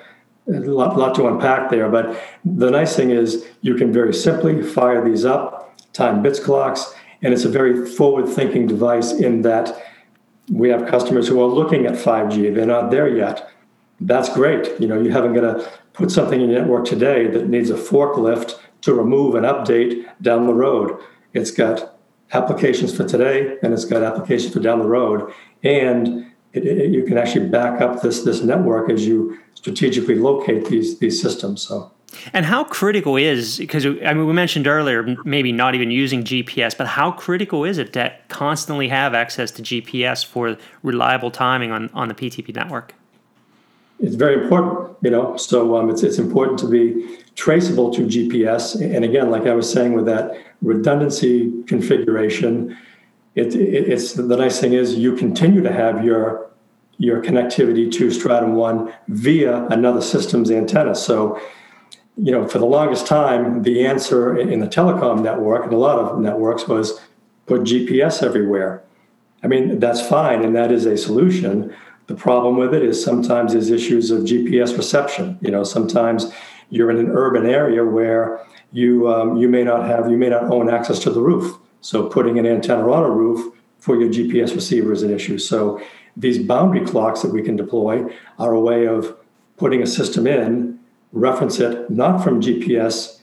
a 0.47 0.59
lot, 0.59 0.97
lot 0.97 1.15
to 1.15 1.27
unpack 1.27 1.71
there. 1.71 1.89
But 1.89 2.21
the 2.45 2.69
nice 2.69 2.95
thing 2.95 3.09
is 3.09 3.45
you 3.61 3.75
can 3.75 3.91
very 3.91 4.13
simply 4.13 4.61
fire 4.61 5.03
these 5.03 5.25
up, 5.25 5.77
time 5.93 6.21
bits 6.21 6.39
clocks, 6.39 6.92
and 7.24 7.34
it's 7.34 7.45
a 7.45 7.49
very 7.49 7.86
forward 7.86 8.28
thinking 8.28 8.67
device 8.67 9.13
in 9.13 9.41
that 9.41 9.82
we 10.51 10.69
have 10.69 10.88
customers 10.88 11.28
who 11.28 11.41
are 11.41 11.47
looking 11.47 11.86
at 11.86 11.93
5G. 11.93 12.53
They're 12.53 12.65
not 12.65 12.91
there 12.91 13.07
yet. 13.07 13.49
That's 14.01 14.30
great. 14.34 14.80
You 14.80 14.88
know, 14.88 15.01
you 15.01 15.09
haven't 15.11 15.34
got 15.34 15.41
to 15.41 15.71
put 15.93 16.11
something 16.11 16.41
in 16.41 16.49
your 16.49 16.59
network 16.59 16.86
today 16.86 17.28
that 17.28 17.47
needs 17.47 17.69
a 17.69 17.76
forklift 17.76 18.59
to 18.82 18.93
remove 18.93 19.36
an 19.36 19.45
update 19.45 20.05
down 20.21 20.45
the 20.45 20.53
road. 20.53 20.99
It's 21.34 21.51
got 21.51 21.97
applications 22.34 22.95
for 22.95 23.07
today 23.07 23.57
and 23.63 23.74
it's 23.74 23.86
got 23.86 24.03
applications 24.03 24.53
for 24.53 24.59
down 24.59 24.80
the 24.80 24.88
road. 24.88 25.32
And 25.63 26.30
it, 26.51 26.65
it, 26.65 26.91
you 26.91 27.03
can 27.03 27.17
actually 27.17 27.47
back 27.47 27.80
up 27.80 28.01
this 28.01 28.24
this 28.24 28.41
network 28.41 28.89
as 28.89 29.07
you 29.07 29.39
strategically 29.53 30.15
locate 30.15 30.65
these 30.65 30.99
these 30.99 31.21
systems. 31.21 31.61
So 31.61 31.92
And 32.34 32.45
how 32.45 32.64
critical 32.64 33.18
is 33.18 33.57
because 33.57 33.86
I 33.86 34.14
mean 34.14 34.26
we 34.26 34.34
mentioned 34.34 34.68
earlier 34.68 35.16
maybe 35.24 35.51
not 35.51 35.76
even 35.76 35.91
using 35.91 36.24
GPS, 36.24 36.78
but 36.78 36.88
how 36.88 37.11
critical 37.11 37.64
is 37.64 37.78
it 37.78 37.93
to 37.93 38.14
constantly 38.28 38.88
have 38.89 39.14
access 39.14 39.51
to 39.51 39.61
GPS 39.61 40.26
for 40.26 40.57
reliable 40.84 41.32
timing 41.32 41.72
on, 41.72 41.89
on 41.93 42.07
the 42.07 42.14
PTP 42.14 42.55
network? 42.55 42.93
It's 43.99 44.16
very 44.16 44.43
important, 44.43 44.97
you 45.01 45.11
know. 45.11 45.38
So 45.38 45.78
um, 45.78 45.89
it's 45.89 46.03
it's 46.03 46.20
important 46.20 46.59
to 46.59 46.68
be 46.68 47.18
traceable 47.36 47.93
to 47.93 48.01
GPS. 48.01 48.80
And 48.82 49.05
again, 49.05 49.32
like 49.32 49.47
I 49.47 49.53
was 49.53 49.72
saying 49.72 49.93
with 49.93 50.05
that 50.05 50.38
redundancy 50.61 51.64
configuration, 51.68 52.78
it, 53.36 53.55
it, 53.55 53.89
it's 53.89 54.14
the 54.14 54.38
nice 54.38 54.59
thing 54.59 54.74
is 54.74 54.95
you 54.95 55.16
continue 55.16 55.61
to 55.61 55.72
have 55.72 56.03
your 56.03 56.49
your 56.97 57.22
connectivity 57.22 57.91
to 57.91 58.11
Stratum 58.11 58.55
One 58.55 58.93
via 59.07 59.66
another 59.68 60.01
system's 60.01 60.51
antenna. 60.51 60.95
So 60.95 61.39
you 62.18 62.32
know, 62.32 62.47
for 62.47 62.59
the 62.59 62.66
longest 62.66 63.07
time, 63.07 63.64
the 63.64 63.86
answer 63.86 64.38
in 64.38 64.59
the 64.59 64.68
telecom 64.68 65.22
network 65.22 65.64
and 65.64 65.74
a 65.74 65.78
lot 65.78 65.97
of 65.97 66.20
networks 66.20 66.68
was 66.68 66.99
put 67.47 67.61
GPS 67.61 68.22
everywhere. 68.22 68.84
I 69.43 69.47
mean, 69.47 69.80
that's 69.80 70.05
fine, 70.05 70.43
and 70.43 70.55
that 70.55 70.72
is 70.72 70.86
a 70.86 70.95
solution. 70.95 71.76
The 72.07 72.16
problem 72.16 72.57
with 72.57 72.74
it 72.74 72.84
is 72.84 73.03
sometimes 73.03 73.53
there's 73.53 73.70
issues 73.70 74.11
of 74.11 74.24
GPS 74.24 74.78
reception. 74.78 75.38
You 75.41 75.51
know, 75.51 75.64
sometimes 75.64 76.32
you're 76.70 76.91
in 76.91 76.97
an 76.97 77.09
urban 77.09 77.45
area 77.45 77.84
where 77.84 78.45
you 78.72 79.11
um, 79.11 79.38
you 79.38 79.49
may 79.49 79.64
not 79.64 79.88
have 79.88 80.09
you 80.09 80.18
may 80.18 80.30
not 80.30 80.43
own 80.43 80.70
access 80.70 80.99
to 80.99 81.09
the 81.09 81.22
roof. 81.22 81.57
So 81.82 82.07
putting 82.07 82.39
an 82.39 82.45
antenna 82.45 82.89
on 82.91 83.03
a 83.03 83.09
roof 83.09 83.53
for 83.80 83.99
your 83.99 84.09
GPS 84.09 84.55
receiver 84.55 84.93
is 84.93 85.03
an 85.03 85.14
issue. 85.14 85.38
So 85.38 85.82
these 86.16 86.39
boundary 86.39 86.86
clocks 86.86 87.22
that 87.22 87.34
we 87.34 87.41
can 87.41 87.55
deploy 87.55 88.05
are 88.39 88.53
a 88.53 88.59
way 88.59 88.88
of 88.88 89.18
putting 89.57 89.82
a 89.82 89.88
system 89.88 90.26
in 90.28 90.80
reference 91.14 91.59
it 91.59 91.89
not 91.89 92.24
from 92.24 92.41
GPS 92.41 93.20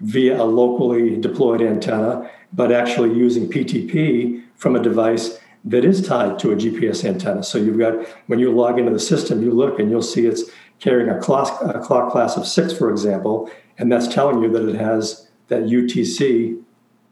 via 0.00 0.42
a 0.42 0.44
locally 0.44 1.16
deployed 1.20 1.62
antenna, 1.62 2.28
but 2.52 2.72
actually 2.72 3.14
using 3.14 3.48
PTP 3.48 4.42
from 4.56 4.74
a 4.74 4.82
device 4.82 5.38
that 5.64 5.84
is 5.84 6.06
tied 6.06 6.38
to 6.38 6.52
a 6.52 6.56
GPS 6.56 7.04
antenna. 7.04 7.42
So 7.42 7.58
you've 7.58 7.78
got, 7.78 7.94
when 8.26 8.38
you 8.38 8.50
log 8.50 8.78
into 8.78 8.92
the 8.92 8.98
system, 8.98 9.42
you 9.42 9.52
look 9.52 9.78
and 9.78 9.90
you'll 9.90 10.02
see 10.02 10.26
it's 10.26 10.44
carrying 10.78 11.08
a 11.08 11.18
clock, 11.18 11.60
a 11.62 11.80
clock 11.80 12.12
class 12.12 12.36
of 12.36 12.46
six, 12.46 12.72
for 12.72 12.90
example, 12.90 13.50
and 13.78 13.90
that's 13.90 14.08
telling 14.08 14.42
you 14.42 14.50
that 14.52 14.68
it 14.68 14.74
has 14.74 15.28
that 15.48 15.62
UTC 15.62 16.62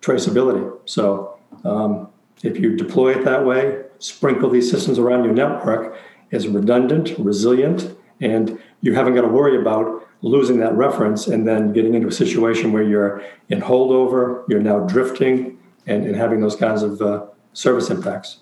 traceability. 0.01 0.79
So 0.85 1.39
um, 1.65 2.09
if 2.43 2.59
you 2.59 2.77
deploy 2.77 3.13
it 3.13 3.25
that 3.25 3.45
way, 3.47 3.83
sprinkle 3.99 4.51
these 4.51 4.71
systems 4.71 4.99
around 4.99 5.25
your 5.25 5.33
network, 5.33 5.97
is 6.31 6.49
redundant, 6.49 7.19
resilient, 7.19 7.95
and 8.21 8.61
you 8.81 8.95
haven't 8.95 9.15
got 9.15 9.23
to 9.23 9.29
worry 9.29 9.61
about 9.61 10.02
losing 10.23 10.59
that 10.61 10.75
reference 10.75 11.27
and 11.27 11.47
then 11.47 11.73
getting 11.73 11.95
into 11.95 12.09
a 12.09 12.13
situation 12.13 12.73
where 12.73 12.83
you're 12.83 13.23
in 13.49 13.61
holdover, 13.61 14.45
you're 14.49 14.61
now 14.61 14.81
drifting, 14.81 15.59
and, 15.87 16.07
and 16.07 16.17
having 16.17 16.41
those 16.41 16.57
kinds 16.57 16.83
of 16.83 17.03
uh, 17.03 17.27
service 17.53 17.91
impacts. 17.91 18.39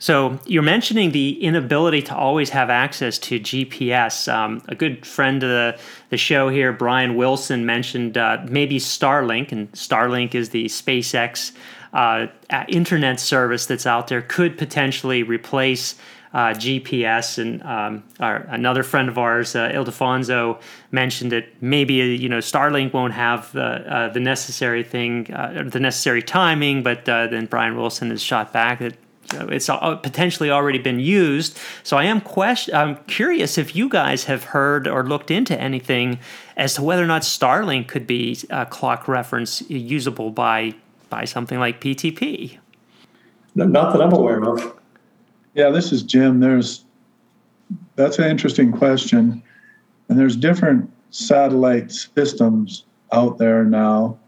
So 0.00 0.38
you're 0.46 0.62
mentioning 0.62 1.10
the 1.10 1.42
inability 1.42 2.02
to 2.02 2.16
always 2.16 2.50
have 2.50 2.70
access 2.70 3.18
to 3.18 3.40
GPS. 3.40 4.32
Um, 4.32 4.62
a 4.68 4.74
good 4.76 5.04
friend 5.04 5.42
of 5.42 5.48
the, 5.48 5.78
the 6.10 6.16
show 6.16 6.48
here, 6.48 6.72
Brian 6.72 7.16
Wilson, 7.16 7.66
mentioned 7.66 8.16
uh, 8.16 8.38
maybe 8.48 8.78
Starlink, 8.78 9.50
and 9.50 9.70
Starlink 9.72 10.36
is 10.36 10.50
the 10.50 10.66
SpaceX 10.66 11.52
uh, 11.92 12.28
internet 12.68 13.18
service 13.18 13.66
that's 13.66 13.86
out 13.86 14.06
there, 14.06 14.22
could 14.22 14.56
potentially 14.56 15.24
replace 15.24 15.96
uh, 16.32 16.48
GPS. 16.48 17.38
And 17.38 17.62
um, 17.62 18.04
our, 18.20 18.36
another 18.48 18.82
friend 18.82 19.08
of 19.08 19.18
ours, 19.18 19.54
uh, 19.54 19.70
Ildefonso, 19.70 20.60
mentioned 20.90 21.32
that 21.32 21.46
maybe 21.60 21.94
you 21.94 22.28
know 22.28 22.38
Starlink 22.38 22.92
won't 22.92 23.14
have 23.14 23.52
the 23.52 23.62
uh, 23.62 24.08
the 24.08 24.20
necessary 24.20 24.82
thing, 24.82 25.32
uh, 25.32 25.64
the 25.66 25.80
necessary 25.80 26.22
timing. 26.22 26.82
But 26.82 27.08
uh, 27.08 27.26
then 27.28 27.46
Brian 27.46 27.76
Wilson 27.76 28.10
has 28.10 28.22
shot 28.22 28.52
back 28.52 28.80
that 28.80 28.96
it's 29.32 29.66
potentially 29.66 30.50
already 30.50 30.78
been 30.78 31.00
used. 31.00 31.58
So 31.82 31.96
I 31.96 32.04
am 32.04 32.20
question. 32.20 32.74
I'm 32.74 32.96
curious 33.04 33.58
if 33.58 33.76
you 33.76 33.88
guys 33.88 34.24
have 34.24 34.44
heard 34.44 34.88
or 34.88 35.04
looked 35.04 35.30
into 35.30 35.58
anything 35.60 36.18
as 36.56 36.74
to 36.74 36.82
whether 36.82 37.02
or 37.02 37.06
not 37.06 37.22
Starlink 37.22 37.88
could 37.88 38.06
be 38.06 38.38
a 38.50 38.64
clock 38.64 39.06
reference 39.08 39.68
usable 39.70 40.30
by 40.30 40.74
by 41.10 41.24
something 41.24 41.58
like 41.58 41.80
PTP. 41.80 42.58
Not 43.54 43.92
that 43.92 44.00
I'm 44.00 44.12
aware 44.12 44.42
of. 44.44 44.77
Yeah, 45.54 45.70
this 45.70 45.92
is 45.92 46.02
Jim. 46.02 46.40
There's 46.40 46.84
that's 47.96 48.18
an 48.18 48.30
interesting 48.30 48.72
question, 48.72 49.42
and 50.08 50.18
there's 50.18 50.36
different 50.36 50.90
satellite 51.10 51.90
systems 51.90 52.84
out 53.12 53.38
there 53.38 53.64
now. 53.64 54.18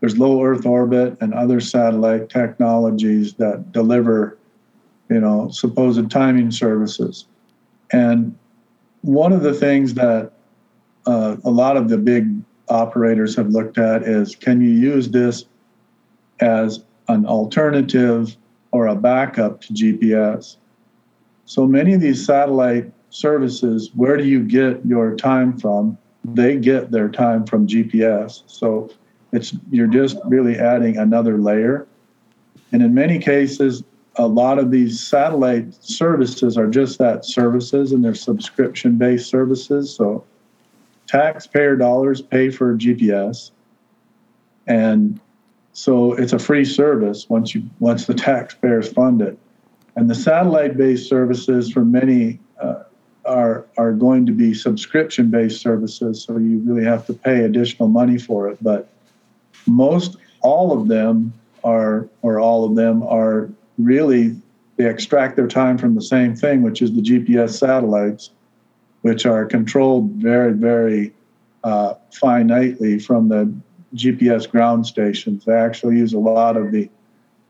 There's 0.00 0.18
low 0.18 0.42
Earth 0.44 0.66
orbit 0.66 1.16
and 1.20 1.34
other 1.34 1.60
satellite 1.60 2.28
technologies 2.28 3.34
that 3.34 3.72
deliver, 3.72 4.38
you 5.08 5.20
know, 5.20 5.48
supposed 5.48 6.10
timing 6.10 6.50
services. 6.50 7.26
And 7.92 8.36
one 9.02 9.32
of 9.32 9.42
the 9.42 9.54
things 9.54 9.94
that 9.94 10.32
uh, 11.06 11.36
a 11.44 11.50
lot 11.50 11.76
of 11.76 11.88
the 11.88 11.98
big 11.98 12.28
operators 12.68 13.36
have 13.36 13.48
looked 13.48 13.78
at 13.78 14.02
is 14.02 14.34
can 14.34 14.60
you 14.60 14.70
use 14.70 15.08
this 15.08 15.44
as 16.40 16.84
an 17.08 17.24
alternative 17.24 18.36
or 18.72 18.88
a 18.88 18.94
backup 18.94 19.60
to 19.62 19.72
GPS? 19.72 20.56
So 21.46 21.66
many 21.66 21.94
of 21.94 22.00
these 22.00 22.26
satellite 22.26 22.92
services, 23.10 23.90
where 23.94 24.16
do 24.16 24.24
you 24.24 24.42
get 24.42 24.84
your 24.84 25.14
time 25.14 25.56
from? 25.56 25.96
They 26.24 26.56
get 26.56 26.90
their 26.90 27.08
time 27.08 27.46
from 27.46 27.66
GPS. 27.68 28.42
So 28.46 28.90
it's 29.32 29.54
you're 29.70 29.86
just 29.86 30.18
really 30.24 30.58
adding 30.58 30.96
another 30.98 31.38
layer. 31.38 31.86
And 32.72 32.82
in 32.82 32.94
many 32.94 33.18
cases, 33.20 33.84
a 34.16 34.26
lot 34.26 34.58
of 34.58 34.70
these 34.70 35.00
satellite 35.00 35.72
services 35.82 36.58
are 36.58 36.66
just 36.66 36.98
that 36.98 37.24
services 37.24 37.92
and 37.92 38.04
they're 38.04 38.14
subscription 38.14 38.96
based 38.96 39.30
services. 39.30 39.94
So 39.94 40.24
taxpayer 41.06 41.76
dollars 41.76 42.22
pay 42.22 42.50
for 42.50 42.76
GPS. 42.76 43.52
And 44.66 45.20
so 45.74 46.14
it's 46.14 46.32
a 46.32 46.38
free 46.38 46.64
service 46.64 47.28
once 47.28 47.54
you 47.54 47.62
once 47.78 48.06
the 48.06 48.14
taxpayers 48.14 48.92
fund 48.92 49.22
it. 49.22 49.38
And 49.96 50.10
the 50.10 50.14
satellite-based 50.14 51.08
services 51.08 51.72
for 51.72 51.84
many 51.84 52.38
uh, 52.60 52.82
are 53.24 53.66
are 53.76 53.92
going 53.92 54.26
to 54.26 54.32
be 54.32 54.54
subscription-based 54.54 55.60
services, 55.60 56.22
so 56.22 56.36
you 56.36 56.58
really 56.58 56.84
have 56.84 57.06
to 57.06 57.14
pay 57.14 57.44
additional 57.44 57.88
money 57.88 58.18
for 58.18 58.48
it. 58.48 58.58
But 58.62 58.88
most 59.66 60.16
all 60.42 60.78
of 60.78 60.88
them 60.88 61.32
are, 61.64 62.08
or 62.22 62.38
all 62.38 62.64
of 62.64 62.76
them 62.76 63.02
are 63.02 63.50
really 63.78 64.36
they 64.76 64.88
extract 64.88 65.36
their 65.36 65.48
time 65.48 65.78
from 65.78 65.94
the 65.94 66.02
same 66.02 66.36
thing, 66.36 66.62
which 66.62 66.82
is 66.82 66.92
the 66.92 67.00
GPS 67.00 67.58
satellites, 67.58 68.30
which 69.00 69.24
are 69.24 69.46
controlled 69.46 70.10
very, 70.10 70.52
very 70.52 71.12
uh, 71.64 71.94
finitely 72.12 73.02
from 73.02 73.28
the 73.28 73.52
GPS 73.94 74.48
ground 74.48 74.86
stations. 74.86 75.46
They 75.46 75.54
actually 75.54 75.96
use 75.96 76.12
a 76.12 76.18
lot 76.18 76.56
of 76.58 76.72
the 76.72 76.90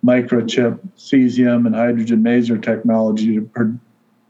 microchip 0.06 0.78
cesium 0.96 1.66
and 1.66 1.74
hydrogen 1.74 2.22
maser 2.22 2.62
technology 2.62 3.34
to 3.34 3.42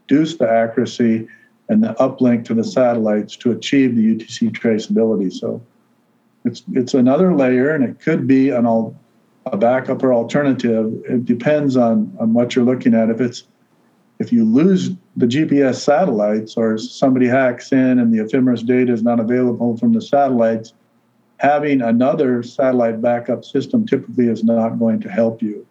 produce 0.07 0.37
the 0.37 0.49
accuracy 0.49 1.27
and 1.69 1.83
the 1.83 1.93
uplink 1.95 2.45
to 2.45 2.53
the 2.53 2.63
satellites 2.63 3.35
to 3.35 3.51
achieve 3.51 3.95
the 3.95 4.15
UTC 4.15 4.51
traceability. 4.51 5.31
So 5.31 5.61
it's 6.45 6.63
it's 6.73 6.93
another 6.93 7.33
layer, 7.35 7.73
and 7.75 7.83
it 7.83 7.99
could 7.99 8.25
be 8.25 8.49
an 8.49 8.65
all 8.65 8.95
a 9.45 9.57
backup 9.57 10.03
or 10.03 10.13
alternative. 10.13 10.93
It 11.05 11.25
depends 11.25 11.77
on 11.77 12.15
on 12.19 12.33
what 12.33 12.55
you're 12.55 12.65
looking 12.65 12.93
at. 12.93 13.09
If 13.09 13.21
it's 13.21 13.43
if 14.19 14.31
you 14.31 14.45
lose 14.45 14.89
the 15.15 15.27
GPS 15.27 15.75
satellites 15.75 16.57
or 16.57 16.77
somebody 16.77 17.27
hacks 17.27 17.71
in 17.71 17.99
and 17.99 18.11
the 18.11 18.23
ephemeris 18.23 18.63
data 18.63 18.91
is 18.91 19.03
not 19.03 19.19
available 19.19 19.77
from 19.77 19.93
the 19.93 20.01
satellites, 20.01 20.73
having 21.37 21.81
another 21.81 22.41
satellite 22.41 22.99
backup 22.99 23.45
system 23.45 23.85
typically 23.85 24.27
is 24.27 24.43
not 24.43 24.79
going 24.79 24.99
to 25.01 25.09
help 25.09 25.41
you 25.41 25.66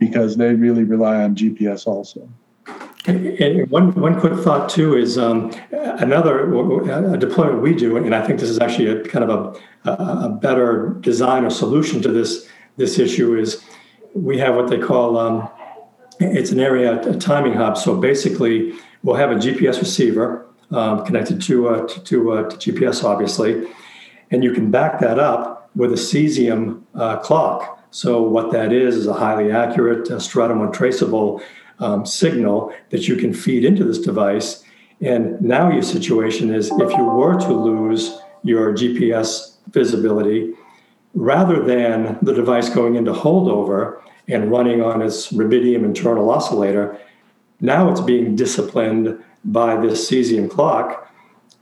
because 0.00 0.36
they 0.36 0.52
really 0.54 0.82
rely 0.82 1.22
on 1.22 1.36
GPS 1.36 1.86
also. 1.86 2.28
And 3.06 3.70
one, 3.70 3.92
one 3.94 4.18
quick 4.18 4.34
thought 4.40 4.68
too 4.68 4.96
is 4.96 5.16
um, 5.16 5.52
another 5.70 6.52
a 7.12 7.16
deployment 7.16 7.62
we 7.62 7.74
do, 7.74 7.96
and 7.96 8.14
I 8.14 8.26
think 8.26 8.40
this 8.40 8.50
is 8.50 8.58
actually 8.58 8.88
a 8.88 9.04
kind 9.04 9.30
of 9.30 9.56
a, 9.84 9.90
a 9.90 10.28
better 10.28 10.96
design 11.00 11.44
or 11.44 11.50
solution 11.50 12.02
to 12.02 12.10
this 12.10 12.48
this 12.76 12.98
issue 12.98 13.38
is 13.38 13.64
we 14.14 14.38
have 14.38 14.54
what 14.54 14.68
they 14.68 14.78
call 14.78 15.16
um, 15.16 15.48
it's 16.20 16.50
an 16.50 16.60
area 16.60 17.00
a 17.08 17.16
timing 17.16 17.54
hub. 17.54 17.78
So 17.78 17.96
basically, 17.96 18.74
we'll 19.02 19.16
have 19.16 19.30
a 19.30 19.36
GPS 19.36 19.80
receiver 19.80 20.46
um, 20.70 21.04
connected 21.06 21.40
to 21.42 21.68
uh, 21.68 21.86
to, 21.86 22.04
to, 22.04 22.32
uh, 22.32 22.50
to 22.50 22.72
GPS, 22.72 23.02
obviously, 23.02 23.66
and 24.30 24.44
you 24.44 24.52
can 24.52 24.70
back 24.70 25.00
that 25.00 25.18
up 25.18 25.70
with 25.74 25.92
a 25.92 25.96
cesium 25.96 26.82
uh, 26.94 27.16
clock. 27.18 27.79
So 27.90 28.22
what 28.22 28.52
that 28.52 28.72
is 28.72 28.96
is 28.96 29.06
a 29.06 29.14
highly 29.14 29.50
accurate 29.50 30.10
uh, 30.10 30.18
stratum 30.18 30.60
one 30.60 30.72
traceable 30.72 31.42
um, 31.78 32.06
signal 32.06 32.72
that 32.90 33.08
you 33.08 33.16
can 33.16 33.32
feed 33.32 33.64
into 33.64 33.84
this 33.84 33.98
device. 33.98 34.62
And 35.00 35.40
now 35.40 35.70
your 35.70 35.82
situation 35.82 36.54
is 36.54 36.70
if 36.70 36.90
you 36.96 37.04
were 37.04 37.38
to 37.40 37.52
lose 37.52 38.18
your 38.42 38.72
GPS 38.72 39.56
visibility 39.70 40.54
rather 41.14 41.62
than 41.62 42.18
the 42.22 42.32
device 42.32 42.68
going 42.68 42.94
into 42.94 43.12
holdover 43.12 44.00
and 44.28 44.50
running 44.50 44.82
on 44.82 45.02
its 45.02 45.32
rubidium 45.32 45.84
internal 45.84 46.30
oscillator. 46.30 46.98
Now 47.60 47.90
it's 47.90 48.00
being 48.00 48.36
disciplined 48.36 49.22
by 49.44 49.76
this 49.76 50.08
cesium 50.08 50.48
clock 50.48 51.10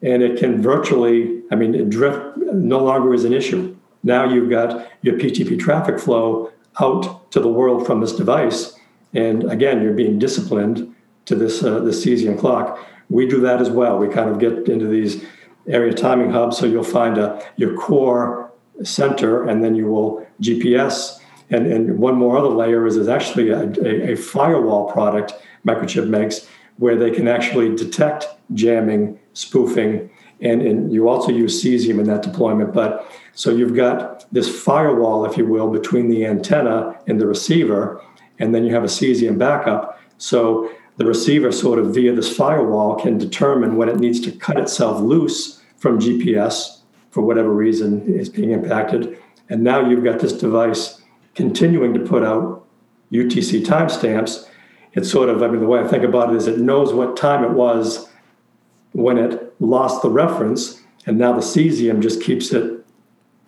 and 0.03 0.23
it 0.23 0.39
can 0.39 0.61
virtually, 0.61 1.43
I 1.51 1.55
mean, 1.55 1.89
drift 1.89 2.37
no 2.37 2.85
longer 2.85 3.15
is 3.15 3.25
an 3.25 3.33
issue. 3.33 3.78
Now 4.03 4.25
you've 4.25 4.51
got 4.51 4.91
your 5.03 5.19
PTP 5.19 5.59
traffic 5.59 5.99
flow 5.99 6.53
out 6.81 7.31
to 7.33 7.41
the 7.41 7.49
world 7.49 7.87
from 7.87 8.01
this 8.01 8.13
device. 8.13 8.79
And 9.15 9.51
again, 9.51 9.83
you're 9.83 9.95
being 9.95 10.19
disciplined 10.19 10.95
to 11.27 11.35
this, 11.35 11.63
uh, 11.63 11.81
this 11.81 12.05
cesium 12.05 12.39
clock. 12.39 12.79
We 13.09 13.27
do 13.27 13.41
that 13.41 13.61
as 13.61 13.71
well. 13.71 13.99
We 13.99 14.09
kind 14.09 14.31
of 14.31 14.39
get 14.39 14.69
into 14.69 14.87
these 14.87 15.25
area 15.67 15.93
timing 15.93 16.31
hubs. 16.31 16.59
So 16.59 16.67
you'll 16.67 16.85
find 16.85 17.19
a, 17.19 17.45
your 17.57 17.77
core 17.77 18.51
center, 18.83 19.49
and 19.49 19.65
then 19.65 19.75
you 19.75 19.87
will 19.87 20.27
GPS. 20.41 21.21
And, 21.51 21.67
and 21.67 21.99
one 21.99 22.17
more 22.17 22.37
other 22.37 22.49
layer 22.49 22.87
is 22.87 22.97
is 22.97 23.09
actually 23.09 23.51
a, 23.51 23.63
a, 23.83 24.13
a 24.13 24.17
firewall 24.17 24.93
product 24.93 25.33
Microchip 25.67 26.09
makes 26.09 26.47
where 26.77 26.97
they 26.97 27.11
can 27.11 27.27
actually 27.27 27.75
detect 27.75 28.27
jamming, 28.55 29.19
spoofing, 29.33 30.11
and, 30.41 30.63
and 30.63 30.93
you 30.93 31.09
also 31.09 31.33
use 31.33 31.63
cesium 31.63 31.99
in 31.99 32.05
that 32.05 32.23
deployment. 32.23 32.73
But 32.73 33.11
so 33.35 33.51
you've 33.51 33.75
got 33.75 34.27
this 34.33 34.49
firewall, 34.63 35.25
if 35.25 35.37
you 35.37 35.47
will, 35.47 35.71
between 35.71 36.09
the 36.09 36.27
antenna 36.27 36.99
and 37.07 37.21
the 37.21 37.27
receiver, 37.27 38.03
and 38.39 38.55
then 38.55 38.65
you 38.65 38.75
have 38.75 38.85
a 38.85 38.89
cesium 38.89 39.39
backup. 39.39 40.01
So 40.19 40.71
the 40.97 41.07
receiver, 41.07 41.53
sort 41.53 41.79
of 41.79 41.95
via 41.95 42.13
this 42.13 42.35
firewall, 42.35 42.97
can 42.97 43.19
determine 43.19 43.77
when 43.77 43.89
it 43.89 43.99
needs 43.99 44.21
to 44.21 44.33
cut 44.33 44.59
itself 44.59 45.01
loose 45.01 45.63
from 45.77 45.99
GPS 45.99 46.81
for 47.11 47.23
whatever 47.23 47.51
reason 47.51 48.03
is 48.13 48.29
being 48.29 48.51
impacted. 48.51 49.19
And 49.49 49.63
now 49.63 49.89
you've 49.89 50.05
got 50.05 50.21
this 50.21 50.33
device 50.33 51.01
continuing 51.35 51.95
to 51.95 52.01
put 52.01 52.25
out 52.25 52.67
UTC 53.13 53.65
timestamps. 53.65 54.49
It's 54.93 55.11
sort 55.11 55.29
of, 55.29 55.43
I 55.43 55.49
mean, 55.49 55.61
the 55.61 55.67
way 55.67 55.81
I 55.81 55.87
think 55.87 56.05
about 56.05 56.31
it 56.31 56.37
is 56.37 56.47
it 56.47 56.59
knows 56.59 56.93
what 56.93 57.17
time 57.17 57.45
it 57.45 57.53
was 57.53 58.09
when 58.93 59.19
it 59.19 59.48
lost 59.61 60.03
the 60.03 60.11
reference, 60.11 60.81
and 61.07 61.19
now 61.19 61.33
the 61.33 61.41
cesium 61.41 62.01
just 62.01 62.23
keeps 62.23 62.53
it 62.53 62.85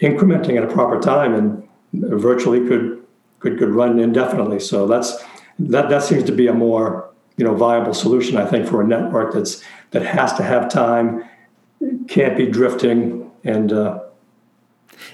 incrementing 0.01 0.57
at 0.57 0.65
a 0.65 0.73
proper 0.73 0.99
time 0.99 1.35
and 1.35 1.69
virtually 1.93 2.67
could 2.67 3.05
could 3.39 3.59
could 3.59 3.71
run 3.71 3.99
indefinitely. 3.99 4.61
So 4.61 4.87
that's 4.87 5.23
that 5.59 5.89
that 5.89 6.03
seems 6.03 6.25
to 6.25 6.33
be 6.33 6.47
a 6.47 6.55
more 6.55 7.11
you 7.37 7.45
know 7.45 7.55
viable 7.55 7.95
solution, 7.95 8.37
I 8.37 8.47
think, 8.47 8.67
for 8.67 8.81
a 8.81 8.87
network 8.87 9.35
that's 9.35 9.63
that 9.91 10.03
has 10.03 10.33
to 10.35 10.43
have 10.43 10.69
time, 10.69 11.25
can't 12.09 12.37
be 12.37 12.47
drifting, 12.47 13.31
and 13.45 13.73
uh, 13.73 14.01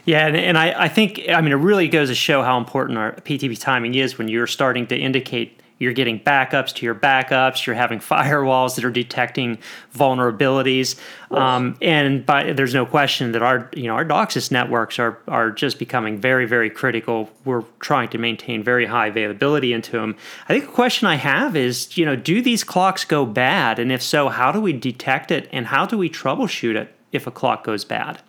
yeah, 0.04 0.26
and, 0.26 0.36
and 0.36 0.58
I, 0.58 0.84
I 0.84 0.88
think 0.88 1.22
I 1.28 1.40
mean 1.40 1.52
it 1.52 1.56
really 1.56 1.88
goes 1.88 2.08
to 2.08 2.14
show 2.14 2.42
how 2.42 2.58
important 2.58 2.98
our 2.98 3.12
PTP 3.12 3.58
timing 3.58 3.94
is 3.94 4.18
when 4.18 4.28
you're 4.28 4.46
starting 4.46 4.86
to 4.88 4.96
indicate 4.96 5.60
you're 5.78 5.92
getting 5.92 6.18
backups 6.18 6.74
to 6.76 6.86
your 6.86 6.94
backups. 6.94 7.66
You're 7.66 7.76
having 7.76 7.98
firewalls 8.00 8.76
that 8.76 8.84
are 8.84 8.90
detecting 8.90 9.58
vulnerabilities, 9.94 10.98
um, 11.30 11.76
and 11.82 12.24
by, 12.24 12.52
there's 12.52 12.74
no 12.74 12.86
question 12.86 13.32
that 13.32 13.42
our 13.42 13.70
you 13.74 13.84
know 13.84 13.94
our 13.94 14.04
DOCSIS 14.04 14.50
networks 14.50 14.98
are 14.98 15.18
are 15.28 15.50
just 15.50 15.78
becoming 15.78 16.18
very 16.18 16.46
very 16.46 16.70
critical. 16.70 17.30
We're 17.44 17.64
trying 17.80 18.08
to 18.10 18.18
maintain 18.18 18.62
very 18.62 18.86
high 18.86 19.08
availability 19.08 19.72
into 19.72 19.92
them. 19.92 20.16
I 20.48 20.54
think 20.54 20.66
the 20.66 20.72
question 20.72 21.06
I 21.06 21.16
have 21.16 21.56
is 21.56 21.96
you 21.96 22.04
know 22.04 22.16
do 22.16 22.40
these 22.40 22.64
clocks 22.64 23.04
go 23.04 23.26
bad, 23.26 23.78
and 23.78 23.92
if 23.92 24.02
so, 24.02 24.28
how 24.28 24.52
do 24.52 24.60
we 24.60 24.72
detect 24.72 25.30
it, 25.30 25.48
and 25.52 25.66
how 25.66 25.86
do 25.86 25.98
we 25.98 26.08
troubleshoot 26.08 26.76
it 26.76 26.94
if 27.12 27.26
a 27.26 27.30
clock 27.30 27.64
goes 27.64 27.84
bad? 27.84 28.20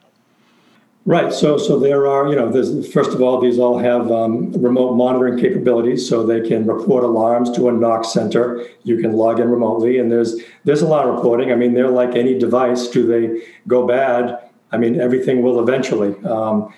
Right. 1.07 1.31
So, 1.31 1.57
so 1.57 1.79
there 1.79 2.05
are, 2.05 2.27
you 2.27 2.35
know, 2.35 2.51
first 2.83 3.11
of 3.11 3.21
all, 3.21 3.39
these 3.39 3.59
all 3.59 3.77
have 3.77 4.11
um, 4.11 4.51
remote 4.51 4.95
monitoring 4.95 5.39
capabilities, 5.39 6.07
so 6.07 6.25
they 6.25 6.45
can 6.45 6.67
report 6.67 7.05
alarms 7.05 7.49
to 7.51 7.69
a 7.69 7.71
NOC 7.71 8.05
center. 8.05 8.67
You 8.83 8.97
can 8.97 9.13
log 9.13 9.39
in 9.39 9.49
remotely, 9.49 9.99
and 9.99 10.11
there's 10.11 10.35
there's 10.65 10.81
a 10.81 10.85
lot 10.85 11.07
of 11.07 11.15
reporting. 11.15 11.49
I 11.49 11.55
mean, 11.55 11.73
they're 11.73 11.89
like 11.89 12.17
any 12.17 12.37
device. 12.37 12.89
Do 12.89 13.07
they 13.07 13.47
go 13.69 13.87
bad? 13.87 14.49
I 14.73 14.77
mean, 14.77 14.99
everything 14.99 15.41
will 15.43 15.61
eventually. 15.61 16.13
Um, 16.25 16.73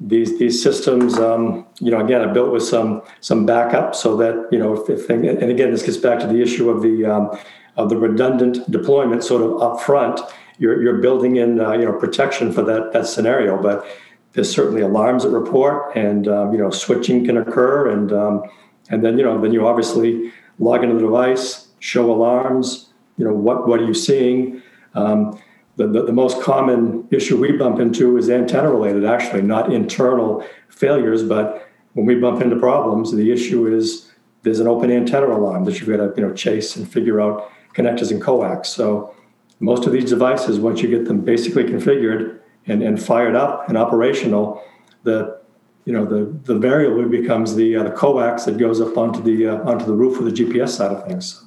these 0.00 0.38
these 0.38 0.62
systems, 0.62 1.18
um, 1.18 1.66
you 1.78 1.90
know, 1.90 2.02
again, 2.02 2.22
are 2.22 2.32
built 2.32 2.52
with 2.52 2.62
some 2.62 3.02
some 3.20 3.44
backup, 3.44 3.94
so 3.94 4.16
that 4.16 4.48
you 4.50 4.58
know, 4.58 4.72
if, 4.72 4.88
if 4.88 5.10
and 5.10 5.26
again, 5.26 5.70
this 5.70 5.82
gets 5.82 5.98
back 5.98 6.18
to 6.20 6.26
the 6.26 6.40
issue 6.40 6.70
of 6.70 6.80
the 6.80 7.04
um, 7.04 7.38
of 7.76 7.90
the 7.90 7.98
redundant 7.98 8.70
deployment, 8.70 9.22
sort 9.22 9.42
of 9.42 9.50
upfront 9.50 10.26
you're, 10.58 10.82
you're 10.82 10.98
building 10.98 11.36
in 11.36 11.60
uh, 11.60 11.72
you 11.72 11.84
know 11.84 11.92
protection 11.92 12.52
for 12.52 12.62
that 12.62 12.92
that 12.92 13.06
scenario. 13.06 13.60
But 13.60 13.86
there's 14.32 14.52
certainly 14.52 14.82
alarms 14.82 15.22
that 15.24 15.30
report, 15.30 15.96
and 15.96 16.28
um, 16.28 16.52
you 16.52 16.58
know 16.58 16.70
switching 16.70 17.24
can 17.24 17.36
occur, 17.36 17.90
and 17.90 18.12
um, 18.12 18.42
and 18.90 19.04
then 19.04 19.18
you 19.18 19.24
know 19.24 19.40
then 19.40 19.52
you 19.52 19.66
obviously 19.66 20.32
log 20.58 20.82
into 20.82 20.96
the 20.96 21.02
device, 21.02 21.68
show 21.80 22.10
alarms. 22.10 22.90
You 23.16 23.24
know 23.24 23.34
what 23.34 23.66
what 23.66 23.80
are 23.80 23.86
you 23.86 23.94
seeing? 23.94 24.62
Um, 24.94 25.38
the, 25.76 25.86
the, 25.86 26.06
the, 26.06 26.12
most 26.12 26.42
common 26.42 27.06
issue 27.10 27.38
we 27.38 27.52
bump 27.52 27.80
into 27.80 28.16
is 28.16 28.30
antenna 28.30 28.70
related, 28.70 29.04
actually, 29.04 29.42
not 29.42 29.70
internal 29.70 30.42
failures, 30.70 31.22
but 31.22 31.68
when 31.92 32.06
we 32.06 32.14
bump 32.14 32.40
into 32.40 32.56
problems, 32.56 33.12
the 33.12 33.30
issue 33.30 33.66
is 33.66 34.10
there's 34.42 34.60
an 34.60 34.68
open 34.68 34.90
antenna 34.90 35.26
alarm 35.26 35.64
that 35.64 35.78
you've 35.78 35.88
got 35.88 35.96
to 35.96 36.12
you 36.16 36.26
know 36.26 36.32
chase 36.32 36.76
and 36.76 36.90
figure 36.90 37.20
out 37.20 37.50
connectors 37.74 38.10
and 38.10 38.22
coax. 38.22 38.68
So 38.68 39.14
most 39.60 39.86
of 39.86 39.92
these 39.92 40.10
devices, 40.10 40.58
once 40.58 40.82
you 40.82 40.88
get 40.88 41.06
them 41.06 41.20
basically 41.20 41.64
configured 41.64 42.38
and, 42.66 42.82
and 42.82 43.02
fired 43.02 43.34
up 43.34 43.68
and 43.68 43.78
operational, 43.78 44.62
the 45.04 45.38
you 45.84 45.92
know 45.92 46.04
the 46.04 46.24
the 46.44 46.58
variable 46.58 47.08
becomes 47.08 47.54
the 47.54 47.76
uh, 47.76 47.82
the 47.84 47.90
coax 47.90 48.44
that 48.44 48.58
goes 48.58 48.80
up 48.80 48.96
onto 48.96 49.22
the 49.22 49.46
uh, 49.46 49.70
onto 49.70 49.86
the 49.86 49.94
roof 49.94 50.18
of 50.18 50.24
the 50.24 50.32
GPS 50.32 50.70
side 50.70 50.90
of 50.90 51.06
things. 51.06 51.44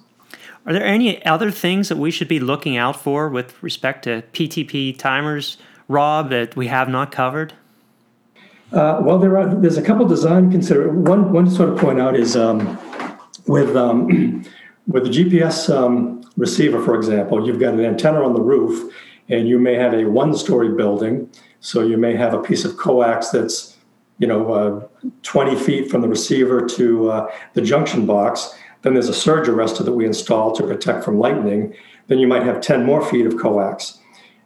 Are 0.66 0.74
there 0.74 0.86
any 0.86 1.24
other 1.26 1.52
things 1.52 1.90
that 1.90 1.98
we 1.98 2.12
should 2.12 2.28
be 2.28 2.40
looking 2.40 2.78
out 2.78 2.96
for 3.00 3.30
with 3.30 3.62
respect 3.64 4.04
to 4.04 4.24
PTP 4.34 4.98
timers, 4.98 5.58
Rob, 5.88 6.30
that 6.30 6.56
we 6.56 6.68
have 6.68 6.90
not 6.90 7.12
covered? 7.12 7.54
Uh, 8.72 9.00
well, 9.02 9.18
there 9.18 9.38
are. 9.38 9.54
There's 9.54 9.78
a 9.78 9.82
couple 9.82 10.08
design 10.08 10.52
consider. 10.52 10.90
One 10.92 11.34
one 11.34 11.50
sort 11.50 11.70
of 11.70 11.78
point 11.78 12.00
out 12.00 12.16
is 12.16 12.36
um, 12.36 12.78
with 13.48 13.76
um, 13.76 14.46
with 14.88 15.04
the 15.04 15.10
GPS 15.10 15.76
um, 15.76 16.19
receiver, 16.40 16.84
for 16.84 16.96
example, 16.96 17.46
you've 17.46 17.60
got 17.60 17.74
an 17.74 17.82
antenna 17.82 18.24
on 18.24 18.34
the 18.34 18.42
roof, 18.42 18.92
and 19.28 19.48
you 19.48 19.60
may 19.60 19.76
have 19.76 19.94
a 19.94 20.06
one-story 20.06 20.70
building. 20.70 21.30
So 21.60 21.82
you 21.82 21.98
may 21.98 22.16
have 22.16 22.34
a 22.34 22.42
piece 22.42 22.66
of 22.66 22.78
coax 22.78 23.30
that's, 23.30 23.78
you 24.18 24.26
know, 24.26 24.52
uh, 24.54 25.08
20 25.24 25.56
feet 25.56 25.92
from 25.92 26.02
the 26.02 26.08
receiver 26.08 26.66
to 26.66 27.12
uh, 27.12 27.32
the 27.54 27.62
junction 27.62 28.06
box. 28.06 28.56
Then 28.82 28.94
there's 28.94 29.10
a 29.10 29.14
surge 29.14 29.48
arrestor 29.48 29.84
that 29.86 29.92
we 29.92 30.06
install 30.06 30.54
to 30.54 30.64
protect 30.64 31.04
from 31.04 31.20
lightning. 31.20 31.76
Then 32.08 32.18
you 32.18 32.28
might 32.28 32.44
have 32.44 32.62
10 32.62 32.86
more 32.86 33.06
feet 33.06 33.26
of 33.26 33.38
coax. 33.38 34.00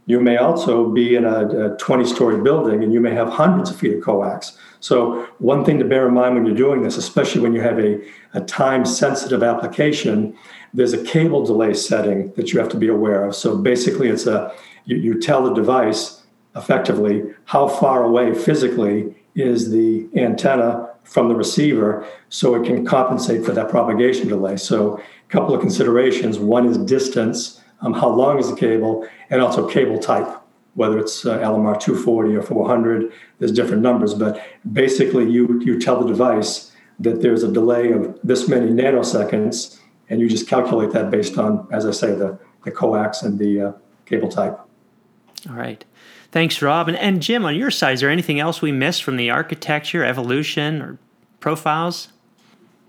You 0.05 0.19
may 0.19 0.35
also 0.35 0.89
be 0.89 1.15
in 1.15 1.23
a 1.23 1.77
20 1.77 2.05
story 2.05 2.41
building 2.41 2.83
and 2.83 2.93
you 2.93 2.99
may 2.99 3.13
have 3.13 3.29
hundreds 3.29 3.69
of 3.69 3.77
feet 3.77 3.93
of 3.95 4.03
coax. 4.03 4.57
So, 4.81 5.29
one 5.37 5.63
thing 5.63 5.79
to 5.79 5.85
bear 5.85 6.09
in 6.09 6.13
mind 6.13 6.35
when 6.35 6.45
you're 6.45 6.57
doing 6.57 6.81
this, 6.81 6.97
especially 6.97 7.39
when 7.39 7.53
you 7.53 7.61
have 7.61 7.79
a, 7.79 8.01
a 8.33 8.41
time 8.41 8.83
sensitive 8.83 9.41
application, 9.41 10.35
there's 10.73 10.93
a 10.93 11.03
cable 11.03 11.45
delay 11.45 11.73
setting 11.73 12.31
that 12.33 12.51
you 12.51 12.59
have 12.59 12.69
to 12.69 12.77
be 12.77 12.87
aware 12.87 13.23
of. 13.25 13.35
So, 13.35 13.55
basically, 13.57 14.09
it's 14.09 14.27
a 14.27 14.53
you, 14.85 14.97
you 14.97 15.19
tell 15.19 15.43
the 15.43 15.53
device 15.53 16.23
effectively 16.55 17.23
how 17.45 17.67
far 17.67 18.03
away 18.03 18.33
physically 18.33 19.15
is 19.35 19.71
the 19.71 20.07
antenna 20.15 20.89
from 21.03 21.27
the 21.27 21.35
receiver 21.35 22.07
so 22.29 22.55
it 22.55 22.65
can 22.65 22.85
compensate 22.85 23.43
for 23.43 23.51
that 23.51 23.69
propagation 23.69 24.27
delay. 24.27 24.57
So, 24.57 24.97
a 24.97 25.29
couple 25.29 25.53
of 25.53 25.61
considerations 25.61 26.39
one 26.39 26.67
is 26.67 26.77
distance, 26.77 27.61
um, 27.81 27.93
how 27.93 28.09
long 28.09 28.39
is 28.39 28.49
the 28.49 28.55
cable, 28.55 29.07
and 29.29 29.41
also 29.41 29.67
cable 29.67 29.99
type 29.99 30.39
whether 30.75 30.97
it's 30.97 31.25
uh, 31.25 31.37
LMR 31.39 31.79
240 31.79 32.35
or 32.35 32.41
400, 32.41 33.11
there's 33.39 33.51
different 33.51 33.81
numbers, 33.81 34.13
but 34.13 34.43
basically 34.71 35.29
you, 35.29 35.61
you 35.63 35.79
tell 35.79 36.01
the 36.01 36.07
device 36.07 36.71
that 36.99 37.21
there's 37.21 37.43
a 37.43 37.51
delay 37.51 37.91
of 37.91 38.17
this 38.23 38.47
many 38.47 38.71
nanoseconds, 38.71 39.79
and 40.09 40.19
you 40.19 40.29
just 40.29 40.47
calculate 40.47 40.91
that 40.91 41.09
based 41.09 41.37
on, 41.37 41.67
as 41.71 41.85
I 41.85 41.91
say, 41.91 42.13
the, 42.13 42.37
the 42.65 42.71
coax 42.71 43.21
and 43.23 43.39
the 43.39 43.61
uh, 43.61 43.71
cable 44.05 44.29
type. 44.29 44.59
All 45.49 45.55
right. 45.55 45.83
Thanks, 46.31 46.61
Rob. 46.61 46.87
And, 46.87 46.97
and 46.97 47.21
Jim, 47.21 47.45
on 47.45 47.55
your 47.55 47.71
side, 47.71 47.93
is 47.93 47.99
there 47.99 48.09
anything 48.09 48.39
else 48.39 48.61
we 48.61 48.71
missed 48.71 49.03
from 49.03 49.17
the 49.17 49.29
architecture, 49.29 50.03
evolution, 50.03 50.81
or 50.81 50.97
profiles? 51.39 52.09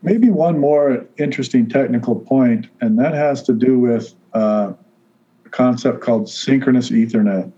Maybe 0.02 0.30
one 0.30 0.58
more 0.58 1.06
interesting 1.18 1.68
technical 1.68 2.16
point, 2.16 2.68
and 2.80 2.98
that 2.98 3.14
has 3.14 3.42
to 3.44 3.52
do 3.52 3.78
with 3.78 4.14
uh, 4.34 4.72
a 5.44 5.48
concept 5.48 6.00
called 6.00 6.28
synchronous 6.28 6.90
Ethernet. 6.90 7.50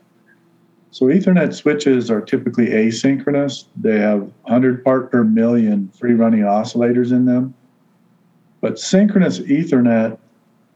So 0.90 1.06
Ethernet 1.06 1.52
switches 1.52 2.10
are 2.10 2.20
typically 2.20 2.68
asynchronous. 2.68 3.66
They 3.76 3.98
have 3.98 4.22
100 4.42 4.82
part 4.82 5.10
per 5.10 5.24
million 5.24 5.88
free 5.90 6.14
running 6.14 6.40
oscillators 6.40 7.10
in 7.10 7.26
them. 7.26 7.54
But 8.66 8.80
synchronous 8.80 9.38
Ethernet 9.38 10.18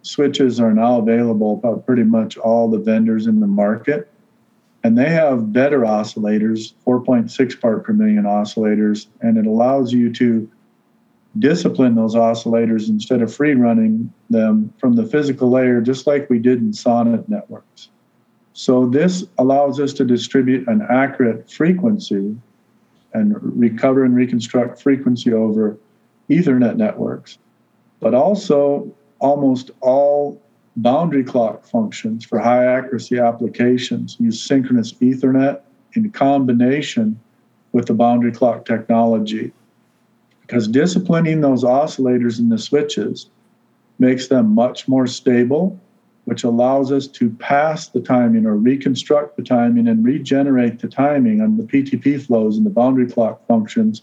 switches 0.03 0.61
are 0.61 0.73
now 0.73 0.99
available 0.99 1.57
by 1.57 1.75
pretty 1.75 2.05
much 2.05 2.39
all 2.39 2.71
the 2.71 2.79
vendors 2.79 3.27
in 3.27 3.41
the 3.41 3.49
market. 3.49 4.09
and 4.85 4.97
they 4.97 5.11
have 5.11 5.53
better 5.53 5.81
oscillators, 5.81 6.75
4.6 6.87 7.61
part 7.61 7.83
per 7.83 7.93
million 7.93 8.23
oscillators, 8.27 9.09
and 9.23 9.37
it 9.37 9.45
allows 9.45 9.93
you 9.93 10.13
to 10.13 10.49
discipline 11.41 11.97
those 11.97 12.15
oscillators 12.15 12.89
instead 12.89 13.23
of 13.23 13.35
free 13.35 13.55
running 13.55 14.13
them 14.31 14.73
from 14.79 14.95
the 14.95 15.05
physical 15.05 15.51
layer, 15.51 15.81
just 15.81 16.07
like 16.07 16.31
we 16.31 16.39
did 16.39 16.61
in 16.61 16.73
SONET 16.73 17.29
networks. 17.29 17.89
So, 18.53 18.87
this 18.87 19.25
allows 19.37 19.81
us 19.81 19.93
to 19.95 20.05
distribute 20.05 20.69
an 20.69 20.87
accurate 20.89 21.51
frequency 21.51 22.37
and 23.15 23.35
recover 23.41 24.05
and 24.05 24.15
reconstruct 24.15 24.81
frequency 24.81 25.33
over 25.33 25.77
Ethernet 26.31 26.77
networks. 26.77 27.39
But 28.01 28.15
also, 28.15 28.93
almost 29.19 29.71
all 29.81 30.41
boundary 30.77 31.25
clock 31.25 31.65
functions 31.65 32.25
for 32.25 32.39
high 32.39 32.65
accuracy 32.65 33.19
applications 33.19 34.17
use 34.19 34.43
synchronous 34.43 34.93
Ethernet 34.95 35.61
in 35.95 36.11
combination 36.11 37.21
with 37.73 37.87
the 37.87 37.95
boundary 37.95 38.33
clock 38.33 38.65
technology. 38.65 39.53
Because 40.41 40.67
disciplining 40.67 41.41
those 41.41 41.63
oscillators 41.63 42.39
in 42.39 42.49
the 42.49 42.59
switches 42.59 43.29
makes 43.99 44.29
them 44.29 44.55
much 44.55 44.89
more 44.89 45.07
stable, 45.07 45.79
which 46.25 46.43
allows 46.45 46.91
us 46.91 47.07
to 47.07 47.31
pass 47.31 47.89
the 47.89 48.01
timing 48.01 48.47
or 48.47 48.57
reconstruct 48.57 49.37
the 49.37 49.43
timing 49.43 49.87
and 49.87 50.05
regenerate 50.05 50.79
the 50.79 50.89
timing 50.89 51.41
on 51.41 51.57
the 51.57 51.65
PTP 51.65 52.21
flows 52.21 52.57
and 52.57 52.65
the 52.65 52.71
boundary 52.71 53.09
clock 53.09 53.47
functions 53.47 54.03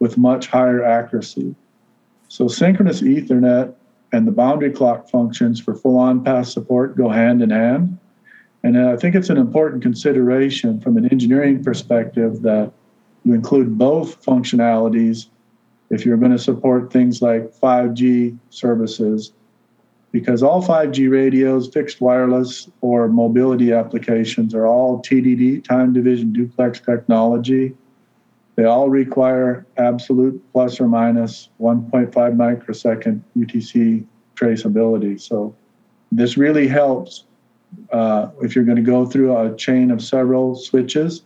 with 0.00 0.18
much 0.18 0.48
higher 0.48 0.84
accuracy. 0.84 1.54
So, 2.30 2.46
synchronous 2.46 3.02
Ethernet 3.02 3.74
and 4.12 4.24
the 4.24 4.30
boundary 4.30 4.70
clock 4.70 5.08
functions 5.08 5.58
for 5.60 5.74
full 5.74 5.98
on 5.98 6.22
path 6.22 6.46
support 6.46 6.96
go 6.96 7.08
hand 7.08 7.42
in 7.42 7.50
hand. 7.50 7.98
And 8.62 8.78
I 8.78 8.96
think 8.96 9.16
it's 9.16 9.30
an 9.30 9.36
important 9.36 9.82
consideration 9.82 10.80
from 10.80 10.96
an 10.96 11.08
engineering 11.10 11.64
perspective 11.64 12.42
that 12.42 12.70
you 13.24 13.34
include 13.34 13.76
both 13.76 14.24
functionalities 14.24 15.26
if 15.90 16.06
you're 16.06 16.16
going 16.16 16.30
to 16.30 16.38
support 16.38 16.92
things 16.92 17.20
like 17.20 17.52
5G 17.52 18.38
services, 18.50 19.32
because 20.12 20.40
all 20.40 20.62
5G 20.62 21.10
radios, 21.10 21.66
fixed 21.66 22.00
wireless, 22.00 22.70
or 22.80 23.08
mobility 23.08 23.72
applications 23.72 24.54
are 24.54 24.68
all 24.68 25.02
TDD, 25.02 25.64
time 25.64 25.92
division 25.92 26.32
duplex 26.32 26.78
technology. 26.78 27.74
They 28.60 28.66
all 28.66 28.90
require 28.90 29.64
absolute 29.78 30.38
plus 30.52 30.82
or 30.82 30.86
minus 30.86 31.48
1.5 31.62 32.36
microsecond 32.36 33.24
UTC 33.34 34.04
traceability. 34.36 35.18
So 35.18 35.56
this 36.12 36.36
really 36.36 36.68
helps 36.68 37.24
uh, 37.90 38.28
if 38.42 38.54
you're 38.54 38.66
going 38.66 38.76
to 38.76 38.82
go 38.82 39.06
through 39.06 39.34
a 39.34 39.56
chain 39.56 39.90
of 39.90 40.02
several 40.02 40.54
switches 40.56 41.22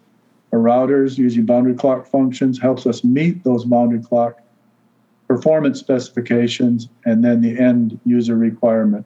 or 0.52 0.60
routers 0.60 1.18
using 1.18 1.44
boundary 1.44 1.74
clock 1.74 2.06
functions 2.06 2.60
helps 2.60 2.86
us 2.86 3.02
meet 3.02 3.42
those 3.42 3.64
boundary 3.64 4.00
clock 4.00 4.40
performance 5.26 5.80
specifications 5.80 6.88
and 7.04 7.24
then 7.24 7.40
the 7.40 7.58
end 7.58 7.98
user 8.04 8.36
requirement 8.36 9.04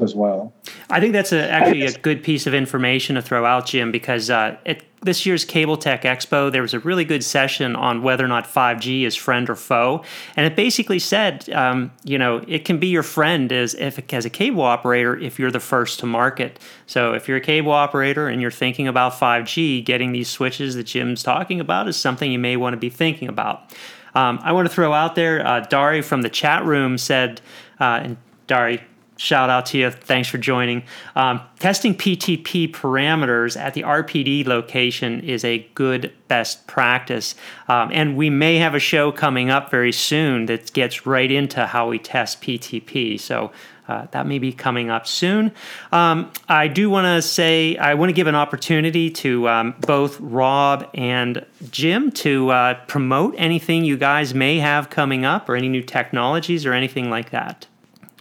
as 0.00 0.14
well. 0.14 0.52
I 0.90 1.00
think 1.00 1.12
that's 1.12 1.32
a, 1.32 1.50
actually 1.50 1.82
a 1.82 1.92
good 1.92 2.22
piece 2.22 2.46
of 2.46 2.54
information 2.54 3.16
to 3.16 3.22
throw 3.22 3.44
out, 3.44 3.66
Jim, 3.66 3.92
because 3.92 4.30
uh, 4.30 4.56
at 4.66 4.82
this 5.02 5.26
year's 5.26 5.44
Cable-Tec 5.44 6.02
Expo, 6.02 6.50
there 6.50 6.62
was 6.62 6.74
a 6.74 6.78
really 6.80 7.04
good 7.04 7.24
session 7.24 7.74
on 7.74 8.02
whether 8.02 8.24
or 8.24 8.28
not 8.28 8.46
5G 8.46 9.02
is 9.02 9.16
friend 9.16 9.50
or 9.50 9.56
foe, 9.56 10.04
and 10.36 10.46
it 10.46 10.54
basically 10.54 10.98
said, 10.98 11.50
um, 11.50 11.90
you 12.04 12.18
know, 12.18 12.44
it 12.46 12.64
can 12.64 12.78
be 12.78 12.86
your 12.86 13.02
friend 13.02 13.52
as 13.52 13.74
if 13.74 14.00
as 14.12 14.24
a 14.24 14.30
cable 14.30 14.62
operator 14.62 15.16
if 15.18 15.38
you're 15.38 15.50
the 15.50 15.60
first 15.60 15.98
to 16.00 16.06
market. 16.06 16.58
So 16.86 17.14
if 17.14 17.26
you're 17.26 17.38
a 17.38 17.42
cable 17.42 17.72
operator 17.72 18.28
and 18.28 18.40
you're 18.40 18.50
thinking 18.50 18.86
about 18.86 19.12
5G, 19.14 19.84
getting 19.84 20.12
these 20.12 20.28
switches 20.28 20.76
that 20.76 20.84
Jim's 20.84 21.22
talking 21.22 21.58
about 21.58 21.88
is 21.88 21.96
something 21.96 22.30
you 22.30 22.38
may 22.38 22.56
want 22.56 22.74
to 22.74 22.78
be 22.78 22.90
thinking 22.90 23.28
about. 23.28 23.72
Um, 24.14 24.38
I 24.42 24.52
want 24.52 24.68
to 24.68 24.74
throw 24.74 24.92
out 24.92 25.14
there, 25.14 25.44
uh, 25.46 25.60
Dari 25.60 26.02
from 26.02 26.22
the 26.22 26.28
chat 26.28 26.64
room 26.64 26.98
said, 26.98 27.40
uh, 27.80 28.00
and 28.02 28.16
Dari, 28.46 28.82
shout 29.16 29.50
out 29.50 29.66
to 29.66 29.78
you. 29.78 29.90
Thanks 29.90 30.28
for 30.28 30.38
joining. 30.38 30.82
Um, 31.14 31.40
testing 31.58 31.94
PTP 31.94 32.70
parameters 32.70 33.56
at 33.56 33.74
the 33.74 33.82
RPD 33.82 34.46
location 34.46 35.20
is 35.20 35.44
a 35.44 35.68
good 35.74 36.12
best 36.28 36.66
practice. 36.66 37.34
Um, 37.68 37.90
and 37.92 38.16
we 38.16 38.30
may 38.30 38.56
have 38.56 38.74
a 38.74 38.80
show 38.80 39.12
coming 39.12 39.50
up 39.50 39.70
very 39.70 39.92
soon 39.92 40.46
that 40.46 40.72
gets 40.72 41.06
right 41.06 41.30
into 41.30 41.66
how 41.66 41.88
we 41.88 41.98
test 41.98 42.42
PTP. 42.42 43.20
So 43.20 43.52
uh, 43.88 44.06
that 44.12 44.26
may 44.26 44.38
be 44.38 44.52
coming 44.52 44.90
up 44.90 45.06
soon. 45.06 45.52
Um, 45.90 46.30
I 46.48 46.68
do 46.68 46.88
want 46.88 47.04
to 47.06 47.20
say, 47.20 47.76
I 47.76 47.94
want 47.94 48.10
to 48.10 48.14
give 48.14 48.26
an 48.26 48.34
opportunity 48.34 49.10
to 49.10 49.48
um, 49.48 49.74
both 49.80 50.18
Rob 50.20 50.88
and 50.94 51.44
Jim 51.70 52.10
to 52.12 52.50
uh, 52.50 52.74
promote 52.86 53.34
anything 53.36 53.84
you 53.84 53.96
guys 53.96 54.34
may 54.34 54.58
have 54.58 54.88
coming 54.88 55.24
up 55.24 55.48
or 55.48 55.56
any 55.56 55.68
new 55.68 55.82
technologies 55.82 56.64
or 56.64 56.72
anything 56.72 57.10
like 57.10 57.30
that. 57.30 57.66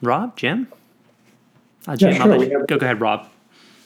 Rob, 0.01 0.35
Jim? 0.35 0.67
Uh, 1.87 1.95
Jim, 1.95 2.13
yeah, 2.13 2.23
sure. 2.23 2.39
Have, 2.39 2.67
go, 2.67 2.77
go 2.77 2.85
ahead, 2.85 3.01
Rob. 3.01 3.27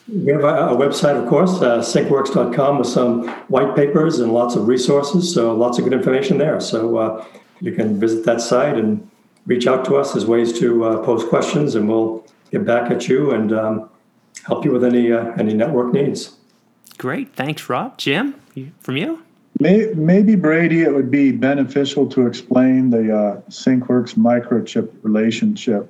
We 0.07 0.31
have 0.31 0.43
a, 0.43 0.69
a 0.69 0.75
website, 0.75 1.21
of 1.21 1.27
course, 1.27 1.61
uh, 1.61 1.79
syncworks.com, 1.79 2.77
with 2.77 2.87
some 2.87 3.27
white 3.47 3.75
papers 3.75 4.19
and 4.19 4.33
lots 4.33 4.55
of 4.55 4.67
resources. 4.67 5.33
So 5.33 5.55
lots 5.55 5.77
of 5.77 5.83
good 5.83 5.93
information 5.93 6.37
there. 6.37 6.59
So 6.59 6.97
uh, 6.97 7.25
you 7.59 7.71
can 7.71 7.99
visit 7.99 8.25
that 8.25 8.41
site 8.41 8.77
and 8.77 9.09
reach 9.47 9.67
out 9.67 9.85
to 9.85 9.95
us 9.95 10.15
as 10.15 10.25
ways 10.25 10.57
to 10.59 10.83
uh, 10.83 11.03
pose 11.03 11.23
questions, 11.23 11.75
and 11.75 11.89
we'll 11.89 12.25
get 12.51 12.65
back 12.65 12.91
at 12.91 13.07
you 13.07 13.31
and 13.31 13.53
um, 13.53 13.89
help 14.45 14.65
you 14.65 14.71
with 14.71 14.83
any 14.83 15.11
uh, 15.11 15.31
any 15.37 15.53
network 15.53 15.93
needs. 15.93 16.35
Great, 16.97 17.33
thanks, 17.33 17.67
Rob. 17.67 17.97
Jim, 17.97 18.35
from 18.81 18.97
you. 18.97 19.21
Maybe 19.59 20.35
Brady, 20.35 20.81
it 20.81 20.93
would 20.93 21.09
be 21.09 21.31
beneficial 21.31 22.07
to 22.09 22.27
explain 22.27 22.89
the 22.89 23.15
uh, 23.15 23.41
SyncWorks 23.49 24.15
microchip 24.15 24.91
relationship. 25.01 25.89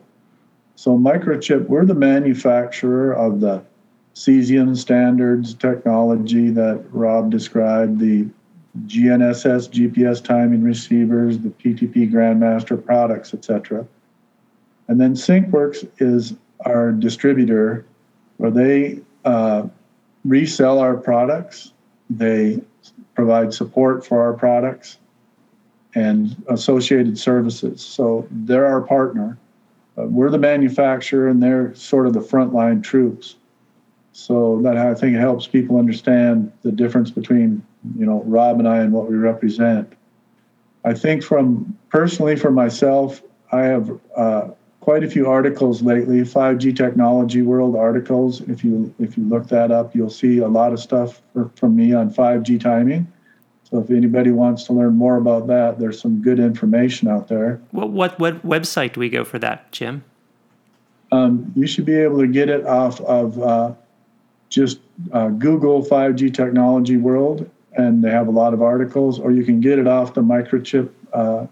So, 0.76 0.98
microchip, 0.98 1.68
we're 1.68 1.86
the 1.86 1.96
manufacturer 1.96 3.14
of 3.14 3.40
the 3.40 3.64
cesium 4.14 4.76
standards 4.76 5.54
technology 5.54 6.50
that 6.50 6.84
Rob 6.92 7.30
described, 7.32 8.00
the 8.00 8.28
GNSS, 8.86 9.70
GPS 9.70 10.24
timing 10.24 10.64
receivers, 10.64 11.40
the 11.40 11.50
PTP 11.50 12.12
Grandmaster 12.12 12.84
products, 12.84 13.34
etc. 13.34 13.86
And 14.88 15.00
then 15.00 15.14
SyncWorks 15.14 15.88
is 16.00 16.34
our 16.66 16.92
distributor 16.92 17.86
where 18.38 18.52
they 18.52 19.00
uh, 19.24 19.68
resell 20.26 20.80
our 20.80 20.98
products, 20.98 21.72
they 22.10 22.62
provide 23.16 23.54
support 23.54 24.06
for 24.06 24.22
our 24.22 24.34
products 24.34 24.98
and 25.96 26.36
associated 26.50 27.18
services. 27.18 27.82
So 27.82 28.28
they're 28.30 28.66
our 28.66 28.82
partner. 28.82 29.38
Uh, 29.98 30.04
we're 30.04 30.30
the 30.30 30.38
manufacturer 30.38 31.28
and 31.28 31.42
they're 31.42 31.74
sort 31.76 32.08
of 32.08 32.14
the 32.14 32.20
frontline 32.20 32.84
troops. 32.84 33.36
So 34.14 34.62
that 34.64 34.78
I 34.78 34.94
think 34.94 35.18
helps 35.18 35.46
people 35.46 35.78
understand 35.78 36.52
the 36.64 36.72
difference 36.72 37.12
between 37.12 37.62
you 37.98 38.06
know 38.06 38.24
Rob 38.26 38.60
and 38.60 38.68
I 38.68 38.78
and 38.78 38.94
what 38.94 39.10
we 39.10 39.18
represent. 39.18 39.92
I 40.86 40.94
think 40.94 41.22
from 41.22 41.78
personally 41.90 42.38
for 42.38 42.50
myself, 42.50 43.22
I 43.52 43.64
have 43.64 44.00
uh, 44.16 44.50
quite 44.80 45.04
a 45.04 45.10
few 45.10 45.28
articles 45.28 45.82
lately, 45.82 46.22
5G 46.22 46.78
technology 46.78 47.42
world 47.42 47.76
articles. 47.76 48.42
If 48.42 48.64
you 48.64 48.94
if 49.00 49.18
you 49.18 49.24
look 49.24 49.48
that 49.50 49.72
up, 49.72 49.94
you'll 49.96 50.10
see 50.10 50.38
a 50.38 50.48
lot 50.48 50.72
of 50.72 50.80
stuff 50.80 51.22
for, 51.34 51.52
from 51.56 51.76
me 51.76 51.94
on 51.94 52.14
5G 52.14 52.62
timing. 52.62 53.12
So 53.70 53.80
if 53.80 53.90
anybody 53.90 54.32
wants 54.32 54.64
to 54.66 54.74
learn 54.74 54.96
more 54.96 55.18
about 55.18 55.48
that, 55.48 55.80
there's 55.80 56.00
some 56.00 56.22
good 56.22 56.40
information 56.40 57.08
out 57.08 57.28
there. 57.28 57.60
Well, 57.72 57.90
what 57.90 58.20
what 58.20 58.46
website 58.46 58.94
do 58.94 59.00
we 59.00 59.10
go 59.10 59.24
for 59.24 59.40
that, 59.40 59.72
Jim? 59.72 60.04
Um, 61.12 61.52
you 61.56 61.68
should 61.68 61.86
be 61.86 61.96
able 61.96 62.20
to 62.20 62.28
get 62.28 62.50
it 62.50 62.66
off 62.66 63.02
of 63.02 63.42
uh, 63.42 63.74
just 64.50 64.80
uh, 65.12 65.30
Google 65.30 65.84
5G 65.84 66.34
technology 66.34 66.98
world, 66.98 67.50
and 67.74 68.04
they 68.04 68.10
have 68.10 68.28
a 68.28 68.32
lot 68.32 68.54
of 68.54 68.62
articles, 68.62 69.20
or 69.20 69.32
you 69.32 69.44
can 69.44 69.60
get 69.60 69.80
it 69.80 69.88
off 69.88 70.14
the 70.14 70.22
microchip 70.22 70.90
uh, 71.14 71.48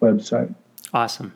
website. 0.00 0.54
Awesome. 0.92 1.32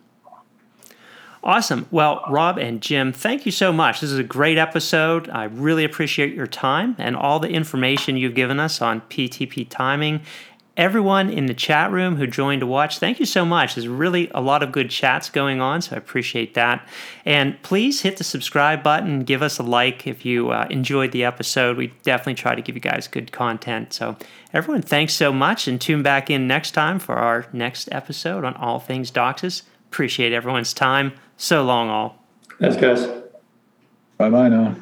Awesome. 1.43 1.87
Well, 1.91 2.23
Rob 2.29 2.59
and 2.59 2.83
Jim, 2.83 3.15
thank 3.15 3.47
you 3.47 3.53
so 3.53 3.73
much. 3.73 4.03
This 4.03 4.11
is 4.11 4.19
a 4.19 4.23
great 4.25 4.59
episode. 4.59 5.31
I 5.31 5.45
really 5.45 5.85
appreciate 5.85 6.35
your 6.35 6.47
time 6.47 6.95
and 6.99 7.17
all 7.17 7.41
the 7.41 7.49
information 7.49 8.19
you've 8.19 8.35
given 8.35 8.61
us 8.61 8.83
on 8.83 9.01
PTP 9.03 9.67
timing 9.69 10.21
everyone 10.81 11.29
in 11.29 11.45
the 11.45 11.53
chat 11.53 11.91
room 11.91 12.17
who 12.17 12.27
joined 12.27 12.61
to 12.61 12.67
watch, 12.67 12.99
thank 12.99 13.21
you 13.21 13.27
so 13.27 13.45
much. 13.45 13.75
There's 13.75 13.87
really 13.87 14.31
a 14.35 14.41
lot 14.41 14.63
of 14.63 14.73
good 14.73 14.89
chats 14.89 15.29
going 15.29 15.61
on, 15.61 15.83
so 15.83 15.95
I 15.95 15.99
appreciate 15.99 16.55
that. 16.55 16.89
And 17.27 17.61
please 17.63 18.01
hit 18.01 18.17
the 18.17 18.25
subscribe 18.25 18.83
button, 18.83 19.25
give 19.25 19.43
us 19.43 19.59
a 19.59 19.63
like 19.63 20.07
if 20.07 20.25
you 20.25 20.51
uh, 20.51 20.67
enjoyed 20.71 21.13
the 21.13 21.23
episode. 21.23 21.77
We 21.77 21.89
definitely 22.03 22.35
try 22.35 22.55
to 22.55 22.63
give 22.63 22.75
you 22.75 22.81
guys 22.81 23.09
good 23.09 23.31
content. 23.31 23.93
So, 23.93 24.17
everyone, 24.55 24.81
thanks 24.81 25.13
so 25.13 25.33
much, 25.33 25.69
and 25.69 25.79
tune 25.79 26.03
back 26.03 26.31
in 26.31 26.49
next 26.49 26.71
time 26.71 26.99
for 26.99 27.17
our 27.17 27.47
next 27.53 27.89
episode 27.93 28.45
on 28.45 28.55
all 28.55 28.81
things 28.81 29.11
DOCSIS. 29.11 29.63
Appreciate 29.91 30.33
everyone's 30.33 30.73
time. 30.73 31.13
So 31.37 31.65
long, 31.65 31.89
all. 31.89 32.25
Thanks, 32.61 32.77
guys. 32.77 33.07
Bye 34.19 34.31
bye 34.31 34.49
now. 34.49 34.77